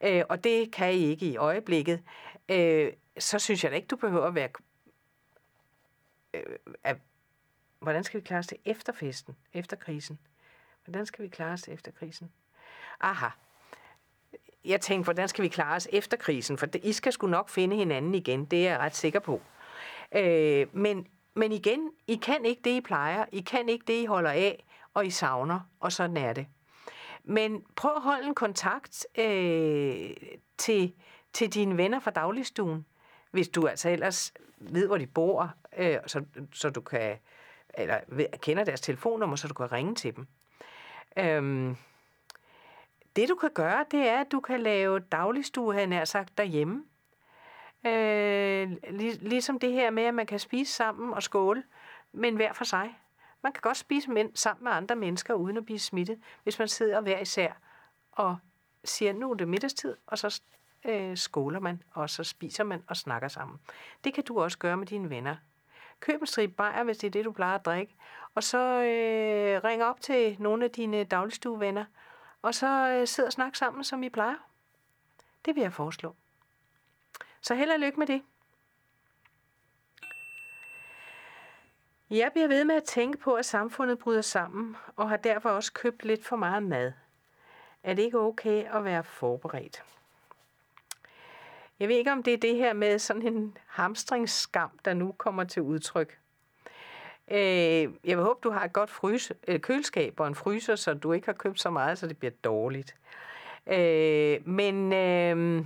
øh, 0.00 0.24
og 0.28 0.44
det 0.44 0.72
kan 0.72 0.92
I 0.92 1.04
ikke 1.04 1.26
i 1.26 1.36
øjeblikket, 1.36 2.02
øh, 2.48 2.92
så 3.18 3.38
synes 3.38 3.64
jeg 3.64 3.70
da 3.70 3.76
ikke, 3.76 3.88
du 3.88 3.96
behøver 3.96 4.26
at 4.26 4.34
være... 4.34 4.48
Øh, 6.34 6.42
at, 6.84 6.96
hvordan 7.80 8.04
skal 8.04 8.20
vi 8.20 8.24
klare 8.24 8.38
os 8.38 8.46
til 8.46 8.58
efter 8.64 8.92
festen, 8.92 9.36
efter 9.52 9.76
krisen? 9.76 10.18
Hvordan 10.84 11.06
skal 11.06 11.24
vi 11.24 11.28
klare 11.28 11.52
os 11.52 11.62
til 11.62 11.72
efter 11.72 11.90
krisen? 11.92 12.32
Aha. 13.00 13.28
Jeg 14.64 14.80
tænkte, 14.80 15.04
hvordan 15.04 15.28
skal 15.28 15.42
vi 15.42 15.48
klare 15.48 15.76
os 15.76 15.88
efter 15.92 16.16
krisen? 16.16 16.58
For 16.58 16.66
det, 16.66 16.84
I 16.84 16.92
skal 16.92 17.12
sgu 17.12 17.26
nok 17.26 17.48
finde 17.48 17.76
hinanden 17.76 18.14
igen, 18.14 18.44
det 18.44 18.66
er 18.66 18.70
jeg 18.70 18.78
ret 18.78 18.96
sikker 18.96 19.20
på. 19.20 19.42
Øh, 20.12 20.66
men, 20.72 21.06
men 21.34 21.52
igen, 21.52 21.90
I 22.06 22.16
kan 22.16 22.44
ikke 22.44 22.62
det, 22.64 22.70
I 22.70 22.80
plejer. 22.80 23.24
I 23.32 23.40
kan 23.40 23.68
ikke 23.68 23.84
det, 23.86 24.02
I 24.02 24.04
holder 24.04 24.30
af, 24.30 24.64
og 24.94 25.06
I 25.06 25.10
savner, 25.10 25.60
og 25.80 25.92
sådan 25.92 26.16
er 26.16 26.32
det. 26.32 26.46
Men 27.24 27.64
prøv 27.76 27.96
at 27.96 28.02
holde 28.02 28.26
en 28.26 28.34
kontakt 28.34 29.06
øh, 29.18 30.10
til, 30.58 30.94
til 31.32 31.54
dine 31.54 31.76
venner 31.76 32.00
fra 32.00 32.10
dagligstuen 32.10 32.86
hvis 33.30 33.48
du 33.48 33.66
altså 33.66 33.88
ellers 33.88 34.32
ved, 34.56 34.86
hvor 34.86 34.98
de 34.98 35.06
bor, 35.06 35.54
øh, 35.76 35.96
så, 36.06 36.24
så 36.52 36.70
du 36.70 36.80
kan, 36.80 37.16
eller 37.74 38.00
kender 38.42 38.64
deres 38.64 38.80
telefonnummer, 38.80 39.36
så 39.36 39.48
du 39.48 39.54
kan 39.54 39.72
ringe 39.72 39.94
til 39.94 40.16
dem. 40.16 40.26
Øhm, 41.16 41.76
det 43.16 43.28
du 43.28 43.34
kan 43.34 43.50
gøre, 43.54 43.84
det 43.90 44.08
er, 44.08 44.20
at 44.20 44.32
du 44.32 44.40
kan 44.40 44.60
lave 44.60 45.00
dagligstue, 45.00 45.74
havde 45.74 45.86
nær 45.86 46.04
sagt, 46.04 46.38
derhjemme. 46.38 46.84
Øh, 47.86 48.70
lig, 48.90 49.22
ligesom 49.22 49.58
det 49.58 49.72
her 49.72 49.90
med, 49.90 50.02
at 50.02 50.14
man 50.14 50.26
kan 50.26 50.38
spise 50.38 50.72
sammen 50.72 51.14
og 51.14 51.22
skåle, 51.22 51.62
men 52.12 52.36
hver 52.36 52.52
for 52.52 52.64
sig. 52.64 52.98
Man 53.42 53.52
kan 53.52 53.60
godt 53.60 53.76
spise 53.76 54.10
med, 54.10 54.24
sammen 54.34 54.64
med 54.64 54.72
andre 54.72 54.96
mennesker, 54.96 55.34
uden 55.34 55.56
at 55.56 55.64
blive 55.64 55.78
smittet, 55.78 56.20
hvis 56.42 56.58
man 56.58 56.68
sidder 56.68 57.00
hver 57.00 57.18
især 57.18 57.52
og 58.12 58.36
siger, 58.84 59.12
nu 59.12 59.30
er 59.30 59.34
det 59.34 59.48
middagstid, 59.48 59.96
og 60.06 60.18
så 60.18 60.40
øh, 60.84 61.16
skåler 61.16 61.60
man, 61.60 61.82
og 61.90 62.10
så 62.10 62.24
spiser 62.24 62.64
man 62.64 62.82
og 62.86 62.96
snakker 62.96 63.28
sammen. 63.28 63.60
Det 64.04 64.14
kan 64.14 64.24
du 64.24 64.40
også 64.40 64.58
gøre 64.58 64.76
med 64.76 64.86
dine 64.86 65.10
venner. 65.10 65.36
Køb 66.00 66.20
en 66.20 66.26
strip 66.26 66.56
bajer, 66.56 66.84
hvis 66.84 66.98
det 66.98 67.06
er 67.06 67.10
det, 67.10 67.24
du 67.24 67.32
plejer 67.32 67.54
at 67.54 67.64
drikke, 67.64 67.94
og 68.34 68.42
så 68.42 68.58
øh, 68.58 69.64
ring 69.64 69.84
op 69.84 70.00
til 70.00 70.36
nogle 70.38 70.64
af 70.64 70.70
dine 70.70 71.04
dagligstuevenner, 71.04 71.84
og 72.42 72.54
så 72.54 72.88
øh, 72.88 73.06
sid 73.06 73.24
og 73.24 73.32
snak 73.32 73.56
sammen, 73.56 73.84
som 73.84 74.02
I 74.02 74.08
plejer. 74.08 74.36
Det 75.44 75.54
vil 75.54 75.60
jeg 75.60 75.72
foreslå. 75.72 76.14
Så 77.40 77.54
held 77.54 77.70
og 77.70 77.80
lykke 77.80 77.98
med 77.98 78.06
det. 78.06 78.22
Jeg 82.10 82.32
bliver 82.32 82.48
ved 82.48 82.64
med 82.64 82.74
at 82.74 82.84
tænke 82.84 83.18
på, 83.18 83.34
at 83.34 83.46
samfundet 83.46 83.98
bryder 83.98 84.22
sammen, 84.22 84.76
og 84.96 85.08
har 85.08 85.16
derfor 85.16 85.50
også 85.50 85.72
købt 85.72 86.04
lidt 86.04 86.24
for 86.24 86.36
meget 86.36 86.62
mad. 86.62 86.92
Er 87.82 87.94
det 87.94 88.02
ikke 88.02 88.18
okay 88.18 88.64
at 88.64 88.84
være 88.84 89.04
forberedt? 89.04 89.84
Jeg 91.80 91.88
ved 91.88 91.96
ikke, 91.96 92.12
om 92.12 92.22
det 92.22 92.32
er 92.32 92.38
det 92.38 92.56
her 92.56 92.72
med 92.72 92.98
sådan 92.98 93.26
en 93.26 93.56
hamstringsskam, 93.66 94.70
der 94.84 94.94
nu 94.94 95.12
kommer 95.12 95.44
til 95.44 95.62
udtryk. 95.62 96.18
Øh, 97.30 97.88
jeg 98.04 98.16
vil 98.16 98.24
håbe, 98.24 98.40
du 98.42 98.50
har 98.50 98.64
et 98.64 98.72
godt 98.72 98.90
fryse, 98.90 99.34
øh, 99.48 99.60
køleskab 99.60 100.20
og 100.20 100.26
en 100.26 100.34
fryser, 100.34 100.76
så 100.76 100.94
du 100.94 101.12
ikke 101.12 101.26
har 101.26 101.32
købt 101.32 101.60
så 101.60 101.70
meget, 101.70 101.98
så 101.98 102.06
det 102.06 102.18
bliver 102.18 102.32
dårligt. 102.44 102.94
Øh, 103.66 104.48
men 104.48 104.92
øh, 104.92 105.64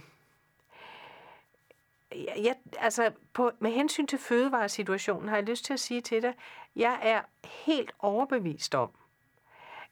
jeg, 2.14 2.56
altså 2.78 3.10
på, 3.32 3.50
med 3.58 3.70
hensyn 3.70 4.06
til 4.06 4.18
fødevaresituationen 4.18 5.28
har 5.28 5.36
jeg 5.36 5.44
lyst 5.44 5.64
til 5.64 5.72
at 5.72 5.80
sige 5.80 6.00
til 6.00 6.22
dig, 6.22 6.34
jeg 6.76 6.98
er 7.02 7.20
helt 7.44 7.92
overbevist 7.98 8.74
om, 8.74 8.90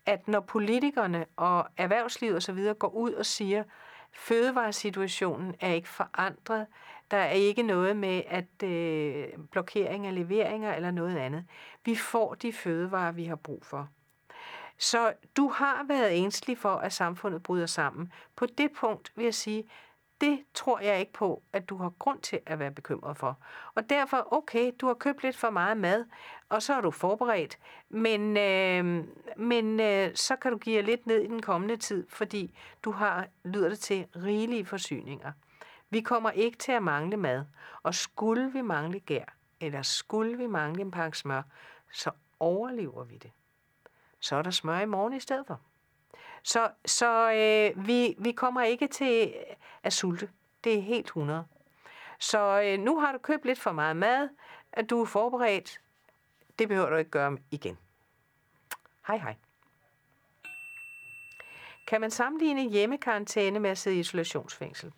at 0.06 0.28
når 0.28 0.40
politikerne 0.40 1.26
og 1.36 1.66
erhvervslivet 1.76 2.36
osv. 2.36 2.74
går 2.78 2.88
ud 2.88 3.12
og 3.12 3.26
siger, 3.26 3.64
fødevaresituationen 4.12 5.54
er 5.60 5.72
ikke 5.72 5.88
forandret, 5.88 6.66
der 7.10 7.16
er 7.16 7.30
ikke 7.30 7.62
noget 7.62 7.96
med 7.96 8.22
at 8.26 8.62
øh, 8.68 9.28
blokering 9.50 10.06
af 10.06 10.14
leveringer 10.14 10.74
eller 10.74 10.90
noget 10.90 11.16
andet. 11.16 11.44
Vi 11.84 11.94
får 11.94 12.34
de 12.34 12.52
fødevarer, 12.52 13.12
vi 13.12 13.24
har 13.24 13.36
brug 13.36 13.64
for. 13.64 13.88
Så 14.78 15.12
du 15.36 15.48
har 15.48 15.84
været 15.88 16.10
ængstelig 16.12 16.58
for, 16.58 16.76
at 16.76 16.92
samfundet 16.92 17.42
bryder 17.42 17.66
sammen. 17.66 18.12
På 18.36 18.46
det 18.46 18.70
punkt 18.72 19.12
vil 19.16 19.24
jeg 19.24 19.34
sige, 19.34 19.64
det 20.20 20.44
tror 20.54 20.80
jeg 20.80 21.00
ikke 21.00 21.12
på, 21.12 21.42
at 21.52 21.68
du 21.68 21.76
har 21.76 21.90
grund 21.98 22.20
til 22.20 22.40
at 22.46 22.58
være 22.58 22.70
bekymret 22.70 23.16
for. 23.16 23.38
Og 23.74 23.90
derfor, 23.90 24.32
okay, 24.32 24.72
du 24.80 24.86
har 24.86 24.94
købt 24.94 25.22
lidt 25.22 25.36
for 25.36 25.50
meget 25.50 25.76
mad, 25.76 26.04
og 26.50 26.62
så 26.62 26.74
er 26.74 26.80
du 26.80 26.90
forberedt, 26.90 27.58
men, 27.88 28.36
øh, 28.36 29.04
men 29.36 29.80
øh, 29.80 30.14
så 30.14 30.36
kan 30.36 30.52
du 30.52 30.58
give 30.58 30.82
lidt 30.82 31.06
ned 31.06 31.20
i 31.20 31.26
den 31.26 31.42
kommende 31.42 31.76
tid, 31.76 32.06
fordi 32.08 32.54
du 32.82 32.90
har, 32.90 33.26
lyder 33.44 33.68
det 33.68 33.78
til, 33.78 34.06
rigelige 34.16 34.66
forsyninger. 34.66 35.32
Vi 35.90 36.00
kommer 36.00 36.30
ikke 36.30 36.58
til 36.58 36.72
at 36.72 36.82
mangle 36.82 37.16
mad, 37.16 37.44
og 37.82 37.94
skulle 37.94 38.52
vi 38.52 38.60
mangle 38.60 39.00
gær, 39.00 39.24
eller 39.60 39.82
skulle 39.82 40.36
vi 40.36 40.46
mangle 40.46 40.82
en 40.82 40.90
pakke 40.90 41.18
smør, 41.18 41.42
så 41.92 42.10
overlever 42.40 43.04
vi 43.04 43.16
det. 43.16 43.30
Så 44.20 44.36
er 44.36 44.42
der 44.42 44.50
smør 44.50 44.80
i 44.80 44.86
morgen 44.86 45.12
i 45.12 45.20
stedet 45.20 45.46
for. 45.46 45.60
Så, 46.42 46.70
så 46.86 47.32
øh, 47.32 47.86
vi, 47.86 48.14
vi 48.18 48.32
kommer 48.32 48.62
ikke 48.62 48.86
til 48.86 49.34
øh, 49.36 49.56
at 49.82 49.92
sulte. 49.92 50.28
Det 50.64 50.78
er 50.78 50.82
helt 50.82 51.06
100. 51.06 51.44
Så 52.18 52.62
øh, 52.62 52.78
nu 52.78 53.00
har 53.00 53.12
du 53.12 53.18
købt 53.18 53.44
lidt 53.44 53.58
for 53.58 53.72
meget 53.72 53.96
mad, 53.96 54.28
at 54.72 54.90
du 54.90 55.00
er 55.00 55.04
forberedt. 55.04 55.80
Det 56.60 56.68
behøver 56.68 56.90
du 56.90 56.96
ikke 56.96 57.10
gøre 57.10 57.38
igen. 57.50 57.78
Hej 59.06 59.16
hej. 59.16 59.34
Kan 61.86 62.00
man 62.00 62.10
sammenligne 62.10 62.70
hjemmekarantæne 62.70 63.58
med 63.58 63.70
at 63.70 63.78
sidde 63.78 63.96
i 63.96 64.00
isolationsfængsel? 64.00 64.92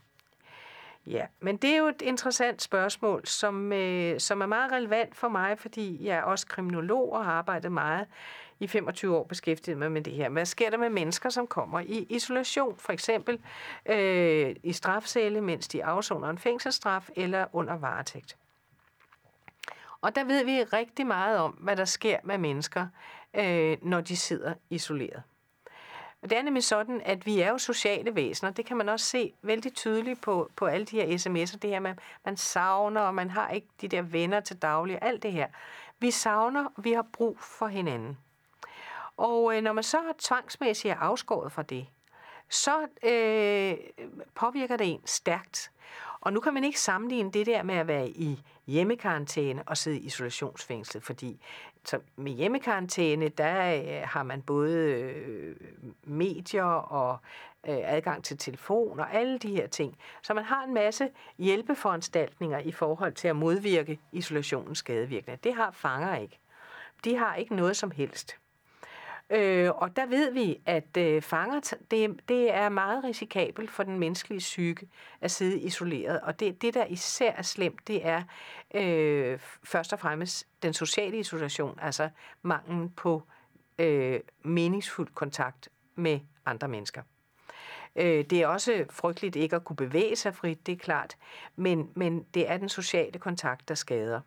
Ja, 1.07 1.27
men 1.41 1.57
det 1.57 1.71
er 1.71 1.77
jo 1.77 1.87
et 1.87 2.03
interessant 2.03 2.63
spørgsmål, 2.63 3.27
som, 3.27 3.73
øh, 3.73 4.21
som 4.21 4.41
er 4.41 4.47
meget 4.47 4.73
relevant 4.73 5.17
for 5.17 5.29
mig, 5.29 5.59
fordi 5.59 6.07
jeg 6.07 6.17
er 6.17 6.23
også 6.23 6.47
kriminolog 6.47 7.13
og 7.13 7.25
har 7.25 7.33
arbejdet 7.33 7.73
meget 7.73 8.07
i 8.61 8.67
25 8.67 9.17
år 9.17 9.25
beskæftiget 9.25 9.79
mig 9.79 9.93
med 9.93 10.03
det 10.03 10.13
her. 10.13 10.29
Hvad 10.29 10.47
sker 10.47 10.71
der 10.71 10.77
med 10.77 10.91
mennesker, 10.91 11.29
som 11.29 11.47
kommer 11.47 11.81
i 11.81 12.07
isolation, 12.09 12.77
for 12.79 12.93
eksempel 12.93 13.39
øh, 13.87 14.57
i 14.63 14.73
strafcelle, 14.73 15.41
mens 15.41 15.69
de 15.69 15.85
afsoner 15.85 16.29
en 16.29 16.39
fængselsstraf 16.39 17.09
eller 17.17 17.47
under 17.53 17.77
varetægt? 17.77 18.37
Og 20.03 20.15
der 20.15 20.25
ved 20.25 20.45
vi 20.45 20.63
rigtig 20.63 21.07
meget 21.07 21.39
om, 21.39 21.51
hvad 21.51 21.77
der 21.77 21.85
sker 21.85 22.19
med 22.25 22.39
mennesker, 22.39 22.87
øh, 23.35 23.77
når 23.83 24.01
de 24.01 24.17
sidder 24.17 24.55
isoleret. 24.71 25.23
Og 26.23 26.31
det 26.31 26.39
er 26.39 26.43
nemlig 26.43 26.65
sådan, 26.65 27.01
at 27.05 27.27
vi 27.27 27.41
er 27.41 27.49
jo 27.49 27.59
sociale 27.59 28.15
væsener. 28.15 28.51
Det 28.51 28.67
kan 28.67 28.77
man 28.77 28.89
også 28.89 29.07
se 29.07 29.33
vældig 29.43 29.75
tydeligt 29.75 30.21
på, 30.21 30.51
på 30.57 30.67
alle 30.67 30.87
de 30.87 30.97
her 30.97 31.19
sms'er. 31.19 31.59
Det 31.59 31.71
her 31.71 31.81
med, 31.81 31.95
man 32.25 32.37
savner, 32.37 33.01
og 33.01 33.15
man 33.15 33.31
har 33.31 33.49
ikke 33.49 33.67
de 33.81 33.89
der 33.89 34.03
venner 34.03 34.41
til 34.41 34.57
daglig. 34.63 34.99
Alt 35.03 35.23
det 35.23 35.33
her. 35.33 35.49
Vi 35.99 36.11
savner, 36.11 36.65
og 36.77 36.85
vi 36.85 36.93
har 36.93 37.07
brug 37.13 37.41
for 37.41 37.67
hinanden. 37.67 38.19
Og 39.17 39.57
øh, 39.57 39.63
når 39.63 39.73
man 39.73 39.85
så 39.85 39.99
er 39.99 40.13
tvangsmæssigt 40.19 40.95
afskåret 41.01 41.53
fra 41.53 41.63
det, 41.63 41.87
så 42.53 42.87
øh, 43.03 43.77
påvirker 44.35 44.77
det 44.77 44.91
en 44.91 45.01
stærkt. 45.05 45.71
Og 46.21 46.33
nu 46.33 46.41
kan 46.41 46.55
man 46.55 46.65
ikke 46.65 46.81
sammenligne 46.81 47.33
det 47.33 47.47
der 47.47 47.63
med 47.63 47.75
at 47.75 47.89
være 47.89 48.09
i 48.09 48.43
hjemmekarantæne 48.67 49.63
og 49.67 49.77
sidde 49.77 49.99
i 49.99 50.07
isolationsfængsel, 50.07 51.01
fordi 51.01 51.41
så 51.85 51.99
med 52.17 52.33
hjemmekarantæne, 52.33 53.29
der 53.29 53.75
øh, 53.75 54.09
har 54.09 54.23
man 54.23 54.43
både 54.43 54.79
øh, 54.79 55.57
medier 56.05 56.65
og 56.65 57.19
øh, 57.69 57.79
adgang 57.83 58.25
til 58.25 58.39
telefon 58.39 59.01
og 59.01 59.15
alle 59.15 59.39
de 59.39 59.57
her 59.57 59.67
ting. 59.67 59.99
Så 60.23 60.35
man 60.35 60.45
har 60.45 60.65
en 60.65 60.75
masse 60.75 61.09
hjælpeforanstaltninger 61.39 62.59
i 62.59 62.73
forhold 62.73 63.13
til 63.13 63.29
at 63.29 63.37
modvirke 63.37 63.99
isolationens 64.13 64.79
skadevirkninger. 64.79 65.39
Det 65.45 65.55
har 65.55 65.71
fanger 65.71 66.17
ikke. 66.17 66.39
De 67.05 67.17
har 67.17 67.35
ikke 67.35 67.57
noget 67.57 67.77
som 67.77 67.91
helst. 67.91 68.37
Øh, 69.33 69.71
og 69.71 69.97
der 69.97 70.07
ved 70.07 70.33
vi, 70.33 70.61
at 70.67 70.97
øh, 70.97 71.23
fanger, 71.23 71.75
det, 71.91 72.21
det 72.29 72.55
er 72.55 72.69
meget 72.69 73.05
risikabelt 73.05 73.71
for 73.71 73.83
den 73.83 73.99
menneskelige 73.99 74.39
psyke 74.39 74.89
at 75.21 75.31
sidde 75.31 75.61
isoleret. 75.61 76.21
Og 76.21 76.41
det, 76.41 76.63
det 76.63 76.75
der 76.75 76.85
især 76.87 77.33
er 77.33 77.43
slemt, 77.43 77.89
det 77.89 78.07
er 78.07 78.23
øh, 78.75 79.39
først 79.65 79.93
og 79.93 80.01
fremmest 80.01 80.47
den 80.63 80.73
sociale 80.73 81.19
isolation, 81.19 81.79
altså 81.83 82.09
manglen 82.43 82.91
på 82.91 83.23
øh, 83.79 84.21
meningsfuld 84.43 85.09
kontakt 85.15 85.69
med 85.95 86.21
andre 86.47 86.69
mennesker. 86.69 87.03
Øh, 87.97 88.25
det 88.25 88.33
er 88.33 88.47
også 88.47 88.85
frygteligt 88.91 89.37
ikke 89.37 89.57
at 89.57 89.65
kunne 89.65 89.77
bevæge 89.77 90.17
sig 90.17 90.35
frit, 90.35 90.67
det 90.67 90.73
er 90.73 90.77
klart, 90.77 91.17
men, 91.57 91.91
men 91.95 92.27
det 92.35 92.51
er 92.51 92.57
den 92.57 92.69
sociale 92.69 93.19
kontakt, 93.19 93.69
der 93.69 93.75
skader. 93.75 94.21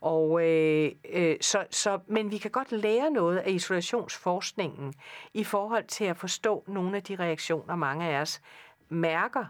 Og, 0.00 0.48
øh, 0.48 0.92
øh, 1.12 1.36
så, 1.40 1.66
så, 1.70 1.98
men 2.06 2.30
vi 2.30 2.38
kan 2.38 2.50
godt 2.50 2.72
lære 2.72 3.10
noget 3.10 3.36
af 3.36 3.50
isolationsforskningen 3.50 4.94
i 5.34 5.44
forhold 5.44 5.84
til 5.84 6.04
at 6.04 6.16
forstå 6.16 6.64
nogle 6.66 6.96
af 6.96 7.02
de 7.02 7.16
reaktioner, 7.16 7.76
mange 7.76 8.08
af 8.08 8.20
os 8.20 8.40
mærker 8.88 9.44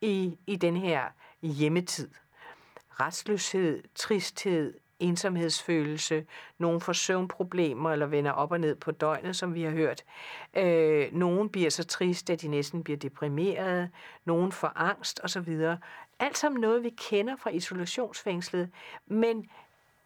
i, 0.00 0.38
i 0.46 0.56
den 0.56 0.76
her 0.76 1.02
hjemmetid. 1.42 2.10
Restløshed, 3.00 3.82
tristhed, 3.94 4.74
ensomhedsfølelse, 4.98 6.26
nogen 6.58 6.80
får 6.80 6.92
søvnproblemer 6.92 7.90
eller 7.90 8.06
vender 8.06 8.30
op 8.30 8.52
og 8.52 8.60
ned 8.60 8.74
på 8.76 8.90
døgnet, 8.90 9.36
som 9.36 9.54
vi 9.54 9.62
har 9.62 9.70
hørt. 9.70 10.04
Øh, 10.56 11.12
nogen 11.12 11.48
bliver 11.48 11.70
så 11.70 11.84
triste, 11.84 12.32
at 12.32 12.42
de 12.42 12.48
næsten 12.48 12.84
bliver 12.84 12.96
deprimerede. 12.96 13.90
Nogen 14.24 14.52
får 14.52 14.72
angst 14.76 15.20
osv. 15.24 15.76
Alt 16.18 16.38
sammen 16.38 16.60
noget, 16.60 16.82
vi 16.82 16.90
kender 16.90 17.36
fra 17.36 17.50
isolationsfængslet, 17.50 18.70
men 19.06 19.48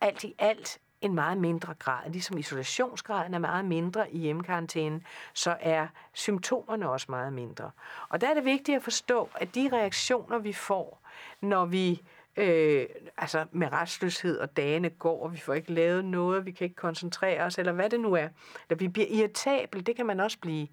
alt 0.01 0.25
i 0.25 0.35
alt 0.39 0.81
en 1.01 1.15
meget 1.15 1.39
mindre 1.39 1.75
grad. 1.79 2.11
Ligesom 2.11 2.39
isolationsgraden 2.39 3.35
er 3.35 3.39
meget 3.39 3.65
mindre 3.65 4.13
i 4.13 4.19
hjemmekarantænen, 4.19 5.05
så 5.35 5.57
er 5.61 5.87
symptomerne 6.13 6.91
også 6.91 7.07
meget 7.09 7.33
mindre. 7.33 7.71
Og 8.09 8.21
der 8.21 8.31
er 8.31 8.35
det 8.35 8.45
vigtigt 8.45 8.77
at 8.77 8.83
forstå, 8.83 9.29
at 9.35 9.55
de 9.55 9.69
reaktioner, 9.73 10.39
vi 10.39 10.53
får, 10.53 11.03
når 11.41 11.65
vi 11.65 12.03
øh, 12.37 12.87
altså 13.19 13.47
med 13.53 13.73
restløshed, 13.73 14.39
og 14.39 14.57
dagene 14.57 14.91
går, 14.91 15.23
og 15.23 15.33
vi 15.33 15.39
får 15.39 15.55
ikke 15.55 15.73
lavet 15.73 16.05
noget, 16.05 16.47
vi 16.47 16.51
kan 16.51 16.65
ikke 16.65 16.77
koncentrere 16.77 17.43
os, 17.43 17.59
eller 17.59 17.73
hvad 17.73 17.91
det 17.91 18.01
nu 18.01 18.13
er, 18.13 18.29
eller 18.69 18.77
vi 18.79 18.89
bliver 18.89 19.09
irritabel, 19.11 19.87
det 19.87 19.97
kan 19.97 20.07
man 20.07 20.21
også 20.21 20.39
blive, 20.39 20.69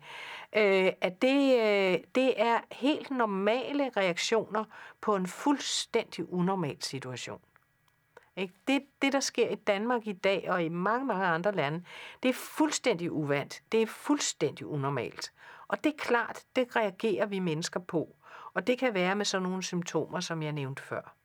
øh, 0.56 0.92
at 1.02 1.22
det, 1.22 1.60
øh, 1.60 2.00
det 2.16 2.42
er 2.42 2.60
helt 2.72 3.12
normale 3.12 3.92
reaktioner 3.98 4.64
på 5.02 5.16
en 5.16 5.28
fuldstændig 5.28 6.34
unormal 6.34 6.78
situation. 6.82 7.40
Ikke? 8.36 8.54
Det, 8.68 8.84
det, 9.02 9.14
der 9.14 9.20
sker 9.20 9.50
i 9.50 9.56
Danmark 9.56 10.08
i 10.08 10.14
dag 10.14 10.46
og 10.50 10.64
i 10.64 10.70
mange, 10.70 11.06
mange 11.06 11.26
andre 11.26 11.52
lande, 11.52 11.84
det 12.24 12.30
er 12.30 12.34
fuldstændig 12.34 13.12
uvandt. 13.12 13.62
Det 13.72 13.82
er 13.82 13.88
fuldstændig 13.88 14.68
unormalt. 14.68 15.34
Og 15.68 15.84
det 15.84 15.94
er 15.94 15.98
klart, 15.98 16.44
det 16.56 16.76
reagerer 16.76 17.26
vi 17.26 17.40
mennesker 17.40 17.80
på. 17.80 18.16
Og 18.54 18.68
det 18.68 18.80
kan 18.80 18.94
være 18.94 19.16
med 19.16 19.26
sådan 19.26 19.44
nogle 19.44 19.64
symptomer, 19.64 20.20
som 20.20 20.44
jeg 20.44 20.52
nævnte 20.52 20.84
før. 20.84 21.16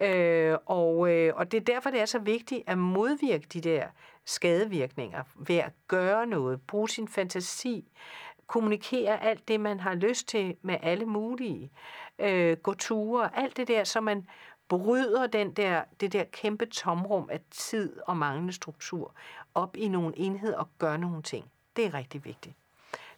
Øh, 0.00 0.56
og, 0.66 1.12
øh, 1.12 1.32
og 1.36 1.52
det 1.52 1.60
er 1.60 1.64
derfor, 1.64 1.90
det 1.90 2.00
er 2.00 2.06
så 2.06 2.18
vigtigt 2.18 2.62
at 2.66 2.78
modvirke 2.78 3.46
de 3.52 3.60
der 3.60 3.86
skadevirkninger 4.24 5.22
ved 5.36 5.56
at 5.56 5.72
gøre 5.88 6.26
noget, 6.26 6.60
bruge 6.66 6.88
sin 6.88 7.08
fantasi, 7.08 7.92
kommunikere 8.46 9.22
alt 9.22 9.48
det, 9.48 9.60
man 9.60 9.80
har 9.80 9.94
lyst 9.94 10.28
til 10.28 10.56
med 10.62 10.76
alle 10.82 11.06
mulige, 11.06 11.70
øh, 12.18 12.56
gå 12.56 12.74
ture, 12.74 13.38
alt 13.38 13.56
det 13.56 13.68
der, 13.68 13.84
så 13.84 14.00
man 14.00 14.26
bryder 14.70 15.26
den 15.26 15.52
der, 15.52 15.84
det 16.00 16.12
der 16.12 16.24
kæmpe 16.24 16.66
tomrum 16.66 17.28
af 17.32 17.40
tid 17.50 18.00
og 18.06 18.16
manglende 18.16 18.52
struktur 18.52 19.14
op 19.54 19.76
i 19.76 19.88
nogle 19.88 20.18
enheder 20.18 20.58
og 20.58 20.68
gør 20.78 20.96
nogle 20.96 21.22
ting. 21.22 21.50
Det 21.76 21.86
er 21.86 21.94
rigtig 21.94 22.24
vigtigt. 22.24 22.54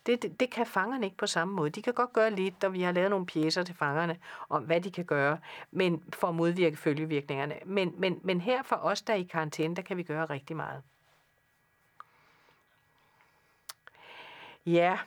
Det, 0.07 0.23
det, 0.23 0.41
det 0.41 0.51
kan 0.51 0.67
fangerne 0.67 1.07
ikke 1.07 1.17
på 1.17 1.27
samme 1.27 1.55
måde. 1.55 1.71
De 1.71 1.83
kan 1.83 1.93
godt 1.93 2.13
gøre 2.13 2.31
lidt, 2.31 2.65
og 2.65 2.73
vi 2.73 2.83
har 2.83 2.93
lavet 2.93 3.11
nogle 3.11 3.27
pjæser 3.27 3.63
til 3.63 3.75
fangerne 3.75 4.19
om, 4.49 4.63
hvad 4.63 4.81
de 4.81 4.91
kan 4.91 5.05
gøre 5.05 5.39
men 5.71 6.03
for 6.13 6.29
at 6.29 6.35
modvirke 6.35 6.77
følgevirkningerne. 6.77 7.55
Men, 7.65 7.95
men, 7.99 8.21
men 8.23 8.41
her 8.41 8.63
for 8.63 8.77
os, 8.77 9.03
der 9.03 9.13
er 9.13 9.17
i 9.17 9.23
karantæne, 9.23 9.77
der 9.77 9.83
kan 9.83 9.97
vi 9.97 10.03
gøre 10.03 10.25
rigtig 10.25 10.57
meget. 10.57 10.83
Ja, 14.67 14.99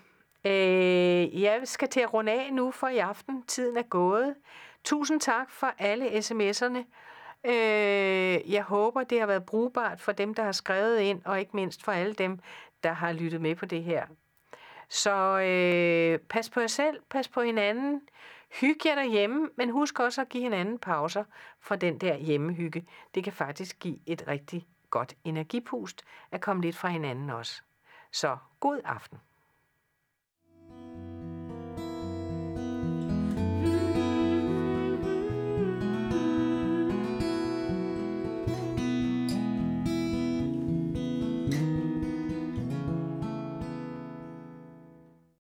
øh, 0.46 1.42
jeg 1.42 1.62
skal 1.64 1.90
til 1.90 2.00
at 2.00 2.14
runde 2.14 2.32
af 2.32 2.54
nu 2.54 2.72
for 2.72 2.88
i 2.88 2.98
aften. 2.98 3.44
Tiden 3.44 3.78
er 3.78 3.84
gået. 3.84 4.36
Tusind 4.86 5.22
tak 5.22 5.50
for 5.50 5.74
alle 5.78 6.08
sms'erne. 6.08 6.86
Øh, 7.52 8.52
jeg 8.54 8.64
håber, 8.64 9.04
det 9.04 9.20
har 9.20 9.28
været 9.28 9.46
brugbart 9.46 10.02
for 10.02 10.12
dem, 10.12 10.34
der 10.34 10.44
har 10.44 10.52
skrevet 10.52 11.00
ind, 11.00 11.22
og 11.26 11.40
ikke 11.40 11.56
mindst 11.56 11.84
for 11.84 11.92
alle 11.92 12.14
dem, 12.14 12.40
der 12.84 12.92
har 12.92 13.12
lyttet 13.12 13.42
med 13.42 13.56
på 13.56 13.66
det 13.66 13.84
her. 13.84 14.06
Så 14.90 15.40
øh, 15.40 16.20
pas 16.20 16.50
på 16.50 16.60
jer 16.60 16.68
selv, 16.68 17.02
pas 17.10 17.28
på 17.28 17.42
hinanden, 17.42 18.02
hygge 18.62 18.90
jer 18.90 18.96
derhjemme, 18.96 19.50
men 19.56 19.70
husk 19.70 20.00
også 20.00 20.22
at 20.22 20.30
give 20.30 20.44
hinanden 20.44 20.80
pauser 20.80 21.24
fra 21.60 21.76
den 21.76 21.98
der 21.98 22.18
hjemmehygge. 22.18 22.86
Det 23.16 23.24
kan 23.24 23.34
faktisk 23.34 23.80
give 23.80 23.98
et 24.06 24.28
rigtig 24.28 24.68
godt 24.90 25.16
energipust 25.24 26.04
at 26.32 26.42
komme 26.42 26.62
lidt 26.62 26.76
fra 26.76 26.88
hinanden 26.88 27.30
også. 27.30 27.62
Så 28.12 28.38
god 28.60 28.82
aften. 28.84 29.20